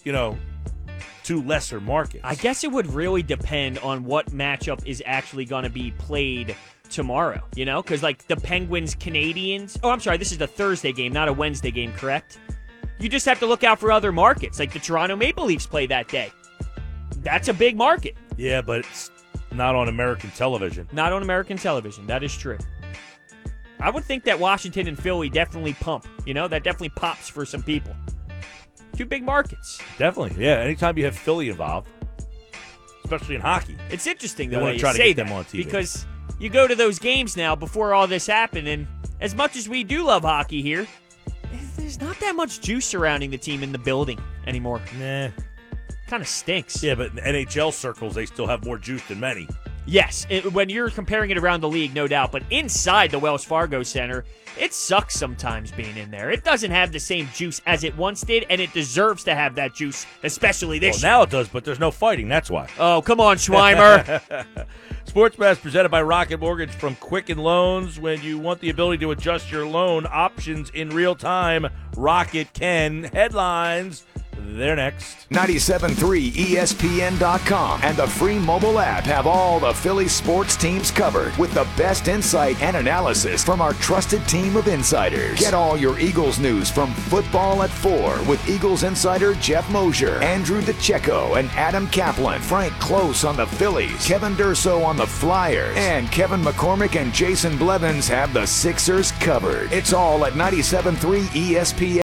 you 0.03 0.11
know, 0.11 0.35
two 1.25 1.41
lesser 1.41 1.81
markets? 1.81 2.21
I 2.23 2.35
guess 2.35 2.63
it 2.63 2.71
would 2.71 2.87
really 2.87 3.23
depend 3.23 3.79
on 3.79 4.05
what 4.05 4.27
matchup 4.27 4.85
is 4.85 5.01
actually 5.05 5.45
going 5.45 5.63
to 5.63 5.69
be 5.69 5.91
played 5.91 6.55
tomorrow. 6.89 7.43
You 7.55 7.65
know, 7.65 7.81
because 7.81 8.03
like 8.03 8.27
the 8.27 8.37
Penguins 8.37 8.95
Canadiens. 8.95 9.77
Oh, 9.83 9.89
I'm 9.89 9.99
sorry, 9.99 10.17
this 10.17 10.31
is 10.31 10.37
the 10.37 10.47
Thursday 10.47 10.93
game, 10.93 11.11
not 11.11 11.27
a 11.27 11.33
Wednesday 11.33 11.71
game, 11.71 11.91
correct? 11.93 12.39
You 12.99 13.09
just 13.09 13.25
have 13.25 13.39
to 13.39 13.45
look 13.45 13.63
out 13.63 13.79
for 13.79 13.91
other 13.91 14.11
markets, 14.11 14.59
like 14.59 14.71
the 14.71 14.79
Toronto 14.79 15.15
Maple 15.15 15.45
Leafs 15.45 15.67
play 15.67 15.85
that 15.87 16.07
day. 16.07 16.31
That's 17.17 17.47
a 17.49 17.53
big 17.53 17.75
market. 17.75 18.15
Yeah, 18.37 18.61
but 18.61 18.79
it's 18.79 19.11
not 19.51 19.75
on 19.75 19.89
American 19.89 20.29
television. 20.31 20.87
Not 20.93 21.11
on 21.11 21.21
American 21.21 21.57
television. 21.57 22.07
That 22.07 22.23
is 22.23 22.35
true. 22.37 22.57
I 23.79 23.89
would 23.89 24.05
think 24.05 24.23
that 24.23 24.39
Washington 24.39 24.87
and 24.87 24.97
Philly 24.97 25.29
definitely 25.29 25.73
pump. 25.73 26.07
You 26.25 26.33
know, 26.33 26.47
that 26.47 26.63
definitely 26.63 26.89
pops 26.89 27.27
for 27.27 27.45
some 27.45 27.63
people. 27.63 27.95
Two 28.95 29.05
big 29.05 29.23
markets. 29.23 29.79
Definitely. 29.97 30.43
Yeah, 30.43 30.59
anytime 30.59 30.97
you 30.97 31.05
have 31.05 31.15
Philly 31.17 31.49
involved, 31.49 31.87
especially 33.03 33.35
in 33.35 33.41
hockey. 33.41 33.77
It's 33.89 34.07
interesting 34.07 34.49
They 34.49 34.55
though 34.55 34.61
wanna 34.61 34.73
that 34.73 34.77
you 34.77 34.81
try 34.81 34.91
to 34.91 34.97
say 34.97 35.13
get 35.13 35.25
them 35.25 35.33
on 35.33 35.43
TV. 35.45 35.63
because 35.65 36.05
you 36.39 36.49
go 36.49 36.67
to 36.67 36.75
those 36.75 36.99
games 36.99 37.35
now 37.37 37.55
before 37.55 37.93
all 37.93 38.07
this 38.07 38.27
happened, 38.27 38.67
and 38.67 38.87
as 39.21 39.35
much 39.35 39.55
as 39.55 39.67
we 39.69 39.83
do 39.83 40.03
love 40.03 40.23
hockey 40.23 40.61
here, 40.61 40.87
there's 41.77 41.99
not 41.99 42.19
that 42.19 42.35
much 42.35 42.61
juice 42.61 42.85
surrounding 42.85 43.29
the 43.29 43.37
team 43.37 43.63
in 43.63 43.71
the 43.71 43.77
building 43.77 44.19
anymore. 44.47 44.81
Nah. 44.99 45.29
Kind 46.07 46.21
of 46.21 46.27
stinks. 46.27 46.83
Yeah, 46.83 46.95
but 46.95 47.11
in 47.11 47.17
NHL 47.17 47.73
circles, 47.73 48.15
they 48.15 48.25
still 48.25 48.47
have 48.47 48.65
more 48.65 48.77
juice 48.77 49.03
than 49.07 49.19
many. 49.19 49.47
Yes, 49.85 50.25
it, 50.29 50.51
when 50.51 50.69
you're 50.69 50.89
comparing 50.89 51.29
it 51.29 51.37
around 51.37 51.61
the 51.61 51.69
league, 51.69 51.93
no 51.93 52.07
doubt. 52.07 52.31
But 52.31 52.43
inside 52.49 53.11
the 53.11 53.19
Wells 53.19 53.45
Fargo 53.45 53.83
Center, 53.83 54.25
it 54.57 54.73
sucks 54.73 55.15
sometimes 55.15 55.71
being 55.71 55.95
in 55.97 56.09
there. 56.09 56.31
It 56.31 56.43
doesn't 56.43 56.71
have 56.71 56.91
the 56.91 56.99
same 56.99 57.29
juice 57.33 57.61
as 57.65 57.83
it 57.83 57.95
once 57.97 58.21
did, 58.21 58.45
and 58.49 58.59
it 58.59 58.73
deserves 58.73 59.23
to 59.25 59.35
have 59.35 59.55
that 59.55 59.75
juice, 59.75 60.05
especially 60.23 60.79
this. 60.79 60.87
Well, 60.87 60.93
this 60.93 61.03
now 61.03 61.21
it 61.23 61.29
does, 61.29 61.49
but 61.49 61.65
there's 61.65 61.79
no 61.79 61.91
fighting. 61.91 62.27
That's 62.29 62.49
why. 62.49 62.67
Oh, 62.79 63.01
come 63.01 63.19
on, 63.19 63.37
Schweimer. 63.37 64.45
Sports 65.05 65.35
Bash 65.35 65.61
presented 65.61 65.89
by 65.89 66.01
Rocket 66.01 66.39
Mortgage 66.39 66.71
from 66.71 66.95
Quicken 66.95 67.37
Loans. 67.37 67.99
When 67.99 68.21
you 68.21 68.39
want 68.39 68.61
the 68.61 68.69
ability 68.69 68.99
to 68.99 69.11
adjust 69.11 69.51
your 69.51 69.67
loan 69.67 70.07
options 70.09 70.71
in 70.71 70.89
real 70.89 71.15
time, 71.15 71.67
Rocket 71.95 72.53
can. 72.53 73.03
Headlines. 73.03 74.05
They're 74.47 74.75
next. 74.75 75.29
97.3 75.31 76.31
ESPN.com 76.31 77.79
and 77.83 77.97
the 77.97 78.07
free 78.07 78.39
mobile 78.39 78.79
app 78.79 79.03
have 79.03 79.27
all 79.27 79.59
the 79.59 79.73
Philly 79.73 80.07
sports 80.07 80.55
teams 80.55 80.91
covered 80.91 81.35
with 81.37 81.53
the 81.53 81.67
best 81.75 82.07
insight 82.07 82.61
and 82.61 82.77
analysis 82.77 83.43
from 83.43 83.61
our 83.61 83.73
trusted 83.73 84.25
team 84.27 84.55
of 84.55 84.67
insiders. 84.67 85.39
Get 85.39 85.53
all 85.53 85.77
your 85.77 85.99
Eagles 85.99 86.39
news 86.39 86.69
from 86.69 86.93
football 86.93 87.63
at 87.63 87.69
4 87.69 88.23
with 88.23 88.47
Eagles 88.47 88.83
insider 88.83 89.33
Jeff 89.35 89.69
Mosier, 89.71 90.21
Andrew 90.21 90.61
DeCecco, 90.61 91.39
and 91.39 91.49
Adam 91.51 91.87
Kaplan, 91.87 92.41
Frank 92.41 92.73
Klose 92.73 93.27
on 93.27 93.35
the 93.35 93.47
Phillies, 93.47 94.05
Kevin 94.05 94.35
Durso 94.35 94.83
on 94.83 94.95
the 94.95 95.07
Flyers, 95.07 95.75
and 95.77 96.11
Kevin 96.11 96.41
McCormick 96.41 96.99
and 96.99 97.13
Jason 97.13 97.57
Blevins 97.57 98.07
have 98.07 98.33
the 98.33 98.45
Sixers 98.45 99.11
covered. 99.13 99.71
It's 99.71 99.93
all 99.93 100.25
at 100.25 100.33
97.3 100.33 101.23
ESPN. 101.27 102.04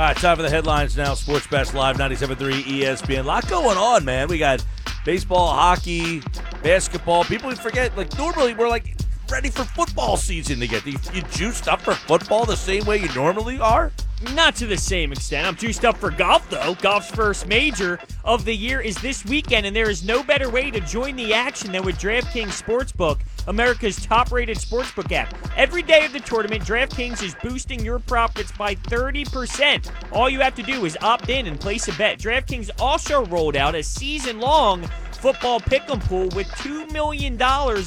All 0.00 0.06
right, 0.06 0.16
time 0.16 0.34
for 0.34 0.42
the 0.42 0.48
headlines 0.48 0.96
now. 0.96 1.12
Sports 1.12 1.46
Bash 1.46 1.74
Live 1.74 1.98
97.3 1.98 2.62
ESPN. 2.62 3.18
A 3.18 3.22
lot 3.22 3.46
going 3.50 3.76
on, 3.76 4.02
man. 4.02 4.28
We 4.28 4.38
got 4.38 4.64
baseball, 5.04 5.52
hockey, 5.52 6.22
basketball. 6.62 7.24
People 7.24 7.54
forget, 7.54 7.94
like, 7.98 8.16
normally 8.16 8.54
we're 8.54 8.70
like 8.70 8.96
ready 9.30 9.50
for 9.50 9.62
football 9.62 10.16
season 10.16 10.58
to 10.60 10.66
get. 10.66 10.86
You, 10.86 10.96
you 11.12 11.20
juiced 11.32 11.68
up 11.68 11.82
for 11.82 11.92
football 11.92 12.46
the 12.46 12.56
same 12.56 12.86
way 12.86 12.96
you 12.96 13.12
normally 13.14 13.60
are? 13.60 13.92
Not 14.34 14.56
to 14.56 14.66
the 14.66 14.78
same 14.78 15.12
extent. 15.12 15.46
I'm 15.46 15.56
juiced 15.56 15.84
up 15.84 15.98
for 15.98 16.10
golf, 16.10 16.48
though. 16.48 16.76
Golf's 16.76 17.10
first 17.10 17.46
major 17.46 17.98
of 18.24 18.46
the 18.46 18.56
year 18.56 18.80
is 18.80 18.96
this 19.02 19.26
weekend, 19.26 19.66
and 19.66 19.76
there 19.76 19.90
is 19.90 20.02
no 20.02 20.22
better 20.22 20.48
way 20.48 20.70
to 20.70 20.80
join 20.80 21.16
the 21.16 21.34
action 21.34 21.72
than 21.72 21.84
with 21.84 21.98
DraftKings 21.98 22.58
Sportsbook, 22.58 23.18
America's 23.50 23.96
top 23.96 24.30
rated 24.30 24.56
sportsbook 24.56 25.10
app. 25.10 25.34
Every 25.56 25.82
day 25.82 26.06
of 26.06 26.12
the 26.12 26.20
tournament, 26.20 26.62
DraftKings 26.62 27.20
is 27.20 27.34
boosting 27.42 27.84
your 27.84 27.98
profits 27.98 28.52
by 28.52 28.76
30%. 28.76 29.90
All 30.12 30.30
you 30.30 30.38
have 30.38 30.54
to 30.54 30.62
do 30.62 30.84
is 30.84 30.96
opt 31.02 31.28
in 31.28 31.48
and 31.48 31.58
place 31.58 31.88
a 31.88 31.92
bet. 31.94 32.20
DraftKings 32.20 32.70
also 32.78 33.26
rolled 33.26 33.56
out 33.56 33.74
a 33.74 33.82
season 33.82 34.38
long 34.38 34.84
football 35.10 35.58
pick'em 35.58 36.00
pool 36.04 36.28
with 36.28 36.46
$2 36.58 36.92
million 36.92 37.36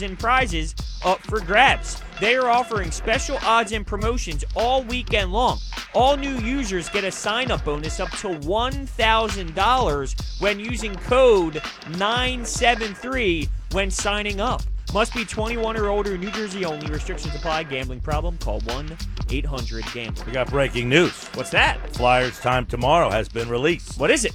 in 0.03 0.17
prizes 0.17 0.75
up 1.05 1.21
for 1.21 1.39
grabs. 1.39 2.01
They 2.19 2.35
are 2.35 2.49
offering 2.49 2.91
special 2.91 3.37
odds 3.41 3.71
and 3.71 3.87
promotions 3.87 4.43
all 4.55 4.83
weekend 4.83 5.31
long. 5.31 5.59
All 5.93 6.17
new 6.17 6.39
users 6.39 6.89
get 6.89 7.05
a 7.05 7.11
sign 7.11 7.51
up 7.51 7.63
bonus 7.63 8.01
up 8.01 8.09
to 8.17 8.27
$1,000 8.27 10.41
when 10.41 10.59
using 10.59 10.95
code 10.95 11.61
973 11.97 13.47
when 13.71 13.89
signing 13.89 14.41
up. 14.41 14.61
Must 14.93 15.13
be 15.15 15.25
21 15.25 15.75
or 15.75 15.87
older, 15.89 16.17
New 16.19 16.29
Jersey 16.29 16.65
only. 16.65 16.85
Restrictions 16.85 17.33
apply. 17.33 17.63
Gambling 17.63 17.99
problem? 17.99 18.37
Call 18.37 18.59
1 18.61 18.95
800 19.29 19.85
GAMBLER. 19.91 20.25
We 20.25 20.31
got 20.31 20.49
breaking 20.51 20.87
news. 20.87 21.27
What's 21.33 21.49
that? 21.49 21.95
Flyers 21.95 22.39
time 22.39 22.67
tomorrow 22.67 23.09
has 23.09 23.27
been 23.27 23.49
released. 23.49 23.99
What 23.99 24.11
is 24.11 24.23
it? 24.23 24.33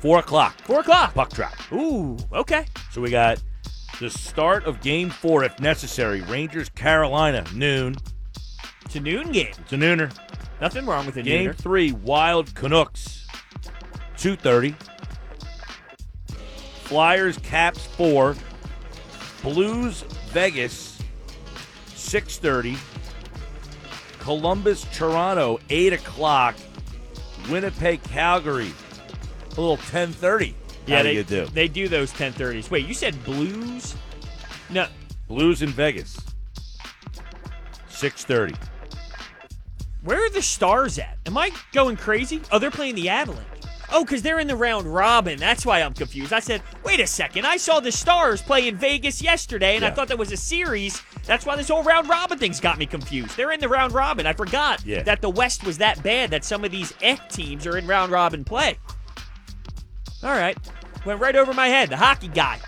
Four 0.00 0.20
o'clock. 0.20 0.58
4 0.62 0.80
o'clock. 0.80 1.12
Puck 1.12 1.30
drop. 1.34 1.52
Ooh, 1.72 2.16
okay. 2.32 2.64
So 2.90 3.02
we 3.02 3.10
got 3.10 3.42
the 4.00 4.08
start 4.08 4.64
of 4.64 4.80
game 4.80 5.10
four, 5.10 5.44
if 5.44 5.60
necessary. 5.60 6.22
Rangers, 6.22 6.70
Carolina, 6.70 7.44
noon. 7.54 7.96
It's 8.86 8.96
a 8.96 9.00
noon 9.00 9.30
game. 9.30 9.52
It's 9.58 9.72
a 9.74 9.76
nooner. 9.76 10.10
Nothing 10.58 10.86
wrong 10.86 11.04
with 11.04 11.18
a 11.18 11.22
Game 11.22 11.50
nooner. 11.50 11.54
three, 11.54 11.92
Wild 11.92 12.54
Canucks, 12.54 13.26
two 14.16 14.36
thirty. 14.36 14.74
Flyers, 16.84 17.36
Caps 17.38 17.84
four. 17.84 18.36
Blues, 19.42 20.02
Vegas, 20.32 21.00
six 21.94 22.38
thirty. 22.38 22.76
Columbus, 24.18 24.84
Toronto, 24.92 25.58
eight 25.70 25.92
o'clock. 25.92 26.56
Winnipeg, 27.48 28.02
Calgary, 28.04 28.70
a 29.56 29.60
little 29.60 29.78
ten 29.78 30.12
thirty. 30.12 30.54
Yeah, 30.86 30.98
How 30.98 31.02
do 31.02 31.08
they 31.08 31.14
you 31.14 31.24
do? 31.24 31.46
They 31.46 31.68
do 31.68 31.88
those 31.88 32.12
10:30s. 32.12 32.70
Wait, 32.70 32.86
you 32.86 32.94
said 32.94 33.22
Blues? 33.24 33.94
No, 34.70 34.86
Blues 35.28 35.62
in 35.62 35.68
Vegas. 35.70 36.18
Six 37.88 38.24
thirty. 38.24 38.54
Where 40.02 40.24
are 40.24 40.30
the 40.30 40.42
Stars 40.42 40.98
at? 40.98 41.18
Am 41.26 41.36
I 41.36 41.50
going 41.72 41.96
crazy? 41.96 42.40
Oh, 42.50 42.58
they're 42.58 42.70
playing 42.70 42.94
the 42.94 43.08
Avalanche. 43.08 43.46
Oh, 43.92 44.04
because 44.04 44.22
they're 44.22 44.38
in 44.38 44.46
the 44.46 44.54
round 44.56 44.86
robin. 44.92 45.38
That's 45.38 45.66
why 45.66 45.82
I'm 45.82 45.94
confused. 45.94 46.32
I 46.32 46.38
said, 46.40 46.62
wait 46.84 47.00
a 47.00 47.06
second. 47.06 47.44
I 47.46 47.56
saw 47.56 47.80
the 47.80 47.90
Stars 47.90 48.40
play 48.40 48.68
in 48.68 48.76
Vegas 48.76 49.20
yesterday, 49.20 49.74
and 49.76 49.84
I 49.84 49.90
thought 49.90 50.08
that 50.08 50.18
was 50.18 50.30
a 50.30 50.36
series. 50.36 51.02
That's 51.26 51.44
why 51.44 51.56
this 51.56 51.68
whole 51.68 51.82
round 51.82 52.08
robin 52.08 52.38
thing's 52.38 52.60
got 52.60 52.78
me 52.78 52.86
confused. 52.86 53.36
They're 53.36 53.50
in 53.52 53.60
the 53.60 53.68
round 53.68 53.92
robin. 53.92 54.26
I 54.26 54.32
forgot 54.32 54.84
Yeah. 54.86 55.02
that 55.02 55.20
the 55.20 55.30
West 55.30 55.64
was 55.64 55.78
that 55.78 56.02
bad 56.02 56.30
that 56.30 56.44
some 56.44 56.64
of 56.64 56.70
these 56.70 56.94
eh 57.02 57.16
teams 57.30 57.66
are 57.66 57.76
in 57.76 57.86
round 57.86 58.12
robin 58.12 58.44
play. 58.44 58.78
All 60.22 60.30
right. 60.30 60.56
Went 61.04 61.20
right 61.20 61.34
over 61.34 61.52
my 61.54 61.68
head. 61.68 61.88
The 61.90 61.96
hockey 61.96 62.28
guy. 62.28 62.60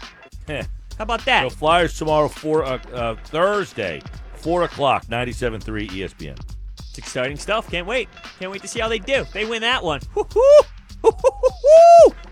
Heh. 0.46 0.62
How 0.98 1.04
about 1.04 1.24
that? 1.26 1.42
So 1.44 1.50
Flyers 1.50 1.96
tomorrow, 1.96 2.28
four 2.28 2.64
uh, 2.64 2.78
uh, 2.92 3.14
Thursday, 3.24 4.02
four 4.34 4.62
o'clock, 4.64 5.06
97.3 5.06 5.88
ESPN. 5.90 6.38
It's 6.78 6.98
exciting 6.98 7.36
stuff. 7.36 7.70
Can't 7.70 7.86
wait. 7.86 8.08
Can't 8.38 8.50
wait 8.50 8.62
to 8.62 8.68
see 8.68 8.80
how 8.80 8.88
they 8.88 8.98
do. 8.98 9.24
They 9.32 9.44
win 9.44 9.62
that 9.62 9.82
one. 9.82 10.00
Woo-hoo! 10.14 10.66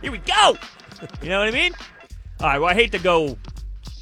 Here 0.02 0.12
we 0.12 0.18
go. 0.18 0.56
You 1.22 1.28
know 1.28 1.38
what 1.40 1.48
I 1.48 1.50
mean? 1.50 1.72
All 2.40 2.46
right. 2.46 2.58
Well, 2.58 2.70
I 2.70 2.74
hate 2.74 2.92
to 2.92 2.98
go 2.98 3.36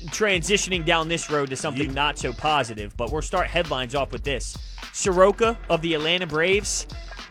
transitioning 0.06 0.84
down 0.84 1.08
this 1.08 1.30
road 1.30 1.50
to 1.50 1.56
something 1.56 1.92
not 1.92 2.18
so 2.18 2.32
positive, 2.32 2.96
but 2.96 3.10
we'll 3.10 3.22
start 3.22 3.48
headlines 3.48 3.94
off 3.94 4.12
with 4.12 4.22
this. 4.22 4.56
Soroka 4.92 5.58
of 5.68 5.82
the 5.82 5.94
Atlanta 5.94 6.26
Braves. 6.26 6.86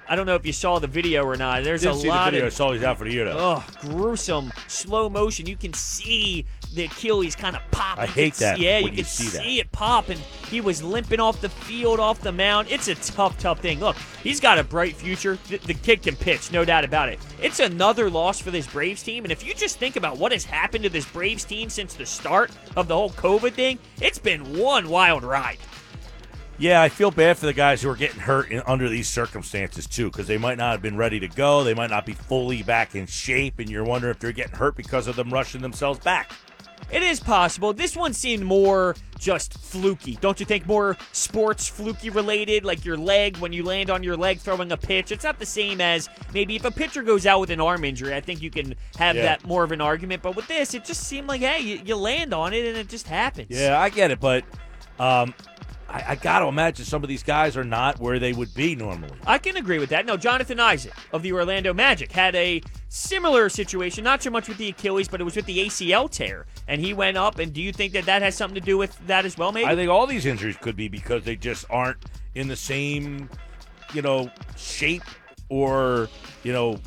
I 0.10 0.16
don't 0.16 0.26
know 0.26 0.36
if 0.36 0.46
you 0.46 0.54
saw 0.54 0.80
the 0.80 0.88
video 0.88 1.24
or 1.26 1.36
not. 1.36 1.64
There's 1.64 1.82
Didn't 1.82 1.98
a 1.98 2.00
see 2.00 2.08
lot 2.10 2.26
the 2.26 2.32
video. 2.32 2.46
I 2.46 2.48
of 2.48 2.54
saw 2.54 2.72
he's 2.72 2.84
out 2.84 2.98
for 2.98 3.04
the 3.04 3.12
year, 3.12 3.26
though. 3.26 3.38
oh 3.38 3.66
gruesome 3.82 4.54
slow 4.68 5.10
motion. 5.10 5.46
You 5.48 5.58
can 5.58 5.74
see 5.74 6.46
the 6.74 6.86
Achilles 6.86 7.36
kind 7.36 7.56
of 7.56 7.62
pop. 7.72 7.98
I 7.98 8.04
You 8.06 8.12
hate 8.12 8.36
see- 8.36 8.46
that 8.46 8.60
Yeah, 8.60 8.78
you 8.78 8.88
you 8.90 8.92
can 8.98 9.06
see 9.06 9.26
that. 9.30 9.42
see 9.44 9.60
it 9.60 9.72
pop, 9.72 10.10
and 10.10 10.20
he 10.50 10.62
was 10.62 10.82
limping 10.82 11.20
off 11.20 11.42
the 11.42 11.50
field, 11.50 12.00
off 12.00 12.22
the 12.22 12.32
mound. 12.32 12.68
It's 12.70 12.88
a 12.88 12.96
tough, 12.96 13.38
tough 13.38 13.60
thing. 13.60 13.80
Look, 13.80 13.96
he's 14.24 14.40
got 14.40 14.58
a 14.60 14.64
bright 14.64 14.96
future. 14.96 15.38
The, 15.50 15.58
the 15.58 15.74
kid 15.74 16.04
can 16.04 16.16
pitch, 16.16 16.52
no 16.52 16.64
doubt 16.64 16.86
about 16.86 17.10
it. 17.10 17.20
It's 17.42 17.60
another 17.60 18.10
loss 18.10 18.40
for 18.40 18.52
this 18.52 18.68
Braves 18.68 19.04
team, 19.04 19.26
and 19.26 19.32
if 19.32 19.46
you 19.46 19.54
just 19.54 19.78
think 19.78 19.96
about 19.98 20.18
what 20.18 20.32
has 20.32 20.46
happened 20.46 20.84
to 20.86 20.90
this 20.90 21.06
Braves 21.06 21.44
team 21.44 21.70
since 21.70 21.94
the 21.96 22.06
start 22.06 22.52
of 22.76 22.88
the 22.88 22.96
whole 22.96 23.10
COVID 23.12 23.54
thing, 23.54 23.78
it's 24.02 24.20
been 24.20 24.58
one 24.58 24.88
wild 24.90 25.24
ride. 25.24 25.58
Yeah, 26.60 26.82
I 26.82 26.90
feel 26.90 27.12
bad 27.12 27.38
for 27.38 27.46
the 27.46 27.54
guys 27.54 27.84
who 27.84 27.90
are 27.90 27.96
getting 27.96 28.20
hurt 28.20 28.50
in, 28.50 28.64
under 28.66 28.90
these 28.90 29.08
circumstances 29.08 29.86
too, 29.86 30.10
because 30.10 30.26
they 30.28 30.40
might 30.40 30.58
not 30.58 30.72
have 30.72 30.82
been 30.82 30.98
ready 30.98 31.20
to 31.20 31.28
go. 31.28 31.64
They 31.64 31.76
might 31.76 31.92
not 31.92 32.06
be 32.06 32.14
fully 32.14 32.64
back 32.64 32.96
in 32.96 33.06
shape, 33.06 33.60
and 33.60 33.70
you're 33.70 33.84
wondering 33.84 34.12
if 34.12 34.20
they're 34.20 34.32
getting 34.32 34.56
hurt 34.58 34.76
because 34.76 35.06
of 35.08 35.16
them 35.16 35.30
rushing 35.30 35.62
themselves 35.62 36.00
back. 36.00 36.32
It 36.90 37.04
is 37.04 37.20
possible. 37.20 37.74
This 37.74 37.96
one 37.98 38.14
seemed 38.14 38.44
more 38.44 38.96
just 39.20 39.56
fluky. 39.60 40.16
Don't 40.22 40.40
you 40.40 40.46
think? 40.46 40.66
More 40.66 40.96
sports 41.12 41.68
fluky 41.68 42.10
related, 42.10 42.64
like 42.64 42.86
your 42.86 42.98
leg 42.98 43.38
when 43.38 43.52
you 43.52 43.64
land 43.64 43.90
on 43.90 44.04
your 44.04 44.16
leg 44.16 44.40
throwing 44.40 44.72
a 44.72 44.78
pitch. 44.78 45.12
It's 45.12 45.26
not 45.26 45.38
the 45.38 45.46
same 45.46 45.82
as 45.82 46.08
maybe 46.34 46.56
if 46.56 46.64
a 46.66 46.72
pitcher 46.72 47.04
goes 47.04 47.26
out 47.26 47.40
with 47.42 47.50
an 47.50 47.60
arm 47.60 47.84
injury. 47.84 48.14
I 48.16 48.22
think 48.22 48.42
you 48.42 48.50
can 48.50 48.74
have 48.98 49.16
Yeah. 49.18 49.24
that 49.24 49.46
more 49.46 49.64
of 49.64 49.74
an 49.74 49.82
argument. 49.82 50.22
But 50.24 50.36
with 50.38 50.48
this, 50.48 50.74
it 50.74 50.86
just 50.86 51.04
seemed 51.04 51.28
like, 51.28 51.42
hey, 51.42 51.60
you, 51.60 51.82
you 51.84 51.96
land 51.98 52.34
on 52.34 52.54
it 52.54 52.66
and 52.66 52.78
it 52.78 52.88
just 52.88 53.08
happens. 53.08 53.48
Yeah, 53.50 53.78
I 53.80 53.90
get 53.90 54.10
it, 54.12 54.20
but 54.22 54.46
um, 54.98 55.34
I, 55.90 56.04
I 56.10 56.16
got 56.16 56.40
to 56.40 56.48
imagine 56.48 56.86
some 56.86 57.04
of 57.04 57.10
these 57.10 57.24
guys 57.24 57.56
are 57.56 57.64
not 57.64 58.00
where 58.00 58.20
they 58.20 58.34
would 58.34 58.54
be 58.54 58.76
normally. 58.76 59.18
I 59.26 59.38
can 59.38 59.58
agree 59.58 59.80
with 59.80 59.90
that. 59.90 60.06
No, 60.06 60.18
Jonathan 60.18 60.60
Isaac 60.60 60.94
of 61.14 61.24
the 61.24 61.32
Orlando 61.34 61.74
Magic 61.74 62.12
had 62.12 62.36
a 62.36 62.62
similar 62.90 63.50
situation, 63.50 64.04
not 64.04 64.22
so 64.22 64.30
much 64.30 64.48
with 64.48 64.58
the 64.58 64.70
Achilles, 64.70 65.08
but 65.08 65.22
it 65.22 65.24
was 65.24 65.36
with 65.36 65.46
the 65.46 65.66
ACL 65.66 66.10
tear. 66.10 66.46
And 66.68 66.82
he 66.82 66.94
went 66.94 67.18
up. 67.18 67.40
And 67.40 67.54
do 67.54 67.62
you 67.62 67.72
think 67.72 67.94
that 67.94 68.06
that 68.06 68.22
has 68.22 68.36
something 68.36 68.56
to 68.56 68.66
do 68.66 68.78
with 68.78 68.98
that 69.08 69.26
as 69.26 69.38
well, 69.38 69.52
maybe? 69.52 69.66
I 69.66 69.76
think 69.76 69.90
all 69.90 70.08
these 70.08 70.26
injuries 70.26 70.58
could 70.58 70.76
be 70.76 70.88
because 70.90 71.24
they 71.24 71.36
just 71.36 71.66
aren't 71.70 71.98
in 72.36 72.48
the 72.48 72.56
same, 72.56 73.30
you 73.94 74.02
know, 74.02 74.30
shape 74.56 75.04
or 75.50 76.10
you 76.44 76.52
know 76.52 76.78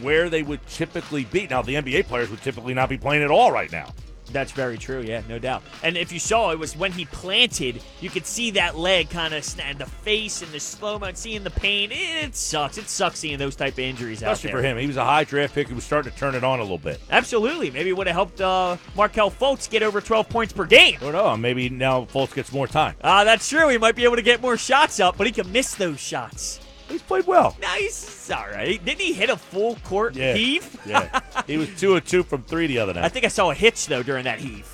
where 0.00 0.30
they 0.30 0.42
would 0.42 0.64
typically 0.66 1.24
be. 1.24 1.46
Now, 1.48 1.62
the 1.62 1.74
NBA 1.74 2.04
players 2.06 2.30
would 2.30 2.42
typically 2.42 2.74
not 2.74 2.88
be 2.88 2.96
playing 2.96 3.22
at 3.22 3.30
all 3.30 3.50
right 3.50 3.70
now. 3.72 3.92
That's 4.32 4.52
very 4.52 4.78
true. 4.78 5.00
Yeah, 5.00 5.22
no 5.28 5.38
doubt. 5.38 5.62
And 5.82 5.96
if 5.96 6.12
you 6.12 6.18
saw, 6.18 6.50
it 6.50 6.58
was 6.58 6.76
when 6.76 6.92
he 6.92 7.04
planted, 7.06 7.82
you 8.00 8.10
could 8.10 8.26
see 8.26 8.50
that 8.52 8.76
leg 8.76 9.10
kind 9.10 9.34
of 9.34 9.44
snap, 9.44 9.78
the 9.78 9.86
face 9.86 10.42
and 10.42 10.50
the 10.52 10.60
slow 10.60 10.98
mo, 10.98 11.10
seeing 11.14 11.44
the 11.44 11.50
pain. 11.50 11.90
It, 11.90 12.24
it 12.24 12.36
sucks. 12.36 12.78
It 12.78 12.88
sucks 12.88 13.18
seeing 13.18 13.38
those 13.38 13.56
type 13.56 13.74
of 13.74 13.80
injuries 13.80 14.22
out 14.22 14.32
Especially 14.32 14.52
for 14.52 14.62
him, 14.62 14.78
he 14.78 14.86
was 14.86 14.96
a 14.96 15.04
high 15.04 15.24
draft 15.24 15.54
pick. 15.54 15.68
He 15.68 15.74
was 15.74 15.84
starting 15.84 16.12
to 16.12 16.18
turn 16.18 16.34
it 16.34 16.44
on 16.44 16.58
a 16.58 16.62
little 16.62 16.78
bit. 16.78 17.00
Absolutely. 17.10 17.70
Maybe 17.70 17.90
it 17.90 17.96
would 17.96 18.06
have 18.06 18.14
helped 18.16 18.40
uh, 18.40 18.76
Markelle 18.96 19.30
Fultz 19.30 19.68
get 19.68 19.82
over 19.82 20.00
12 20.00 20.28
points 20.28 20.52
per 20.52 20.64
game. 20.64 20.96
I 21.00 21.04
don't 21.04 21.12
know. 21.12 21.36
Maybe 21.36 21.68
now 21.68 22.04
Fultz 22.04 22.34
gets 22.34 22.52
more 22.52 22.66
time. 22.66 22.94
Ah, 23.02 23.24
that's 23.24 23.48
true. 23.48 23.68
He 23.68 23.78
might 23.78 23.96
be 23.96 24.04
able 24.04 24.16
to 24.16 24.22
get 24.22 24.40
more 24.40 24.56
shots 24.56 25.00
up, 25.00 25.16
but 25.16 25.26
he 25.26 25.32
can 25.32 25.50
miss 25.52 25.74
those 25.74 26.00
shots. 26.00 26.60
He's 26.90 27.02
played 27.02 27.26
well. 27.26 27.56
Nice. 27.60 28.30
All 28.30 28.46
right. 28.48 28.84
Didn't 28.84 29.00
he 29.00 29.12
hit 29.12 29.30
a 29.30 29.36
full 29.36 29.76
court 29.84 30.14
Yeah. 30.16 30.34
heave? 30.34 30.76
Yeah, 30.86 31.20
he 31.46 31.56
was 31.56 31.68
two 31.78 31.96
of 31.96 32.04
two 32.04 32.22
from 32.22 32.42
three 32.42 32.66
the 32.66 32.78
other 32.78 32.92
night. 32.94 33.04
I 33.04 33.08
think 33.08 33.24
I 33.24 33.28
saw 33.28 33.50
a 33.50 33.54
hitch 33.54 33.86
though 33.86 34.02
during 34.02 34.24
that 34.24 34.38
heave. 34.40 34.66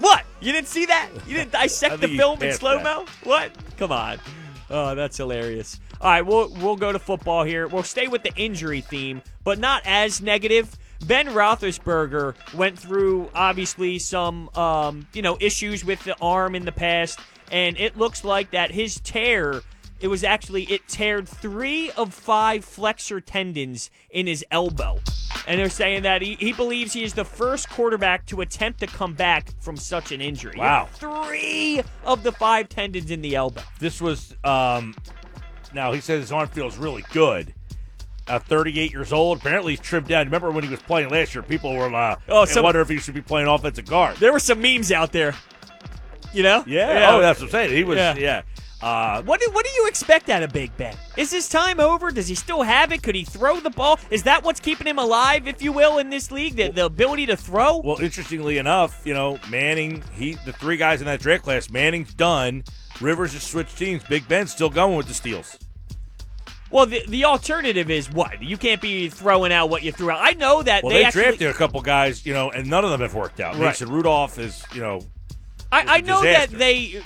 What? 0.00 0.24
You 0.40 0.52
didn't 0.52 0.68
see 0.68 0.86
that? 0.86 1.08
You 1.26 1.36
didn't 1.36 1.54
I 1.54 1.62
dissect 1.64 1.92
think 1.92 2.00
the 2.02 2.08
he's 2.08 2.18
film 2.18 2.42
in 2.42 2.52
slow 2.54 2.82
mo? 2.82 3.06
What? 3.24 3.52
Come 3.76 3.92
on. 3.92 4.18
Oh, 4.70 4.94
that's 4.94 5.16
hilarious. 5.16 5.78
All 6.00 6.10
right, 6.10 6.22
we'll 6.22 6.48
we'll 6.54 6.76
go 6.76 6.92
to 6.92 6.98
football 6.98 7.44
here. 7.44 7.66
We'll 7.68 7.82
stay 7.82 8.08
with 8.08 8.22
the 8.22 8.34
injury 8.36 8.80
theme, 8.80 9.22
but 9.44 9.58
not 9.58 9.82
as 9.84 10.20
negative. 10.20 10.76
Ben 11.06 11.28
Roethlisberger 11.28 12.34
went 12.54 12.78
through 12.78 13.28
obviously 13.34 13.98
some 13.98 14.48
um, 14.56 15.06
you 15.12 15.22
know 15.22 15.36
issues 15.40 15.84
with 15.84 16.02
the 16.04 16.16
arm 16.20 16.54
in 16.54 16.64
the 16.64 16.72
past, 16.72 17.18
and 17.50 17.76
it 17.78 17.96
looks 17.96 18.24
like 18.24 18.50
that 18.52 18.70
his 18.70 18.98
tear 19.00 19.62
it 20.02 20.08
was 20.08 20.24
actually 20.24 20.64
it 20.64 20.86
teared 20.88 21.28
three 21.28 21.90
of 21.92 22.12
five 22.12 22.64
flexor 22.64 23.20
tendons 23.20 23.90
in 24.10 24.26
his 24.26 24.44
elbow. 24.50 24.98
And 25.46 25.58
they're 25.58 25.70
saying 25.70 26.02
that 26.02 26.20
he, 26.22 26.34
he 26.34 26.52
believes 26.52 26.92
he 26.92 27.02
is 27.02 27.14
the 27.14 27.24
first 27.24 27.68
quarterback 27.70 28.26
to 28.26 28.42
attempt 28.42 28.80
to 28.80 28.86
come 28.86 29.14
back 29.14 29.50
from 29.60 29.76
such 29.76 30.12
an 30.12 30.20
injury. 30.20 30.54
Wow. 30.58 30.88
Three 30.92 31.80
of 32.04 32.22
the 32.22 32.32
five 32.32 32.68
tendons 32.68 33.10
in 33.10 33.22
the 33.22 33.34
elbow. 33.36 33.62
this 33.80 34.00
was 34.00 34.36
um 34.44 34.94
now 35.74 35.92
he 35.92 36.00
says 36.00 36.20
his 36.20 36.32
arm 36.32 36.48
feels 36.48 36.76
really 36.76 37.02
good 37.12 37.54
uh, 38.28 38.38
38 38.38 38.92
years 38.92 39.12
old 39.12 39.38
apparently 39.38 39.72
he's 39.72 39.80
trimmed 39.80 40.06
down 40.06 40.26
remember 40.26 40.50
when 40.50 40.62
he 40.62 40.70
was 40.70 40.80
playing 40.82 41.08
last 41.08 41.34
year 41.34 41.42
people 41.42 41.74
were 41.74 41.92
uh, 41.92 42.14
Oh, 42.28 42.44
some- 42.44 42.62
wonder 42.62 42.80
if 42.80 42.88
he 42.88 42.98
should 42.98 43.14
be 43.14 43.22
playing 43.22 43.48
offensive 43.48 43.86
guard 43.86 44.16
There 44.18 44.32
were 44.32 44.38
some 44.38 44.60
memes 44.60 44.92
out 44.92 45.12
there. 45.12 45.34
You 46.32 46.42
know? 46.42 46.62
yeah, 46.66 47.08
oh 47.10 47.20
that's 47.20 47.40
what 47.40 47.46
i'm 47.46 47.50
saying 47.50 47.72
he 47.76 47.84
was 47.84 47.96
Yeah. 47.96 48.14
yeah, 48.16 48.42
Uh, 48.82 49.22
What 49.22 49.40
do, 49.40 49.48
what 49.52 49.64
do 49.64 49.70
you 49.76 49.86
expect 49.86 50.28
out 50.28 50.42
of 50.42 50.52
Big 50.52 50.76
Ben? 50.76 50.96
Is 51.16 51.30
his 51.30 51.48
time 51.48 51.78
over? 51.78 52.10
Does 52.10 52.26
he 52.28 52.34
still 52.34 52.62
have 52.62 52.90
it? 52.92 53.02
Could 53.02 53.14
he 53.14 53.24
throw 53.24 53.60
the 53.60 53.70
ball? 53.70 53.98
Is 54.10 54.24
that 54.24 54.42
what's 54.42 54.58
keeping 54.60 54.86
him 54.86 54.98
alive, 54.98 55.46
if 55.46 55.62
you 55.62 55.72
will, 55.72 55.98
in 55.98 56.10
this 56.10 56.30
league? 56.32 56.56
The, 56.56 56.68
the 56.70 56.86
ability 56.86 57.26
to 57.26 57.36
throw? 57.36 57.78
well 57.78 58.00
interestingly 58.00 58.58
enough 58.58 59.00
you 59.04 59.14
know 59.14 59.38
manning 59.50 60.02
he 60.14 60.34
the 60.44 60.52
three 60.52 60.76
guys 60.76 61.00
in 61.00 61.06
that 61.06 61.20
draft 61.20 61.44
class 61.44 61.70
manning's 61.70 62.12
done 62.14 62.64
rivers 63.00 63.32
has 63.32 63.42
switched 63.42 63.76
teams 63.78 64.02
big 64.04 64.26
ben's 64.28 64.50
still 64.52 64.68
going 64.70 64.96
with 64.96 65.06
the 65.06 65.14
steals 65.14 65.58
Well, 66.70 66.86
the, 66.86 67.02
the 67.08 67.24
alternative 67.24 67.90
is 67.90 68.10
what? 68.10 68.42
You 68.42 68.56
can't 68.56 68.80
be 68.80 69.08
throwing 69.08 69.52
out 69.52 69.68
what 69.70 69.82
you 69.82 69.92
threw 69.92 70.10
out. 70.10 70.20
I 70.22 70.32
know 70.32 70.62
that 70.62 70.82
well 70.82 70.92
they, 70.92 71.00
they, 71.00 71.04
actually. 71.04 71.22
drafted 71.24 71.48
a 71.48 71.54
couple 71.54 71.80
guys 71.82 72.24
you 72.26 72.32
know 72.34 72.50
and 72.50 72.68
none 72.68 72.84
of 72.84 72.90
them 72.90 73.00
have 73.00 73.14
worked 73.14 73.40
out 73.40 73.54
Right. 73.54 73.66
mason 73.68 73.90
rudolph 73.90 74.38
is 74.38 74.64
you 74.74 74.80
know 74.80 75.00
I, 75.70 75.96
I 75.96 76.00
know 76.02 76.22
that 76.22 76.50
they 76.50 77.02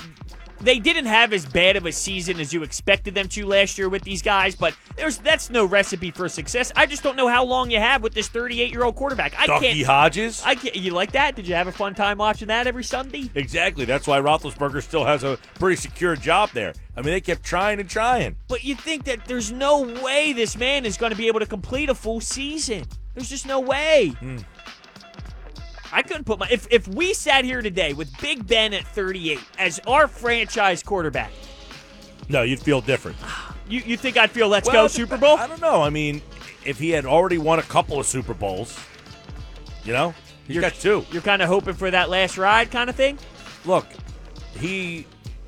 they 0.61 0.79
didn't 0.79 1.07
have 1.07 1.33
as 1.33 1.45
bad 1.47 1.77
of 1.77 1.87
a 1.87 1.92
season 1.92 2.40
as 2.40 2.53
you 2.53 2.62
expected 2.62 3.14
them 3.14 3.29
to 3.29 3.47
last 3.47 3.79
year 3.79 3.88
with 3.88 4.03
these 4.03 4.23
guys, 4.23 4.55
but 4.55 4.75
there's 4.97 5.19
that's 5.19 5.51
no 5.51 5.64
recipe 5.64 6.11
for 6.11 6.29
success. 6.29 6.73
I 6.77 6.87
just 6.87 7.03
don't 7.03 7.16
know 7.16 7.29
how 7.29 7.45
long 7.45 7.71
you 7.71 7.79
have 7.79 8.03
with 8.03 8.14
this 8.14 8.29
38 8.29 8.73
year 8.73 8.85
old 8.85 8.97
quarterback. 8.97 9.38
I 9.38 9.47
ducky 9.47 9.73
can't. 9.73 9.87
hodges 9.87 10.42
I 10.45 10.55
can't. 10.55 10.77
You 10.77 10.92
like 10.92 11.12
that? 11.12 11.37
Did 11.37 11.47
you 11.47 11.55
have 11.55 11.69
a 11.69 11.73
fun 11.73 11.95
time 11.95 12.19
watching 12.19 12.49
that 12.49 12.66
every 12.66 12.85
Sunday? 12.85 13.31
Exactly. 13.35 13.85
That's 13.85 14.07
why 14.07 14.21
Roethlisberger 14.21 14.83
still 14.83 15.05
has 15.05 15.25
a 15.25 15.38
pretty 15.55 15.77
secure 15.77 16.16
job 16.16 16.51
there. 16.53 16.75
I 16.97 17.03
mean, 17.03 17.12
they 17.12 17.21
kept 17.21 17.42
trying 17.42 17.79
and 17.79 17.88
trying. 17.88 18.37
But 18.49 18.64
you 18.64 18.75
think 18.75 19.05
that 19.05 19.27
there's 19.27 19.53
no 19.53 19.83
way 20.03 20.33
this 20.33 20.57
man 20.57 20.87
is 20.87 20.97
going 20.97 21.12
to 21.12 21.19
be 21.19 21.27
able 21.27 21.40
to 21.40 21.47
complete 21.47 21.90
a 21.90 21.95
full 21.95 22.21
season. 22.21 22.85
There's 23.15 23.29
just 23.29 23.46
no 23.46 23.61
way. 23.61 24.15
Hmm. 24.19 24.38
I 25.97 26.03
couldn't 26.03 26.25
put 26.25 26.38
my 26.38 26.47
if 26.51 26.67
if 26.71 26.87
we 26.88 27.15
sat 27.15 27.47
here 27.47 27.63
today 27.63 27.94
with 27.94 28.11
Big 28.21 28.47
Ben 28.47 28.75
at 28.75 28.87
38 28.88 29.38
as 29.59 29.81
our 29.87 30.07
franchise 30.07 30.83
quarterback, 30.83 31.31
No, 32.29 32.42
you'd 32.42 32.61
feel 32.61 32.83
different. 32.83 33.17
you 33.67 33.81
you 33.81 33.97
think 33.97 34.19
I'd 34.19 34.31
feel 34.31 34.47
let's 34.49 34.69
Well, 34.69 34.85
go 34.85 34.88
Super 34.88 35.17
Bowl? 35.17 35.38
I 35.38 35.47
don't 35.47 35.61
know. 35.63 35.81
I 35.83 35.88
mean, 35.88 36.21
if 36.67 36.79
he 36.79 36.90
had 36.90 37.07
already 37.07 37.38
won 37.38 37.59
a 37.61 37.63
couple 37.63 37.99
of 37.99 38.05
Super 38.05 38.35
Bowls, 38.35 38.79
you 39.85 39.94
know, 39.94 40.15
he's 40.47 40.57
You're- 40.57 40.69
got 40.69 40.79
two. 40.79 41.07
You're 41.11 41.23
kind 41.23 41.40
of 41.40 41.49
hoping 41.49 41.73
for 41.75 41.90
that 41.90 42.11
last 42.11 42.37
ride 42.37 42.71
kind 42.71 42.90
of 42.90 42.97
thing. 42.97 43.19
Look, 43.65 43.87
he 44.61 45.07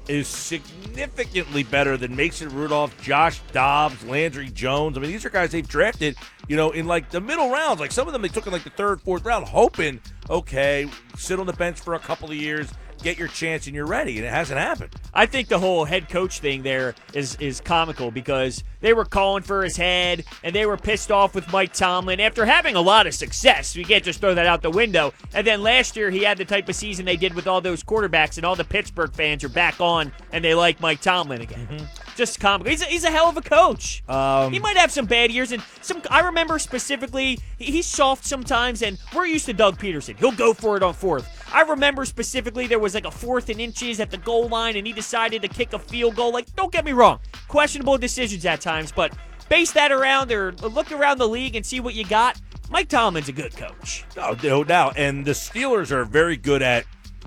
is 0.09 0.27
significantly 0.27 1.63
better 1.63 1.99
than 1.99 2.17
Mason 2.17 2.49
Rudolph, 2.49 2.99
Josh 3.03 3.41
Dobbs, 3.53 4.03
Landry 4.05 4.49
Jones. 4.49 4.97
I 4.97 5.01
mean, 5.03 5.11
these 5.11 5.27
are 5.27 5.31
guys 5.31 5.51
they've 5.51 5.69
drafted, 5.69 6.17
you 6.49 6.57
know, 6.57 6.71
in 6.71 6.87
like 6.87 7.11
the 7.11 7.21
middle 7.21 7.51
rounds. 7.51 7.81
Like 7.81 7.93
some 7.93 8.07
of 8.07 8.15
them 8.15 8.23
they 8.23 8.29
took 8.29 8.47
in 8.47 8.53
like 8.55 8.65
the 8.65 8.71
third, 8.71 9.03
fourth 9.03 9.27
round, 9.27 9.47
hoping, 9.47 10.01
okay, 10.31 10.89
sit 11.17 11.41
on 11.41 11.47
the 11.47 11.53
bench 11.53 11.81
for 11.81 11.95
a 11.95 11.99
couple 11.99 12.29
of 12.31 12.37
years, 12.37 12.71
get 13.03 13.19
your 13.19 13.29
chance, 13.29 13.67
and 13.67 13.75
you're 13.75 13.87
ready. 13.87 14.17
And 14.19 14.27
it 14.27 14.31
hasn't 14.33 14.59
happened. 14.59 14.95
I 15.15 15.27
think 15.27 15.49
the 15.49 15.59
whole 15.59 15.85
head 15.85 16.09
coach 16.09 16.41
thing 16.41 16.63
there 16.63 16.95
is 17.15 17.37
is 17.37 17.61
comical 17.61 18.11
because 18.11 18.63
they 18.81 18.93
were 18.93 19.05
calling 19.05 19.43
for 19.43 19.65
his 19.65 19.77
head 19.77 20.25
and 20.45 20.55
they 20.55 20.65
were 20.67 20.77
pissed 20.77 21.11
off 21.11 21.35
with 21.35 21.51
Mike 21.53 21.73
Tomlin 21.73 22.21
after 22.21 22.45
having 22.47 22.77
a 22.77 22.81
lot 22.81 23.07
of 23.07 23.15
success. 23.15 23.77
We 23.77 23.85
can't 23.85 24.05
just 24.05 24.21
throw 24.21 24.35
that 24.35 24.47
out 24.47 24.63
the 24.63 24.71
window. 24.71 25.13
And 25.35 25.47
then 25.47 25.63
last 25.63 25.97
year 25.97 26.11
he 26.11 26.23
had 26.23 26.39
the 26.39 26.45
type 26.45 26.69
of 26.69 26.75
season 26.77 27.05
they 27.05 27.17
did 27.17 27.35
with 27.35 27.47
all 27.49 27.61
those 27.61 27.83
quarterbacks, 27.83 28.37
and 28.37 28.47
all 28.47 28.55
the 28.55 28.65
Pittsburgh 28.65 29.13
fans 29.13 29.43
are 29.45 29.49
back 29.49 29.81
on 29.81 30.13
and 30.33 30.45
they 30.45 30.55
like 30.55 30.81
Mike 30.81 31.01
Tomlin 31.01 31.41
again. 31.41 31.89
Just 32.17 32.41
comical. 32.41 32.71
He's 32.71 32.83
a, 32.83 32.87
he's 32.87 33.05
a 33.05 33.11
hell 33.11 33.29
of 33.29 33.37
a 33.37 33.43
coach. 33.43 34.03
Um, 34.09 34.53
he 34.53 34.59
might 34.59 34.77
have 34.77 34.91
some 34.91 35.07
bad 35.07 35.31
years, 35.31 35.53
and 35.53 35.63
some. 35.83 36.03
I 36.11 36.21
remember 36.21 36.59
specifically 36.59 37.39
he- 37.59 37.67
he's 37.73 37.87
soft 37.87 38.25
sometimes, 38.25 38.83
and 38.83 38.99
we're 39.15 39.27
used 39.27 39.47
to 39.47 39.53
Doug 39.53 39.79
Pederson. 39.79 40.19
He'll 40.19 40.33
go 40.33 40.53
for 40.53 40.77
it 40.77 40.83
on 40.83 40.95
fourth. 40.95 41.38
I 41.53 41.63
remember 41.63 42.05
specifically 42.05 42.67
there 42.67 42.79
was 42.79 42.95
like 42.95 43.07
a 43.07 43.11
fourth 43.11 43.49
and 43.49 43.61
inches 43.61 44.01
at 44.01 44.11
the 44.11 44.19
goal 44.19 44.49
line, 44.49 44.77
and 44.77 44.87
he 44.87 44.93
decided 44.93 45.43
to 45.43 45.49
kick 45.49 45.73
a 45.73 45.79
field 45.79 46.17
goal. 46.17 46.33
Like, 46.33 46.55
don't 46.55 46.73
get 46.73 46.85
me 46.85 46.93
wrong, 46.93 47.21
questionable 47.49 47.99
decisions 47.99 48.45
at 48.45 48.61
times, 48.61 48.93
but 48.93 49.17
base 49.49 49.73
that 49.73 49.91
around 49.91 50.31
or 50.31 50.53
look 50.53 50.93
around 50.93 51.19
the 51.19 51.29
league 51.29 51.57
and 51.57 51.65
see 51.65 51.81
what 51.81 51.95
you 51.95 52.05
got. 52.05 52.41
Mike 52.71 52.89
Tomlin's 52.89 53.31
a 53.31 53.33
good 53.33 53.57
coach. 53.57 54.05
No, 54.15 54.63
doubt. 54.63 54.99
And 54.99 55.25
the 55.25 55.33
Steelers 55.33 55.91
are 55.91 56.05
very 56.05 56.37
good 56.37 56.61
at, 56.61 56.85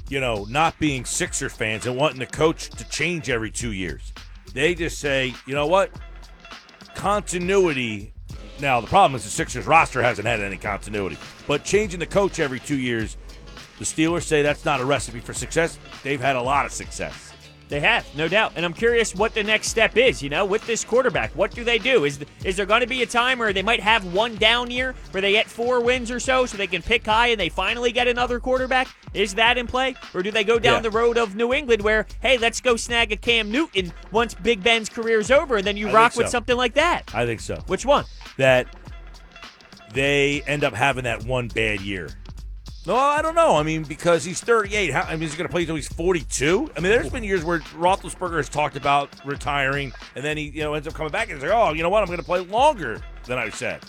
you 0.07 0.19
know, 0.19 0.45
not 0.49 0.77
being 0.77 1.03
Sixer 1.03 1.49
fans 1.49 1.87
and 1.87 1.97
wanting 1.97 2.19
the 2.19 2.27
coach 2.27 2.69
to 2.69 2.87
change 2.89 3.29
every 3.29 3.49
two 3.49 3.71
years. 3.71 4.13
They 4.53 4.75
just 4.75 4.99
say, 4.99 5.33
you 5.47 5.55
know 5.55 5.65
what? 5.65 5.89
Continuity. 6.93 8.13
Now, 8.59 8.79
the 8.81 8.87
problem 8.87 9.15
is 9.15 9.23
the 9.23 9.31
Sixers 9.31 9.65
roster 9.65 10.03
hasn't 10.03 10.27
had 10.27 10.41
any 10.41 10.57
continuity. 10.57 11.17
But 11.47 11.63
changing 11.63 11.99
the 11.99 12.05
coach 12.05 12.39
every 12.39 12.59
two 12.59 12.77
years, 12.77 13.17
the 13.81 13.85
Steelers 13.87 14.25
say 14.25 14.43
that's 14.43 14.63
not 14.63 14.79
a 14.79 14.85
recipe 14.85 15.19
for 15.19 15.33
success. 15.33 15.79
They've 16.03 16.21
had 16.21 16.35
a 16.35 16.41
lot 16.41 16.67
of 16.67 16.71
success. 16.71 17.33
They 17.67 17.79
have, 17.79 18.05
no 18.15 18.27
doubt. 18.27 18.51
And 18.55 18.63
I'm 18.63 18.73
curious 18.73 19.15
what 19.15 19.33
the 19.33 19.43
next 19.43 19.69
step 19.69 19.97
is, 19.97 20.21
you 20.21 20.29
know, 20.29 20.45
with 20.45 20.63
this 20.67 20.85
quarterback. 20.85 21.31
What 21.35 21.49
do 21.49 21.63
they 21.63 21.79
do? 21.79 22.05
Is 22.05 22.19
is 22.43 22.57
there 22.57 22.67
going 22.67 22.81
to 22.81 22.87
be 22.87 23.01
a 23.01 23.07
time 23.07 23.39
where 23.39 23.53
they 23.53 23.63
might 23.63 23.79
have 23.79 24.13
one 24.13 24.35
down 24.35 24.69
year 24.69 24.93
where 25.09 25.21
they 25.21 25.31
get 25.31 25.47
four 25.49 25.81
wins 25.81 26.11
or 26.11 26.19
so 26.19 26.45
so 26.45 26.57
they 26.57 26.67
can 26.67 26.83
pick 26.83 27.03
high 27.05 27.27
and 27.29 27.39
they 27.39 27.49
finally 27.49 27.91
get 27.91 28.07
another 28.07 28.39
quarterback? 28.39 28.87
Is 29.15 29.33
that 29.33 29.57
in 29.57 29.65
play? 29.65 29.95
Or 30.13 30.21
do 30.21 30.29
they 30.29 30.43
go 30.43 30.59
down 30.59 30.75
Yeah. 30.75 30.81
the 30.81 30.91
road 30.91 31.17
of 31.17 31.35
New 31.35 31.53
England 31.53 31.81
where, 31.81 32.05
hey, 32.21 32.37
let's 32.37 32.61
go 32.61 32.75
snag 32.75 33.11
a 33.13 33.17
Cam 33.17 33.49
Newton 33.49 33.91
once 34.11 34.35
Big 34.35 34.61
Ben's 34.61 34.89
career's 34.89 35.31
over 35.31 35.55
and 35.57 35.65
then 35.65 35.75
you 35.77 35.89
I 35.89 35.93
rock 35.93 36.11
think 36.11 36.25
with 36.25 36.31
something 36.31 36.55
like 36.57 36.75
that? 36.75 37.09
I 37.15 37.25
think 37.25 37.39
so. 37.39 37.55
Which 37.65 37.85
one? 37.85 38.05
That 38.37 38.67
they 39.93 40.41
end 40.45 40.63
up 40.63 40.73
having 40.73 41.05
that 41.05 41.23
one 41.23 41.47
bad 41.47 41.81
year. 41.81 42.09
No, 42.87 42.95
I 42.95 43.21
don't 43.21 43.35
know. 43.35 43.57
I 43.57 43.63
mean, 43.63 43.83
because 43.83 44.23
he's 44.23 44.41
38. 44.41 44.91
How, 44.91 45.01
I 45.01 45.13
mean, 45.13 45.23
is 45.23 45.31
he 45.31 45.37
going 45.37 45.47
to 45.47 45.51
play 45.51 45.61
until 45.61 45.75
he's 45.75 45.87
42? 45.87 46.71
I 46.75 46.79
mean, 46.79 46.91
there's 46.91 47.09
been 47.09 47.23
years 47.23 47.43
where 47.43 47.59
Roethlisberger 47.59 48.37
has 48.37 48.49
talked 48.49 48.75
about 48.75 49.09
retiring, 49.23 49.93
and 50.15 50.25
then 50.25 50.35
he, 50.35 50.45
you 50.49 50.61
know, 50.61 50.73
ends 50.73 50.87
up 50.87 50.95
coming 50.95 51.11
back 51.11 51.29
and 51.29 51.39
he's 51.39 51.47
like, 51.47 51.55
"Oh, 51.55 51.73
you 51.73 51.83
know 51.83 51.89
what? 51.89 52.01
I'm 52.01 52.07
going 52.07 52.19
to 52.19 52.25
play 52.25 52.39
longer 52.39 52.99
than 53.25 53.37
I 53.37 53.49
said." 53.49 53.81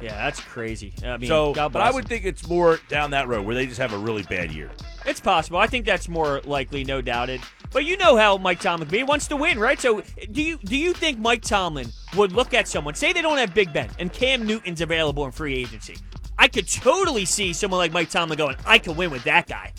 Yeah, 0.00 0.14
that's 0.16 0.40
crazy. 0.40 0.94
I 1.04 1.16
mean, 1.16 1.28
so, 1.28 1.52
but 1.52 1.76
I 1.76 1.90
would 1.90 2.04
him. 2.04 2.08
think 2.08 2.24
it's 2.24 2.48
more 2.48 2.78
down 2.88 3.10
that 3.10 3.28
road 3.28 3.44
where 3.44 3.54
they 3.54 3.66
just 3.66 3.80
have 3.80 3.92
a 3.92 3.98
really 3.98 4.22
bad 4.22 4.52
year. 4.52 4.70
It's 5.04 5.20
possible. 5.20 5.58
I 5.58 5.66
think 5.66 5.84
that's 5.84 6.08
more 6.08 6.40
likely, 6.44 6.84
no 6.84 7.02
doubted. 7.02 7.40
But 7.70 7.84
you 7.84 7.96
know 7.96 8.16
how 8.16 8.38
Mike 8.38 8.60
Tomlin 8.60 8.88
be. 8.88 8.98
He 8.98 9.02
wants 9.02 9.28
to 9.28 9.36
win, 9.36 9.58
right? 9.58 9.78
So 9.78 10.02
do 10.32 10.42
you 10.42 10.58
do 10.58 10.76
you 10.76 10.94
think 10.94 11.18
Mike 11.18 11.42
Tomlin 11.42 11.88
would 12.16 12.32
look 12.32 12.54
at 12.54 12.66
someone, 12.66 12.94
say 12.94 13.12
they 13.12 13.22
don't 13.22 13.38
have 13.38 13.52
Big 13.52 13.72
Ben 13.72 13.90
and 13.98 14.12
Cam 14.12 14.46
Newton's 14.46 14.80
available 14.80 15.26
in 15.26 15.32
free 15.32 15.54
agency? 15.54 15.96
I 16.38 16.48
could 16.48 16.68
totally 16.68 17.24
see 17.24 17.52
someone 17.52 17.78
like 17.78 17.92
Mike 17.92 18.10
Tomlin 18.10 18.38
going, 18.38 18.56
I 18.64 18.78
could 18.78 18.96
win 18.96 19.10
with 19.10 19.24
that 19.24 19.46
guy. 19.48 19.72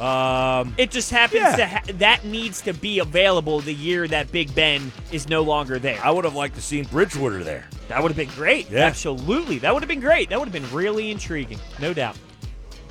Um, 0.00 0.74
It 0.78 0.90
just 0.90 1.10
happens 1.10 1.42
Yeah. 1.42 1.56
to 1.56 1.66
ha- 1.66 1.82
that 1.98 2.24
needs 2.24 2.60
to 2.62 2.72
be 2.74 2.98
available 2.98 3.60
the 3.60 3.72
year 3.74 4.08
that 4.08 4.32
Big 4.32 4.52
Ben 4.54 4.90
is 5.12 5.28
no 5.28 5.42
longer 5.42 5.78
there. 5.78 6.00
I 6.02 6.10
would 6.10 6.24
have 6.24 6.34
liked 6.34 6.56
to 6.56 6.62
seen 6.62 6.84
Bridgewater 6.86 7.44
there. 7.44 7.66
That 7.88 8.02
would 8.02 8.08
have 8.10 8.16
been 8.16 8.34
great. 8.34 8.68
Yeah. 8.70 8.80
Absolutely. 8.86 9.58
That 9.58 9.72
would 9.72 9.82
have 9.82 9.88
been 9.88 10.00
great. 10.00 10.30
That 10.30 10.38
would 10.40 10.46
have 10.48 10.52
been 10.52 10.70
really 10.76 11.10
intriguing. 11.10 11.58
No 11.78 11.94
doubt. 11.94 12.16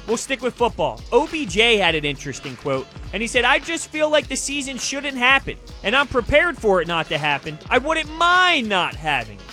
We'll 0.08 0.18
stick 0.18 0.41
with 0.41 0.56
football. 0.56 1.02
OBJ 1.12 1.78
had 1.78 1.95
an 1.95 2.06
interesting 2.06 2.56
quote, 2.56 2.88
and 3.14 3.22
he 3.22 3.28
said, 3.28 3.45
I 3.45 3.60
just 3.60 3.89
feel 3.89 4.10
like 4.10 4.28
the 4.28 4.36
season 4.36 4.78
shouldn't 4.78 5.18
happen, 5.18 5.58
and 5.84 5.95
I'm 5.95 6.08
prepared 6.08 6.58
for 6.58 6.82
it 6.82 6.88
not 6.88 7.08
to 7.10 7.18
happen. 7.18 7.60
I 7.70 7.78
wouldn't 7.78 8.10
mind 8.18 8.68
not 8.68 8.95
having 8.95 9.38
it. 9.38 9.43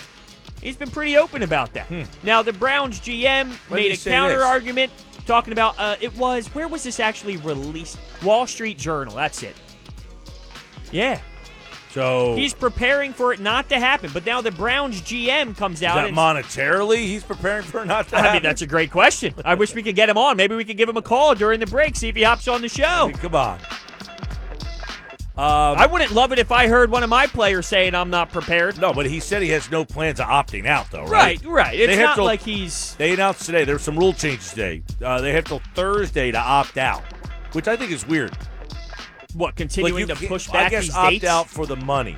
He's 0.61 0.75
been 0.77 0.91
pretty 0.91 1.17
open 1.17 1.43
about 1.43 1.73
that. 1.73 1.87
Now, 2.23 2.41
the 2.41 2.53
Browns 2.53 2.99
GM 2.99 3.51
made 3.71 3.91
a 3.91 3.97
counter 3.97 4.35
this? 4.37 4.43
argument 4.43 4.91
talking 5.25 5.53
about 5.53 5.75
uh, 5.79 5.95
it 6.01 6.15
was, 6.17 6.47
where 6.49 6.67
was 6.67 6.83
this 6.83 6.99
actually 6.99 7.37
released? 7.37 7.97
Wall 8.23 8.45
Street 8.47 8.77
Journal. 8.77 9.15
That's 9.15 9.43
it. 9.43 9.55
Yeah. 10.91 11.19
So 11.91 12.35
He's 12.35 12.53
preparing 12.53 13.13
for 13.13 13.33
it 13.33 13.39
not 13.39 13.67
to 13.69 13.79
happen, 13.79 14.11
but 14.13 14.23
now 14.25 14.41
the 14.41 14.51
Browns 14.51 15.01
GM 15.01 15.57
comes 15.57 15.79
is 15.79 15.83
out 15.83 15.95
that 15.95 16.07
and 16.07 16.15
monetarily 16.15 16.97
he's 16.97 17.23
preparing 17.23 17.63
for 17.63 17.81
it 17.81 17.87
not 17.87 18.07
to 18.09 18.15
I 18.17 18.19
happen? 18.19 18.33
mean, 18.35 18.43
that's 18.43 18.61
a 18.61 18.67
great 18.67 18.91
question. 18.91 19.33
I 19.43 19.55
wish 19.55 19.73
we 19.73 19.81
could 19.81 19.95
get 19.95 20.07
him 20.07 20.17
on. 20.17 20.37
Maybe 20.37 20.55
we 20.55 20.63
could 20.65 20.77
give 20.77 20.87
him 20.87 20.97
a 20.97 21.01
call 21.01 21.33
during 21.33 21.59
the 21.59 21.65
break, 21.65 21.95
see 21.95 22.07
if 22.09 22.15
he 22.15 22.21
hops 22.21 22.47
on 22.47 22.61
the 22.61 22.65
I 22.65 22.67
show. 22.67 23.07
mean, 23.07 23.17
come 23.17 23.33
on. 23.33 23.59
Um, 25.39 25.77
I 25.77 25.85
wouldn't 25.85 26.11
love 26.11 26.33
it 26.33 26.39
if 26.39 26.51
I 26.51 26.67
heard 26.67 26.91
one 26.91 27.01
of 27.01 27.09
my 27.09 27.25
players 27.25 27.65
saying 27.65 27.95
I'm 27.95 28.09
not 28.09 28.29
prepared. 28.29 28.77
no, 28.77 28.91
but 28.91 29.05
he 29.05 29.21
said 29.21 29.41
he 29.41 29.47
has 29.49 29.71
no 29.71 29.85
plans 29.85 30.19
of 30.19 30.25
opting 30.27 30.65
out, 30.65 30.91
though, 30.91 31.05
Right, 31.05 31.41
right. 31.45 31.79
It's 31.79 31.95
They 31.95 32.03
not 32.03 32.17
like 32.17 32.41
he's. 32.41 32.95
They 32.95 33.13
announced 33.13 33.45
today 33.45 33.63
there's 33.63 33.81
some 33.81 33.97
rule 33.97 34.11
changes 34.11 34.49
today. 34.49 34.83
Uh, 35.01 35.21
they 35.21 35.31
have 35.31 35.45
till 35.45 35.61
Thursday 35.75 36.31
to 36.31 36.37
opt 36.37 36.77
out, 36.77 37.03
which 37.53 37.69
I 37.69 37.77
think 37.77 37.91
is 37.91 38.05
weird. 38.05 38.37
What, 39.33 39.55
continuing 39.55 39.93
Like, 40.07 40.09
you 40.09 40.15
to 40.15 40.27
push 40.27 40.49
I 40.49 40.53
back 40.53 40.71
guess 40.71 40.83
these 40.87 40.95
opt 40.95 41.09
dates? 41.11 41.25
out 41.25 41.49
for 41.49 41.65
the 41.65 41.77
money. 41.77 42.17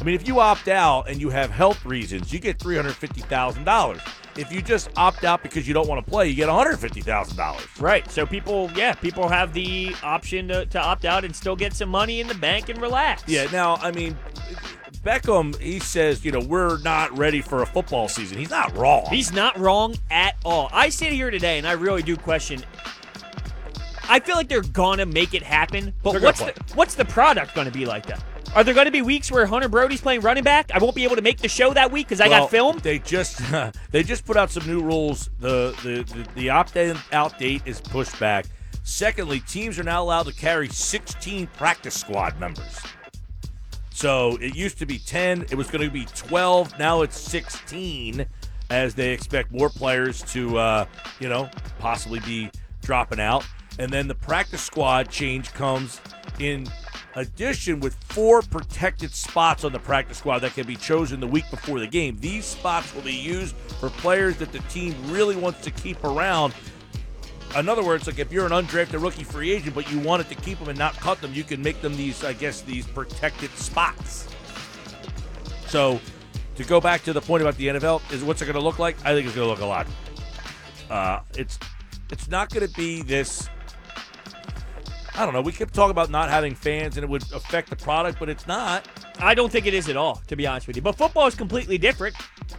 I 0.00 0.02
mean, 0.02 0.14
if 0.14 0.26
you 0.26 0.40
opt 0.40 0.68
out 0.68 1.10
and 1.10 1.20
you 1.20 1.28
have 1.28 1.50
health 1.50 1.84
reasons, 1.84 2.32
you 2.32 2.38
get 2.40 2.58
three 2.58 2.76
hundred 2.76 2.94
fifty 2.94 3.20
thousand 3.20 3.64
dollars. 3.64 4.00
If 4.36 4.52
you 4.52 4.62
just 4.62 4.90
opt 4.96 5.24
out 5.24 5.42
because 5.42 5.68
you 5.68 5.74
don't 5.74 5.88
want 5.88 6.04
to 6.04 6.10
play, 6.10 6.28
you 6.28 6.34
get 6.34 6.48
one 6.48 6.56
hundred 6.56 6.78
fifty 6.78 7.00
thousand 7.00 7.36
dollars. 7.36 7.66
Right. 7.78 8.10
So 8.10 8.26
people, 8.26 8.70
yeah, 8.74 8.94
people 8.94 9.28
have 9.28 9.52
the 9.52 9.94
option 10.02 10.48
to, 10.48 10.66
to 10.66 10.80
opt 10.80 11.04
out 11.04 11.24
and 11.24 11.34
still 11.34 11.56
get 11.56 11.72
some 11.72 11.88
money 11.88 12.20
in 12.20 12.26
the 12.26 12.34
bank 12.34 12.68
and 12.68 12.80
relax. 12.80 13.22
Yeah. 13.26 13.48
Now, 13.52 13.76
I 13.76 13.92
mean, 13.92 14.16
Beckham, 15.04 15.58
he 15.60 15.78
says, 15.78 16.24
you 16.24 16.32
know, 16.32 16.40
we're 16.40 16.78
not 16.78 17.16
ready 17.16 17.42
for 17.42 17.62
a 17.62 17.66
football 17.66 18.08
season. 18.08 18.38
He's 18.38 18.50
not 18.50 18.76
wrong. 18.76 19.06
He's 19.10 19.32
not 19.32 19.58
wrong 19.58 19.94
at 20.10 20.36
all. 20.44 20.68
I 20.72 20.88
sit 20.88 21.12
here 21.12 21.30
today 21.30 21.58
and 21.58 21.66
I 21.66 21.72
really 21.72 22.02
do 22.02 22.16
question. 22.16 22.64
I 24.08 24.20
feel 24.20 24.36
like 24.36 24.48
they're 24.48 24.62
gonna 24.62 25.06
make 25.06 25.32
it 25.32 25.42
happen, 25.42 25.94
but 26.02 26.20
what's 26.20 26.40
the 26.40 26.52
what's 26.74 26.94
the 26.94 27.06
product 27.06 27.54
gonna 27.54 27.70
be 27.70 27.86
like? 27.86 28.04
That 28.06 28.22
are 28.54 28.64
there 28.64 28.74
gonna 28.74 28.90
be 28.90 29.02
weeks 29.02 29.30
where 29.30 29.46
Hunter 29.46 29.68
Brody's 29.68 30.00
playing 30.00 30.20
running 30.20 30.44
back? 30.44 30.70
I 30.72 30.78
won't 30.78 30.94
be 30.94 31.04
able 31.04 31.16
to 31.16 31.22
make 31.22 31.38
the 31.38 31.48
show 31.48 31.72
that 31.74 31.90
week 31.90 32.06
because 32.08 32.20
I 32.20 32.28
Well, 32.28 32.42
got 32.42 32.50
filmed. 32.50 32.80
They 32.80 32.98
just 32.98 33.40
they 33.90 34.02
just 34.02 34.24
put 34.24 34.36
out 34.36 34.50
some 34.50 34.66
new 34.66 34.82
rules. 34.82 35.30
The 35.40 35.74
the 35.82 36.04
the, 36.14 36.28
the 36.34 36.50
opt 36.50 36.76
out 37.12 37.38
date 37.38 37.62
is 37.66 37.80
pushed 37.80 38.18
back. 38.18 38.46
Secondly, 38.82 39.40
teams 39.40 39.78
are 39.78 39.82
now 39.82 40.02
allowed 40.02 40.26
to 40.26 40.32
carry 40.34 40.68
16 40.68 41.46
practice 41.48 41.94
squad 41.94 42.38
members. 42.38 42.78
So 43.90 44.36
it 44.42 44.54
used 44.54 44.78
to 44.80 44.86
be 44.86 44.98
10. 44.98 45.46
It 45.50 45.54
was 45.54 45.70
going 45.70 45.84
to 45.84 45.90
be 45.90 46.04
12. 46.04 46.78
Now 46.78 47.00
it's 47.02 47.18
16, 47.18 48.26
as 48.68 48.94
they 48.94 49.12
expect 49.12 49.52
more 49.52 49.70
players 49.70 50.20
to, 50.32 50.58
uh, 50.58 50.86
you 51.18 51.30
know, 51.30 51.48
possibly 51.78 52.20
be 52.20 52.50
dropping 52.82 53.20
out. 53.20 53.46
And 53.78 53.90
then 53.90 54.06
the 54.06 54.14
practice 54.14 54.60
squad 54.60 55.08
change 55.08 55.52
comes 55.54 56.00
in 56.38 56.66
addition 57.16 57.80
with 57.80 57.94
four 58.04 58.42
protected 58.42 59.12
spots 59.12 59.64
on 59.64 59.72
the 59.72 59.78
practice 59.78 60.18
squad 60.18 60.40
that 60.40 60.54
can 60.54 60.66
be 60.66 60.76
chosen 60.76 61.20
the 61.20 61.26
week 61.26 61.48
before 61.50 61.78
the 61.78 61.86
game. 61.86 62.16
These 62.20 62.44
spots 62.44 62.94
will 62.94 63.02
be 63.02 63.14
used 63.14 63.54
for 63.54 63.90
players 63.90 64.36
that 64.38 64.52
the 64.52 64.58
team 64.60 64.94
really 65.10 65.36
wants 65.36 65.60
to 65.62 65.70
keep 65.70 66.02
around. 66.04 66.54
In 67.56 67.68
other 67.68 67.84
words, 67.84 68.06
like 68.06 68.18
if 68.18 68.32
you're 68.32 68.46
an 68.46 68.52
undrafted 68.52 69.00
rookie 69.00 69.22
free 69.22 69.52
agent, 69.52 69.74
but 69.74 69.90
you 69.90 70.00
wanted 70.00 70.28
to 70.28 70.34
keep 70.34 70.58
them 70.58 70.68
and 70.68 70.78
not 70.78 70.94
cut 70.94 71.20
them, 71.20 71.32
you 71.32 71.44
can 71.44 71.62
make 71.62 71.80
them 71.80 71.96
these, 71.96 72.24
I 72.24 72.32
guess, 72.32 72.62
these 72.62 72.86
protected 72.86 73.50
spots. 73.52 74.28
So, 75.68 76.00
to 76.56 76.64
go 76.64 76.80
back 76.80 77.02
to 77.04 77.12
the 77.12 77.20
point 77.20 77.42
about 77.42 77.56
the 77.56 77.68
NFL, 77.68 78.12
is 78.12 78.22
what's 78.24 78.42
it 78.42 78.46
going 78.46 78.54
to 78.54 78.62
look 78.62 78.78
like? 78.78 78.96
I 79.04 79.12
think 79.14 79.26
it's 79.26 79.34
going 79.34 79.46
to 79.46 79.50
look 79.50 79.60
a 79.60 79.66
lot. 79.66 79.86
Uh, 80.90 81.20
it's 81.36 81.58
it's 82.10 82.28
not 82.28 82.50
going 82.50 82.66
to 82.66 82.74
be 82.74 83.02
this. 83.02 83.48
I 85.16 85.24
don't 85.24 85.32
know. 85.32 85.42
We 85.42 85.52
kept 85.52 85.72
talking 85.72 85.92
about 85.92 86.10
not 86.10 86.28
having 86.28 86.54
fans 86.54 86.96
and 86.96 87.04
it 87.04 87.08
would 87.08 87.22
affect 87.32 87.70
the 87.70 87.76
product, 87.76 88.18
but 88.18 88.28
it's 88.28 88.48
not. 88.48 88.86
I 89.20 89.34
don't 89.34 89.50
think 89.50 89.66
it 89.66 89.74
is 89.74 89.88
at 89.88 89.96
all, 89.96 90.16
to 90.26 90.34
be 90.34 90.46
honest 90.46 90.66
with 90.66 90.74
you. 90.74 90.82
But 90.82 90.96
football 90.96 91.26
is 91.26 91.36
completely 91.36 91.78
different, 91.78 92.16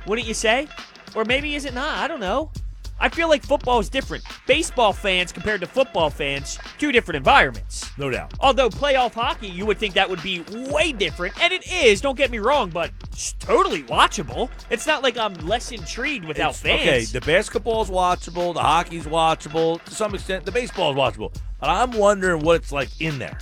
wouldn't 0.08 0.28
you 0.28 0.34
say? 0.34 0.68
Or 1.16 1.26
maybe 1.26 1.56
is 1.56 1.66
it 1.66 1.74
not? 1.74 1.98
I 1.98 2.08
don't 2.08 2.22
know. 2.22 2.52
I 3.00 3.10
feel 3.10 3.28
like 3.28 3.44
football 3.44 3.80
is 3.80 3.90
different. 3.90 4.24
Baseball 4.48 4.94
fans 4.94 5.32
compared 5.32 5.60
to 5.62 5.68
football 5.68 6.10
fans, 6.10 6.58
two 6.78 6.92
different 6.92 7.18
environments. 7.18 7.92
No 7.98 8.10
doubt. 8.10 8.34
Although 8.40 8.70
playoff 8.70 9.14
hockey, 9.14 9.48
you 9.48 9.66
would 9.66 9.78
think 9.78 9.94
that 9.96 10.10
would 10.10 10.24
be 10.24 10.42
way 10.72 10.92
different, 10.94 11.40
and 11.42 11.52
it 11.52 11.70
is. 11.72 12.00
Don't 12.02 12.18
get 12.18 12.32
me 12.32 12.40
wrong, 12.40 12.70
but 12.70 12.92
it's 13.12 13.34
totally 13.34 13.84
watchable. 13.84 14.50
It's 14.70 14.88
not 14.88 15.04
like 15.04 15.18
I'm 15.18 15.34
less 15.46 15.72
intrigued 15.72 16.26
without 16.26 16.52
It's- 16.52 16.62
fans. 16.62 16.82
Okay, 16.82 17.04
the 17.06 17.22
basketball's 17.22 17.90
watchable, 17.90 18.54
the 18.54 18.62
hockey's 18.62 19.06
watchable, 19.06 19.84
to 19.84 19.92
some 19.94 20.16
extent, 20.16 20.46
the 20.46 20.52
baseball's 20.52 20.96
watchable. 20.96 21.34
But 21.60 21.70
I'm 21.70 21.92
wondering 21.92 22.44
what 22.44 22.56
it's 22.58 22.72
like 22.72 22.90
in 23.02 23.20
there. 23.20 23.38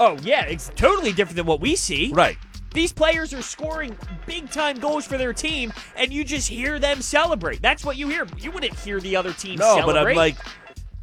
oh 0.00 0.18
yeah, 0.22 0.44
it's 0.46 0.70
totally 0.76 1.12
different 1.12 1.36
than 1.36 1.46
what 1.46 1.60
we 1.60 1.76
see. 1.76 2.10
Right. 2.14 2.36
These 2.72 2.92
players 2.92 3.32
are 3.32 3.42
scoring 3.42 3.96
big 4.26 4.50
time 4.50 4.78
goals 4.78 5.06
for 5.06 5.16
their 5.16 5.32
team, 5.32 5.72
and 5.96 6.12
you 6.12 6.24
just 6.24 6.48
hear 6.48 6.78
them 6.78 7.00
celebrate. 7.00 7.62
That's 7.62 7.84
what 7.84 7.96
you 7.96 8.08
hear. 8.08 8.26
You 8.38 8.50
wouldn't 8.50 8.78
hear 8.78 9.00
the 9.00 9.16
other 9.16 9.32
team 9.32 9.58
No, 9.58 9.76
celebrate. 9.76 10.02
but 10.02 10.10
I'm 10.10 10.16
like, 10.16 10.36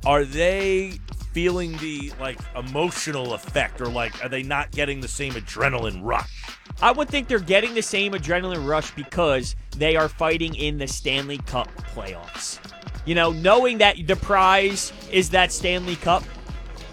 are 0.05 0.23
they 0.25 0.99
feeling 1.31 1.75
the 1.77 2.11
like 2.19 2.37
emotional 2.55 3.33
effect, 3.33 3.81
or 3.81 3.87
like 3.87 4.23
are 4.23 4.29
they 4.29 4.43
not 4.43 4.71
getting 4.71 4.99
the 4.99 5.07
same 5.07 5.33
adrenaline 5.33 5.99
rush? 6.03 6.57
I 6.81 6.91
would 6.91 7.09
think 7.09 7.27
they're 7.27 7.39
getting 7.39 7.73
the 7.73 7.81
same 7.81 8.13
adrenaline 8.13 8.67
rush 8.67 8.91
because 8.91 9.55
they 9.77 9.95
are 9.95 10.09
fighting 10.09 10.53
in 10.55 10.77
the 10.77 10.87
Stanley 10.87 11.37
Cup 11.39 11.69
playoffs. 11.95 12.59
You 13.05 13.15
know, 13.15 13.31
knowing 13.31 13.79
that 13.79 13.97
the 14.05 14.15
prize 14.15 14.93
is 15.11 15.29
that 15.31 15.51
Stanley 15.51 15.95
Cup, 15.95 16.23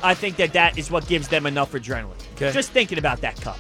I 0.03 0.15
think 0.15 0.37
that 0.37 0.53
that 0.55 0.79
is 0.79 0.91
what 0.91 1.07
gives 1.07 1.29
them 1.29 1.45
enough 1.47 1.73
adrenaline. 1.73 2.15
Okay. 2.35 2.53
Just 2.53 2.71
thinking 2.71 2.99
about 2.99 3.21
that 3.21 3.39
cup. 3.41 3.59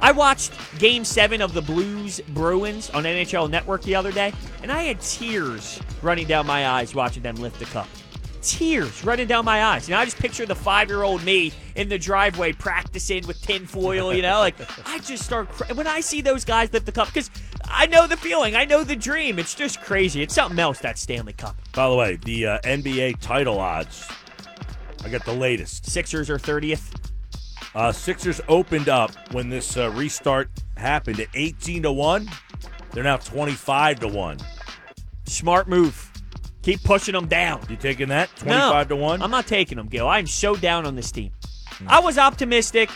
I 0.00 0.12
watched 0.12 0.52
Game 0.78 1.04
7 1.04 1.40
of 1.40 1.54
the 1.54 1.62
Blues 1.62 2.20
Bruins 2.28 2.90
on 2.90 3.04
NHL 3.04 3.50
Network 3.50 3.82
the 3.82 3.94
other 3.94 4.12
day, 4.12 4.32
and 4.62 4.70
I 4.70 4.82
had 4.84 5.00
tears 5.00 5.80
running 6.02 6.26
down 6.26 6.46
my 6.46 6.68
eyes 6.68 6.94
watching 6.94 7.22
them 7.22 7.36
lift 7.36 7.58
the 7.58 7.64
cup. 7.66 7.88
Tears 8.42 9.04
running 9.04 9.26
down 9.26 9.44
my 9.44 9.64
eyes. 9.64 9.88
You 9.88 9.94
know, 9.94 10.00
I 10.00 10.04
just 10.04 10.18
picture 10.18 10.46
the 10.46 10.54
five 10.54 10.88
year 10.88 11.02
old 11.02 11.24
me 11.24 11.52
in 11.74 11.88
the 11.88 11.98
driveway 11.98 12.52
practicing 12.52 13.26
with 13.26 13.40
tinfoil, 13.42 14.14
you 14.14 14.22
know? 14.22 14.38
Like, 14.38 14.54
I 14.86 14.98
just 15.00 15.24
start 15.24 15.48
When 15.74 15.86
I 15.86 16.00
see 16.00 16.20
those 16.20 16.44
guys 16.44 16.72
lift 16.72 16.86
the 16.86 16.92
cup, 16.92 17.08
because 17.08 17.30
I 17.64 17.86
know 17.86 18.06
the 18.06 18.16
feeling, 18.16 18.54
I 18.54 18.64
know 18.64 18.84
the 18.84 18.94
dream. 18.94 19.38
It's 19.38 19.54
just 19.54 19.80
crazy. 19.80 20.22
It's 20.22 20.34
something 20.34 20.58
else, 20.58 20.78
that 20.80 20.98
Stanley 20.98 21.32
Cup. 21.32 21.56
By 21.72 21.88
the 21.88 21.94
way, 21.96 22.16
the 22.16 22.46
uh, 22.46 22.58
NBA 22.60 23.20
title 23.20 23.58
odds. 23.58 24.08
I 25.04 25.08
got 25.08 25.24
the 25.24 25.34
latest. 25.34 25.86
Sixers 25.86 26.30
are 26.30 26.38
30th. 26.38 27.05
Uh, 27.76 27.92
Sixers 27.92 28.40
opened 28.48 28.88
up 28.88 29.10
when 29.32 29.50
this 29.50 29.76
uh, 29.76 29.90
restart 29.90 30.48
happened 30.78 31.20
at 31.20 31.28
18 31.34 31.82
to 31.82 31.92
one. 31.92 32.26
They're 32.92 33.04
now 33.04 33.18
25 33.18 34.00
to 34.00 34.08
one. 34.08 34.38
Smart 35.26 35.68
move. 35.68 36.10
Keep 36.62 36.82
pushing 36.84 37.12
them 37.12 37.26
down. 37.28 37.60
You 37.68 37.76
taking 37.76 38.08
that? 38.08 38.30
No, 38.46 38.70
25 38.70 38.88
to 38.88 38.96
one. 38.96 39.20
I'm 39.20 39.30
not 39.30 39.46
taking 39.46 39.76
them, 39.76 39.88
Gil. 39.88 40.08
I'm 40.08 40.26
so 40.26 40.56
down 40.56 40.86
on 40.86 40.96
this 40.96 41.12
team. 41.12 41.32
I 41.86 42.00
was 42.00 42.16
optimistic, 42.16 42.88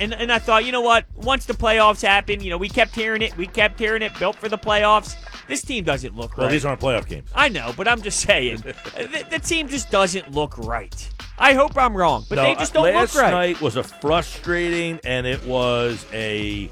and, 0.00 0.14
and 0.14 0.32
I 0.32 0.38
thought, 0.38 0.64
you 0.64 0.72
know 0.72 0.80
what? 0.80 1.04
Once 1.14 1.44
the 1.44 1.52
playoffs 1.52 2.00
happen, 2.00 2.40
you 2.40 2.48
know, 2.48 2.56
we 2.56 2.70
kept 2.70 2.94
hearing 2.94 3.20
it. 3.20 3.36
We 3.36 3.46
kept 3.46 3.78
hearing 3.78 4.00
it. 4.00 4.18
Built 4.18 4.36
for 4.36 4.48
the 4.48 4.56
playoffs. 4.56 5.14
This 5.52 5.60
team 5.60 5.84
doesn't 5.84 6.16
look 6.16 6.38
Well, 6.38 6.46
right. 6.46 6.50
these 6.50 6.64
aren't 6.64 6.80
playoff 6.80 7.06
games. 7.06 7.28
I 7.34 7.50
know, 7.50 7.74
but 7.76 7.86
I'm 7.86 8.00
just 8.00 8.20
saying, 8.20 8.56
the, 8.62 9.26
the 9.28 9.38
team 9.38 9.68
just 9.68 9.90
doesn't 9.90 10.32
look 10.32 10.56
right. 10.56 11.10
I 11.38 11.52
hope 11.52 11.76
I'm 11.76 11.94
wrong, 11.94 12.24
but 12.30 12.36
no, 12.36 12.44
they 12.44 12.54
just 12.54 12.72
don't 12.72 12.84
look 12.84 12.94
right. 12.94 13.14
Last 13.14 13.30
night 13.32 13.60
was 13.60 13.76
a 13.76 13.82
frustrating 13.82 14.98
and 15.04 15.26
it 15.26 15.44
was 15.44 16.06
a 16.10 16.70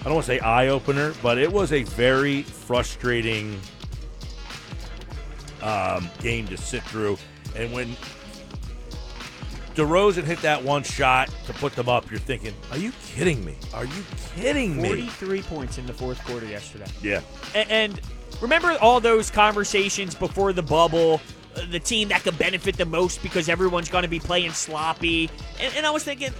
I 0.00 0.04
don't 0.04 0.14
want 0.14 0.24
to 0.24 0.32
say 0.32 0.40
eye 0.40 0.68
opener, 0.68 1.12
but 1.22 1.36
it 1.36 1.52
was 1.52 1.70
a 1.74 1.82
very 1.82 2.44
frustrating 2.44 3.60
um, 5.60 6.08
game 6.20 6.48
to 6.48 6.56
sit 6.56 6.82
through. 6.84 7.18
And 7.54 7.74
when 7.74 7.94
DeRozan 9.74 10.24
hit 10.24 10.40
that 10.42 10.62
one 10.62 10.82
shot 10.82 11.28
to 11.46 11.52
put 11.54 11.74
them 11.74 11.88
up, 11.88 12.10
you're 12.10 12.20
thinking, 12.20 12.54
"Are 12.70 12.78
you 12.78 12.92
kidding 13.04 13.44
me? 13.44 13.56
Are 13.74 13.84
you 13.84 14.04
kidding 14.36 14.80
me?" 14.80 14.88
43 14.88 15.42
points 15.42 15.78
in 15.78 15.86
the 15.86 15.92
fourth 15.92 16.24
quarter 16.24 16.46
yesterday. 16.46 16.86
Yeah. 17.02 17.20
And 17.54 18.00
remember 18.40 18.76
all 18.80 19.00
those 19.00 19.30
conversations 19.30 20.14
before 20.14 20.52
the 20.52 20.62
bubble, 20.62 21.20
uh, 21.56 21.62
the 21.70 21.80
team 21.80 22.08
that 22.08 22.22
could 22.22 22.36
benefit 22.38 22.76
the 22.76 22.84
most 22.86 23.22
because 23.22 23.48
everyone's 23.48 23.88
going 23.88 24.02
to 24.02 24.08
be 24.08 24.20
playing 24.20 24.50
sloppy. 24.52 25.30
And, 25.60 25.74
and 25.76 25.86
I 25.86 25.90
was 25.90 26.04
thinking, 26.04 26.30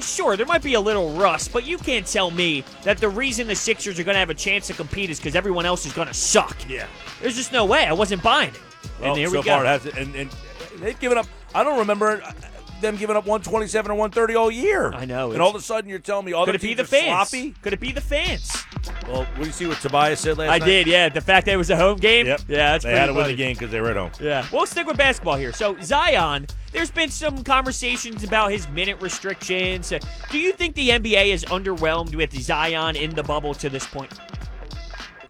sure, 0.00 0.36
there 0.36 0.46
might 0.46 0.62
be 0.62 0.74
a 0.74 0.80
little 0.80 1.10
rust, 1.14 1.52
but 1.52 1.64
you 1.64 1.78
can't 1.78 2.06
tell 2.06 2.30
me 2.30 2.64
that 2.84 2.98
the 2.98 3.08
reason 3.08 3.46
the 3.46 3.54
Sixers 3.54 3.98
are 3.98 4.04
going 4.04 4.14
to 4.14 4.18
have 4.20 4.30
a 4.30 4.34
chance 4.34 4.66
to 4.68 4.72
compete 4.74 5.10
is 5.10 5.18
because 5.18 5.36
everyone 5.36 5.66
else 5.66 5.86
is 5.86 5.92
going 5.92 6.08
to 6.08 6.14
suck. 6.14 6.56
Yeah. 6.68 6.86
There's 7.20 7.36
just 7.36 7.52
no 7.52 7.64
way. 7.64 7.84
I 7.86 7.92
wasn't 7.92 8.22
buying 8.22 8.50
it. 8.50 8.60
Well, 9.00 9.10
and 9.10 9.18
here 9.18 9.28
so 9.28 9.38
we 9.38 9.44
go. 9.44 9.50
far 9.52 9.64
it 9.64 9.68
hasn't, 9.68 9.96
and, 9.96 10.14
and 10.16 10.30
they've 10.78 10.98
given 10.98 11.18
up. 11.18 11.26
I 11.54 11.62
don't 11.62 11.78
remember 11.78 12.20
uh, 12.22 12.32
them 12.80 12.96
giving 12.96 13.14
up 13.14 13.26
127 13.26 13.90
or 13.90 13.94
130 13.94 14.34
all 14.34 14.50
year. 14.50 14.92
I 14.92 15.04
know, 15.04 15.30
And 15.32 15.40
all 15.40 15.50
of 15.50 15.54
a 15.56 15.60
sudden, 15.60 15.88
you're 15.88 15.98
telling 16.00 16.26
me 16.26 16.32
other 16.32 16.46
Could 16.46 16.56
it 16.56 16.62
be 16.66 16.74
the 16.74 16.84
fans? 16.84 17.28
sloppy. 17.28 17.54
Could 17.62 17.72
it 17.74 17.80
be 17.80 17.92
the 17.92 18.00
fans? 18.00 18.61
Well, 19.06 19.24
what 19.24 19.36
do 19.36 19.44
you 19.44 19.52
see 19.52 19.66
what 19.66 19.78
Tobias 19.80 20.20
said 20.20 20.38
last 20.38 20.50
I 20.50 20.58
night? 20.58 20.64
did, 20.66 20.86
yeah. 20.86 21.08
The 21.08 21.20
fact 21.20 21.46
that 21.46 21.52
it 21.52 21.56
was 21.56 21.70
a 21.70 21.76
home 21.76 21.98
game. 21.98 22.26
Yep. 22.26 22.40
Yeah, 22.48 22.56
that's 22.72 22.84
they 22.84 22.90
pretty 22.90 23.00
had 23.00 23.06
to 23.06 23.12
win 23.12 23.22
funny. 23.24 23.32
the 23.34 23.36
game 23.36 23.54
because 23.54 23.70
they 23.70 23.80
were 23.80 23.90
at 23.90 23.96
home. 23.96 24.10
Yeah. 24.20 24.46
We'll 24.52 24.66
stick 24.66 24.86
with 24.86 24.96
basketball 24.96 25.36
here. 25.36 25.52
So, 25.52 25.76
Zion, 25.82 26.46
there's 26.72 26.90
been 26.90 27.10
some 27.10 27.42
conversations 27.44 28.24
about 28.24 28.50
his 28.52 28.68
minute 28.68 29.00
restrictions. 29.02 29.92
Do 30.30 30.38
you 30.38 30.52
think 30.52 30.74
the 30.74 30.90
NBA 30.90 31.26
is 31.32 31.44
underwhelmed 31.46 32.14
with 32.14 32.32
Zion 32.40 32.96
in 32.96 33.10
the 33.14 33.22
bubble 33.22 33.54
to 33.54 33.68
this 33.68 33.86
point? 33.86 34.12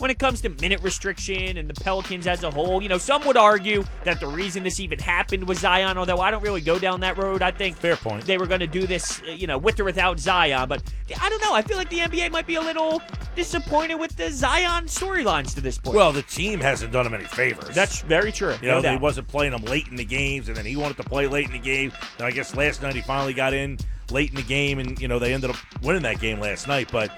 When 0.02 0.10
it 0.10 0.18
comes 0.18 0.40
to 0.40 0.48
minute 0.48 0.82
restriction 0.82 1.56
and 1.56 1.70
the 1.70 1.80
Pelicans 1.80 2.26
as 2.26 2.42
a 2.42 2.50
whole, 2.50 2.82
you 2.82 2.88
know, 2.88 2.98
some 2.98 3.24
would 3.24 3.36
argue 3.36 3.84
that 4.02 4.18
the 4.18 4.26
reason 4.26 4.64
this 4.64 4.80
even 4.80 4.98
happened 4.98 5.46
was 5.46 5.60
Zion, 5.60 5.96
although 5.96 6.18
I 6.18 6.32
don't 6.32 6.42
really 6.42 6.60
go 6.60 6.76
down 6.76 6.98
that 7.02 7.16
road. 7.16 7.40
I 7.40 7.52
think 7.52 7.76
Fair 7.76 7.94
point. 7.94 8.24
they 8.24 8.36
were 8.36 8.48
going 8.48 8.58
to 8.58 8.66
do 8.66 8.84
this, 8.84 9.22
you 9.24 9.46
know, 9.46 9.58
with 9.58 9.78
or 9.78 9.84
without 9.84 10.18
Zion. 10.18 10.68
But 10.68 10.82
I 11.20 11.28
don't 11.28 11.40
know. 11.40 11.54
I 11.54 11.62
feel 11.62 11.76
like 11.76 11.88
the 11.88 12.00
NBA 12.00 12.32
might 12.32 12.48
be 12.48 12.56
a 12.56 12.60
little 12.60 13.00
disappointed 13.36 13.94
with 13.94 14.16
the 14.16 14.32
Zion 14.32 14.86
storylines 14.86 15.54
to 15.54 15.60
this 15.60 15.78
point. 15.78 15.96
Well, 15.96 16.10
the 16.10 16.22
team 16.22 16.58
hasn't 16.58 16.92
done 16.92 17.06
him 17.06 17.14
any 17.14 17.26
favors. 17.26 17.72
that's 17.72 18.02
very 18.02 18.32
true. 18.32 18.56
you 18.60 18.70
know, 18.70 18.80
no 18.80 18.90
he 18.90 18.96
wasn't 18.96 19.28
playing 19.28 19.52
them 19.52 19.62
late 19.62 19.86
in 19.86 19.94
the 19.94 20.04
games, 20.04 20.48
and 20.48 20.56
then 20.56 20.66
he 20.66 20.74
wanted 20.74 20.96
to 20.96 21.04
play 21.04 21.28
late 21.28 21.46
in 21.46 21.52
the 21.52 21.60
game. 21.60 21.92
Then 22.18 22.26
I 22.26 22.32
guess 22.32 22.56
last 22.56 22.82
night 22.82 22.96
he 22.96 23.02
finally 23.02 23.34
got 23.34 23.54
in 23.54 23.78
late 24.10 24.30
in 24.30 24.34
the 24.34 24.42
game, 24.42 24.80
and 24.80 25.00
you 25.00 25.06
know 25.06 25.20
they 25.20 25.32
ended 25.32 25.50
up 25.50 25.56
winning 25.80 26.02
that 26.02 26.18
game 26.18 26.40
last 26.40 26.66
night. 26.66 26.88
But 26.90 27.16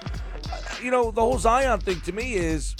you 0.81 0.91
know, 0.91 1.11
the 1.11 1.21
whole 1.21 1.37
Zion 1.37 1.79
thing 1.79 1.99
to 2.01 2.11
me 2.11 2.33
is. 2.35 2.75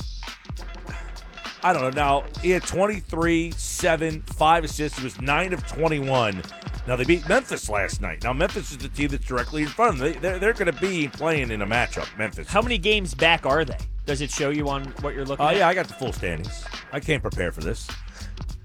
I 1.63 1.73
don't 1.73 1.81
know. 1.81 1.89
Now, 1.89 2.23
he 2.43 2.51
had 2.51 2.61
23, 2.61 3.49
7, 3.57 4.21
5 4.21 4.63
assists. 4.65 4.99
He 4.99 5.03
was 5.03 5.19
9 5.19 5.51
of 5.53 5.65
21. 5.65 6.43
Now, 6.87 6.95
they 6.95 7.03
beat 7.05 7.27
Memphis 7.27 7.67
last 7.69 8.01
night. 8.01 8.23
Now, 8.23 8.33
Memphis 8.33 8.69
is 8.69 8.77
the 8.77 8.89
team 8.89 9.07
that's 9.07 9.25
directly 9.25 9.63
in 9.63 9.67
front 9.69 9.93
of 9.95 9.99
them. 9.99 10.13
They, 10.13 10.19
they're 10.19 10.37
they're 10.37 10.53
going 10.53 10.71
to 10.71 10.79
be 10.79 11.07
playing 11.07 11.49
in 11.49 11.63
a 11.63 11.65
matchup, 11.65 12.05
Memphis. 12.19 12.47
How 12.47 12.61
many 12.61 12.77
games 12.77 13.15
back 13.15 13.47
are 13.47 13.65
they? 13.65 13.77
Does 14.05 14.21
it 14.21 14.29
show 14.29 14.51
you 14.51 14.69
on 14.69 14.83
what 15.01 15.15
you're 15.15 15.25
looking 15.25 15.43
Oh, 15.43 15.49
at? 15.49 15.57
yeah, 15.57 15.67
I 15.67 15.73
got 15.73 15.87
the 15.87 15.95
full 15.95 16.13
standings. 16.13 16.63
I 16.93 16.99
can't 16.99 17.23
prepare 17.23 17.51
for 17.51 17.61
this. 17.61 17.87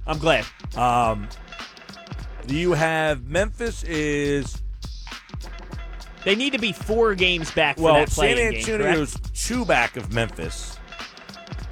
I'm 0.07 0.19
glad. 0.19 0.45
Um, 0.77 1.27
you 2.49 2.73
have 2.73 3.25
Memphis 3.27 3.83
is 3.85 4.60
They 6.25 6.35
need 6.35 6.53
to 6.53 6.59
be 6.59 6.73
four 6.73 7.15
games 7.15 7.51
back 7.51 7.77
for 7.77 7.83
well, 7.85 7.95
that 7.95 8.11
San 8.11 8.35
playing 8.35 8.37
game, 8.53 8.65
correct? 8.65 8.83
Antonio's 8.83 9.17
two 9.35 9.65
back 9.65 9.97
of 9.97 10.13
Memphis, 10.13 10.77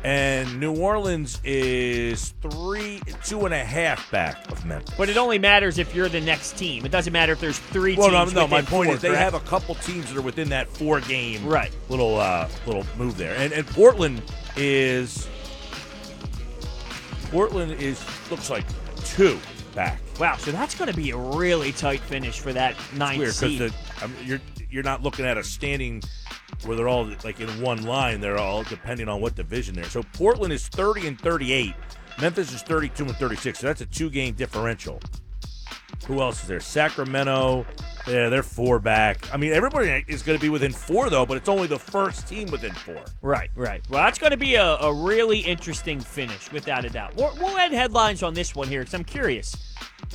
and 0.05 0.59
New 0.59 0.75
Orleans 0.75 1.41
is 1.45 2.33
three, 2.41 3.01
two 3.25 3.45
and 3.45 3.53
a 3.53 3.63
half 3.65 4.11
back 4.11 4.51
of 4.51 4.65
Memphis. 4.65 4.95
But 4.97 5.11
it 5.11 5.17
only 5.19 5.39
matters 5.39 5.79
if 5.79 5.95
you're 5.95 6.09
the 6.09 6.21
next 6.21 6.57
team. 6.57 6.87
It 6.87 6.91
doesn't 6.93 7.13
matter 7.13 7.33
if 7.33 7.41
there's 7.41 7.59
three 7.59 7.95
well, 7.97 8.11
no, 8.11 8.21
teams. 8.25 8.35
no. 8.35 8.47
My 8.47 8.63
point 8.63 8.69
four, 8.87 8.95
is 8.95 9.03
they 9.03 9.09
correct? 9.09 9.23
have 9.23 9.35
a 9.35 9.41
couple 9.41 9.75
teams 9.77 10.09
that 10.09 10.19
are 10.19 10.23
within 10.23 10.49
that 10.49 10.69
four 10.69 11.01
game 11.03 11.45
Right. 11.47 11.71
little 11.91 12.19
uh, 12.19 12.49
little 12.67 12.87
move 12.97 13.19
there, 13.19 13.35
and 13.37 13.53
and 13.53 13.67
Portland 13.67 14.23
is 14.57 15.29
Portland 17.31 17.73
is 17.73 18.03
looks 18.31 18.49
like 18.51 18.65
two 19.05 19.39
back. 19.75 20.01
Wow, 20.19 20.37
so 20.37 20.51
that's 20.51 20.75
going 20.75 20.91
to 20.91 20.97
be 20.97 21.11
a 21.11 21.17
really 21.17 21.73
tight 21.73 22.01
finish 22.01 22.41
for 22.41 22.53
that 22.53 22.75
ninth 22.97 23.19
weird 23.19 23.35
seed. 23.35 23.59
because 23.59 23.73
I 24.03 24.07
mean, 24.07 24.17
you're 24.25 24.41
you're 24.71 24.83
not 24.83 25.03
looking 25.03 25.25
at 25.25 25.39
a 25.39 25.45
standing 25.45 26.03
where 26.65 26.77
they're 26.77 26.89
all 26.89 27.11
like 27.25 27.41
in 27.41 27.49
one 27.61 27.85
line. 27.85 28.21
They're 28.21 28.39
all 28.39 28.63
depending 28.65 29.09
on 29.09 29.21
what 29.21 29.35
division 29.35 29.75
they're. 29.75 29.85
So 29.85 30.03
Portland 30.15 30.53
is 30.53 30.69
30 30.69 31.09
and 31.09 31.21
38. 31.21 31.75
Memphis 32.21 32.53
is 32.53 32.63
32 32.63 33.05
and 33.05 33.17
36. 33.17 33.59
So 33.59 33.67
that's 33.67 33.81
a 33.81 33.87
two 33.87 34.11
game 34.11 34.35
differential. 34.35 35.01
Who 36.07 36.21
else 36.21 36.43
is 36.43 36.49
there? 36.49 36.61
Sacramento. 36.61 37.67
Yeah, 38.07 38.31
they're 38.31 38.43
four 38.43 38.79
back. 38.79 39.33
I 39.35 39.37
mean, 39.37 39.53
everybody 39.53 40.05
is 40.09 40.23
going 40.23 40.39
to 40.39 40.43
be 40.43 40.49
within 40.49 40.73
four 40.73 41.11
though, 41.11 41.27
but 41.27 41.37
it's 41.37 41.49
only 41.49 41.67
the 41.67 41.79
first 41.79 42.27
team 42.27 42.51
within 42.51 42.73
four. 42.73 43.03
Right, 43.21 43.51
right. 43.55 43.83
Well, 43.91 44.03
that's 44.03 44.19
going 44.19 44.31
to 44.31 44.39
be 44.39 44.55
a, 44.55 44.77
a 44.77 44.93
really 44.93 45.41
interesting 45.41 46.01
finish, 46.01 46.51
without 46.51 46.87
a 46.87 46.91
doubt. 46.91 47.15
We'll, 47.17 47.35
we'll 47.39 47.59
add 47.59 47.73
headlines 47.73 48.23
on 48.23 48.33
this 48.33 48.55
one 48.55 48.69
here 48.69 48.81
because 48.81 48.95
I'm 48.95 49.05
curious. 49.05 49.55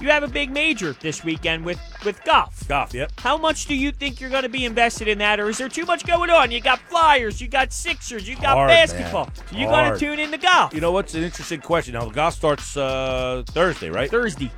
You 0.02 0.10
have 0.10 0.24
a 0.24 0.28
big 0.28 0.50
major 0.50 0.94
this 1.02 1.24
weekend 1.24 1.64
with 1.66 1.80
with 2.04 2.24
golf. 2.24 2.68
Golf, 2.68 2.96
yep. 2.96 3.12
How 3.20 3.38
much 3.38 3.68
do 3.68 3.76
you 3.76 3.92
think 3.92 4.20
you're 4.20 4.32
going 4.32 4.44
to 4.44 4.50
be 4.50 4.66
invested 4.66 5.08
in 5.08 5.20
that, 5.20 5.40
or 5.40 5.50
is 5.50 5.60
there 5.60 5.70
too 5.70 5.86
much 5.86 6.04
going 6.06 6.32
on? 6.32 6.50
You 6.50 6.62
got 6.62 6.80
Flyers, 6.80 7.40
you 7.40 7.48
got 7.48 7.72
Sixers, 7.72 8.28
you 8.28 8.36
got 8.36 8.56
Hard, 8.56 8.70
basketball. 8.70 9.30
So 9.36 9.56
you 9.56 9.68
got 9.68 9.92
to 9.92 10.00
tune 10.00 10.18
in 10.18 10.32
to 10.32 10.38
golf. 10.38 10.74
You 10.74 10.82
know 10.82 10.92
what's 10.92 11.14
an 11.14 11.22
interesting 11.22 11.62
question? 11.62 11.94
Now, 11.94 12.06
the 12.06 12.14
golf 12.14 12.34
starts 12.34 12.76
uh, 12.76 13.44
Thursday, 13.48 13.92
right? 13.92 14.10
Thursday. 14.10 14.52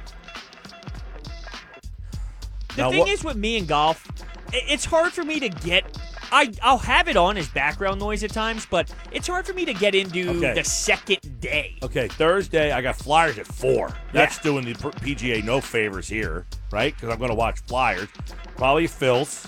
The 2.76 2.82
Now, 2.84 2.92
thing 2.92 3.08
is 3.08 3.24
with 3.24 3.38
me 3.38 3.58
and 3.58 3.68
golf, 3.68 4.08
it's 4.52 4.86
hard 4.86 5.12
for 5.14 5.24
me 5.24 5.40
to 5.40 5.50
get. 5.50 5.98
I 6.32 6.52
I'll 6.64 6.80
have 6.80 7.08
it 7.08 7.16
on 7.16 7.38
as 7.38 7.48
background 7.48 8.00
noise 8.00 8.24
at 8.24 8.32
times, 8.32 8.66
but 8.66 8.92
it's 9.12 9.28
hard 9.28 9.46
for 9.46 9.54
me 9.54 9.64
to 9.66 9.74
get 9.74 9.94
into 9.96 10.30
Okay. 10.38 10.54
the 10.56 10.64
second 10.64 11.40
day. 11.40 11.76
Okay, 11.84 12.08
Thursday 12.08 12.72
I 12.72 12.82
got 12.82 12.96
Flyers 12.96 13.38
at 13.38 13.46
four. 13.46 13.94
That's 14.12 14.40
doing 14.40 14.66
the 14.66 14.74
PGA 14.74 15.44
no 15.44 15.62
favors 15.62 16.08
here, 16.08 16.46
right? 16.72 16.94
Because 16.96 17.10
I'm 17.14 17.20
going 17.20 17.30
to 17.30 17.36
watch 17.36 17.60
Flyers. 17.68 18.10
Probably 18.58 18.88
Phil's. 18.88 19.48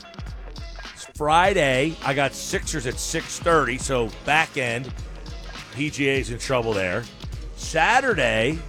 Friday 1.16 1.96
I 2.06 2.14
got 2.14 2.34
Sixers 2.34 2.86
at 2.86 3.00
six 3.00 3.40
thirty, 3.40 3.78
so 3.80 4.10
back 4.26 4.56
end 4.58 4.94
PGA's 5.74 6.30
in 6.30 6.38
trouble 6.38 6.74
there. 6.74 7.04
Saturday, 7.56 8.60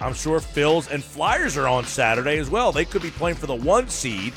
I'm 0.00 0.14
sure 0.14 0.40
Phil's 0.40 0.88
and 0.88 1.02
Flyers 1.02 1.56
are 1.56 1.68
on 1.68 1.84
Saturday 1.84 2.38
as 2.38 2.50
well. 2.50 2.72
They 2.72 2.84
could 2.84 3.02
be 3.02 3.10
playing 3.10 3.36
for 3.36 3.46
the 3.46 3.54
one 3.54 3.88
seed, 3.88 4.32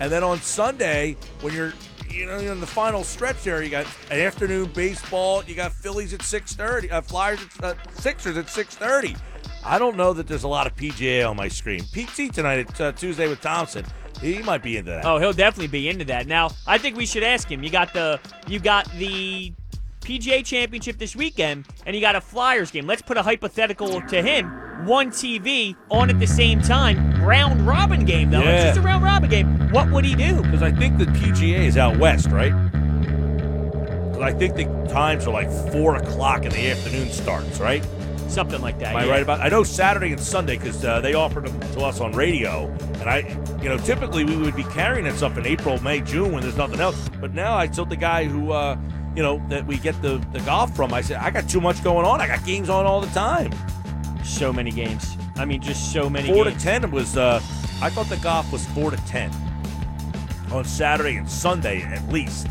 and 0.00 0.10
then 0.10 0.22
on 0.22 0.38
Sunday 0.40 1.16
when 1.40 1.52
you're 1.52 1.72
you 2.14 2.26
know, 2.26 2.38
in 2.38 2.60
the 2.60 2.66
final 2.66 3.02
stretch 3.02 3.42
there, 3.42 3.62
you 3.62 3.70
got 3.70 3.86
an 4.10 4.20
afternoon 4.20 4.70
baseball. 4.72 5.42
You 5.44 5.54
got 5.54 5.72
Phillies 5.72 6.14
at 6.14 6.22
six 6.22 6.54
thirty, 6.54 6.90
uh, 6.90 7.00
Flyers 7.00 7.40
at 7.58 7.64
uh, 7.64 7.74
Sixers 7.94 8.36
at 8.36 8.48
six 8.48 8.76
thirty. 8.76 9.16
I 9.64 9.78
don't 9.78 9.96
know 9.96 10.12
that 10.12 10.26
there's 10.26 10.44
a 10.44 10.48
lot 10.48 10.66
of 10.66 10.76
PGA 10.76 11.28
on 11.28 11.36
my 11.36 11.48
screen. 11.48 11.80
PT 11.80 12.32
tonight 12.32 12.60
at 12.60 12.80
uh, 12.80 12.92
Tuesday 12.92 13.28
with 13.28 13.40
Thompson. 13.40 13.84
He 14.20 14.42
might 14.42 14.62
be 14.62 14.76
into 14.76 14.90
that. 14.92 15.04
Oh, 15.04 15.18
he'll 15.18 15.32
definitely 15.32 15.68
be 15.68 15.88
into 15.88 16.04
that. 16.06 16.26
Now, 16.26 16.50
I 16.66 16.78
think 16.78 16.96
we 16.96 17.06
should 17.06 17.24
ask 17.24 17.50
him. 17.50 17.62
You 17.62 17.70
got 17.70 17.92
the 17.92 18.20
you 18.46 18.60
got 18.60 18.90
the 18.92 19.52
PGA 20.04 20.44
Championship 20.44 20.98
this 20.98 21.16
weekend, 21.16 21.66
and 21.86 21.94
he 21.94 22.00
got 22.00 22.14
a 22.14 22.20
Flyers 22.20 22.70
game. 22.70 22.86
Let's 22.86 23.02
put 23.02 23.16
a 23.16 23.22
hypothetical 23.22 24.02
to 24.02 24.22
him. 24.22 24.46
One 24.86 25.10
TV 25.10 25.74
on 25.90 26.10
at 26.10 26.20
the 26.20 26.26
same 26.26 26.60
time. 26.60 27.24
Round 27.24 27.66
robin 27.66 28.04
game 28.04 28.30
though. 28.30 28.42
Yeah. 28.42 28.56
It's 28.56 28.64
just 28.64 28.78
a 28.78 28.82
round 28.82 29.02
robin 29.02 29.30
game. 29.30 29.70
What 29.70 29.90
would 29.90 30.04
he 30.04 30.14
do? 30.14 30.42
Because 30.42 30.62
I 30.62 30.70
think 30.70 30.98
the 30.98 31.06
PGA 31.06 31.60
is 31.60 31.78
out 31.78 31.96
west, 31.96 32.28
right? 32.28 32.52
Because 34.10 34.22
I 34.22 34.32
think 34.32 34.56
the 34.56 34.64
times 34.92 35.26
are 35.26 35.32
like 35.32 35.50
four 35.72 35.96
o'clock 35.96 36.44
in 36.44 36.50
the 36.50 36.70
afternoon 36.70 37.08
starts, 37.08 37.58
right? 37.58 37.84
Something 38.28 38.60
like 38.60 38.78
that. 38.80 38.88
Am 38.88 38.96
I 38.96 39.04
yeah. 39.04 39.10
right 39.10 39.22
about? 39.22 39.40
I 39.40 39.48
know 39.48 39.62
Saturday 39.62 40.12
and 40.12 40.20
Sunday 40.20 40.58
because 40.58 40.84
uh, 40.84 41.00
they 41.00 41.14
offered 41.14 41.46
them 41.46 41.60
to 41.74 41.80
us 41.80 42.00
on 42.00 42.12
radio, 42.12 42.66
and 43.00 43.08
I, 43.08 43.20
you 43.62 43.68
know, 43.68 43.78
typically 43.78 44.24
we 44.24 44.36
would 44.36 44.56
be 44.56 44.64
carrying 44.64 45.04
that 45.04 45.14
stuff 45.14 45.38
in 45.38 45.46
April, 45.46 45.80
May, 45.82 46.00
June 46.00 46.32
when 46.32 46.42
there's 46.42 46.56
nothing 46.56 46.80
else. 46.80 47.08
But 47.20 47.32
now 47.32 47.56
I 47.56 47.66
told 47.68 47.90
the 47.90 47.96
guy 47.96 48.24
who, 48.24 48.52
uh, 48.52 48.76
you 49.16 49.22
know, 49.22 49.40
that 49.48 49.66
we 49.66 49.76
get 49.78 50.00
the 50.02 50.18
the 50.32 50.40
golf 50.40 50.74
from, 50.74 50.92
I 50.92 51.00
said 51.00 51.18
I 51.18 51.30
got 51.30 51.48
too 51.48 51.60
much 51.60 51.82
going 51.84 52.04
on. 52.06 52.20
I 52.20 52.26
got 52.26 52.44
games 52.44 52.68
on 52.68 52.86
all 52.86 53.00
the 53.00 53.12
time. 53.14 53.52
So 54.24 54.52
many 54.52 54.70
games. 54.70 55.16
I 55.36 55.44
mean, 55.44 55.60
just 55.60 55.92
so 55.92 56.08
many 56.08 56.32
Four 56.32 56.44
games. 56.44 56.56
to 56.58 56.62
ten 56.62 56.90
was. 56.90 57.16
Uh, 57.16 57.40
I 57.82 57.90
thought 57.90 58.06
the 58.08 58.16
golf 58.18 58.50
was 58.52 58.64
four 58.66 58.90
to 58.90 58.96
ten 59.06 59.30
on 60.52 60.64
Saturday 60.64 61.16
and 61.16 61.28
Sunday 61.28 61.82
at 61.82 62.06
least. 62.08 62.48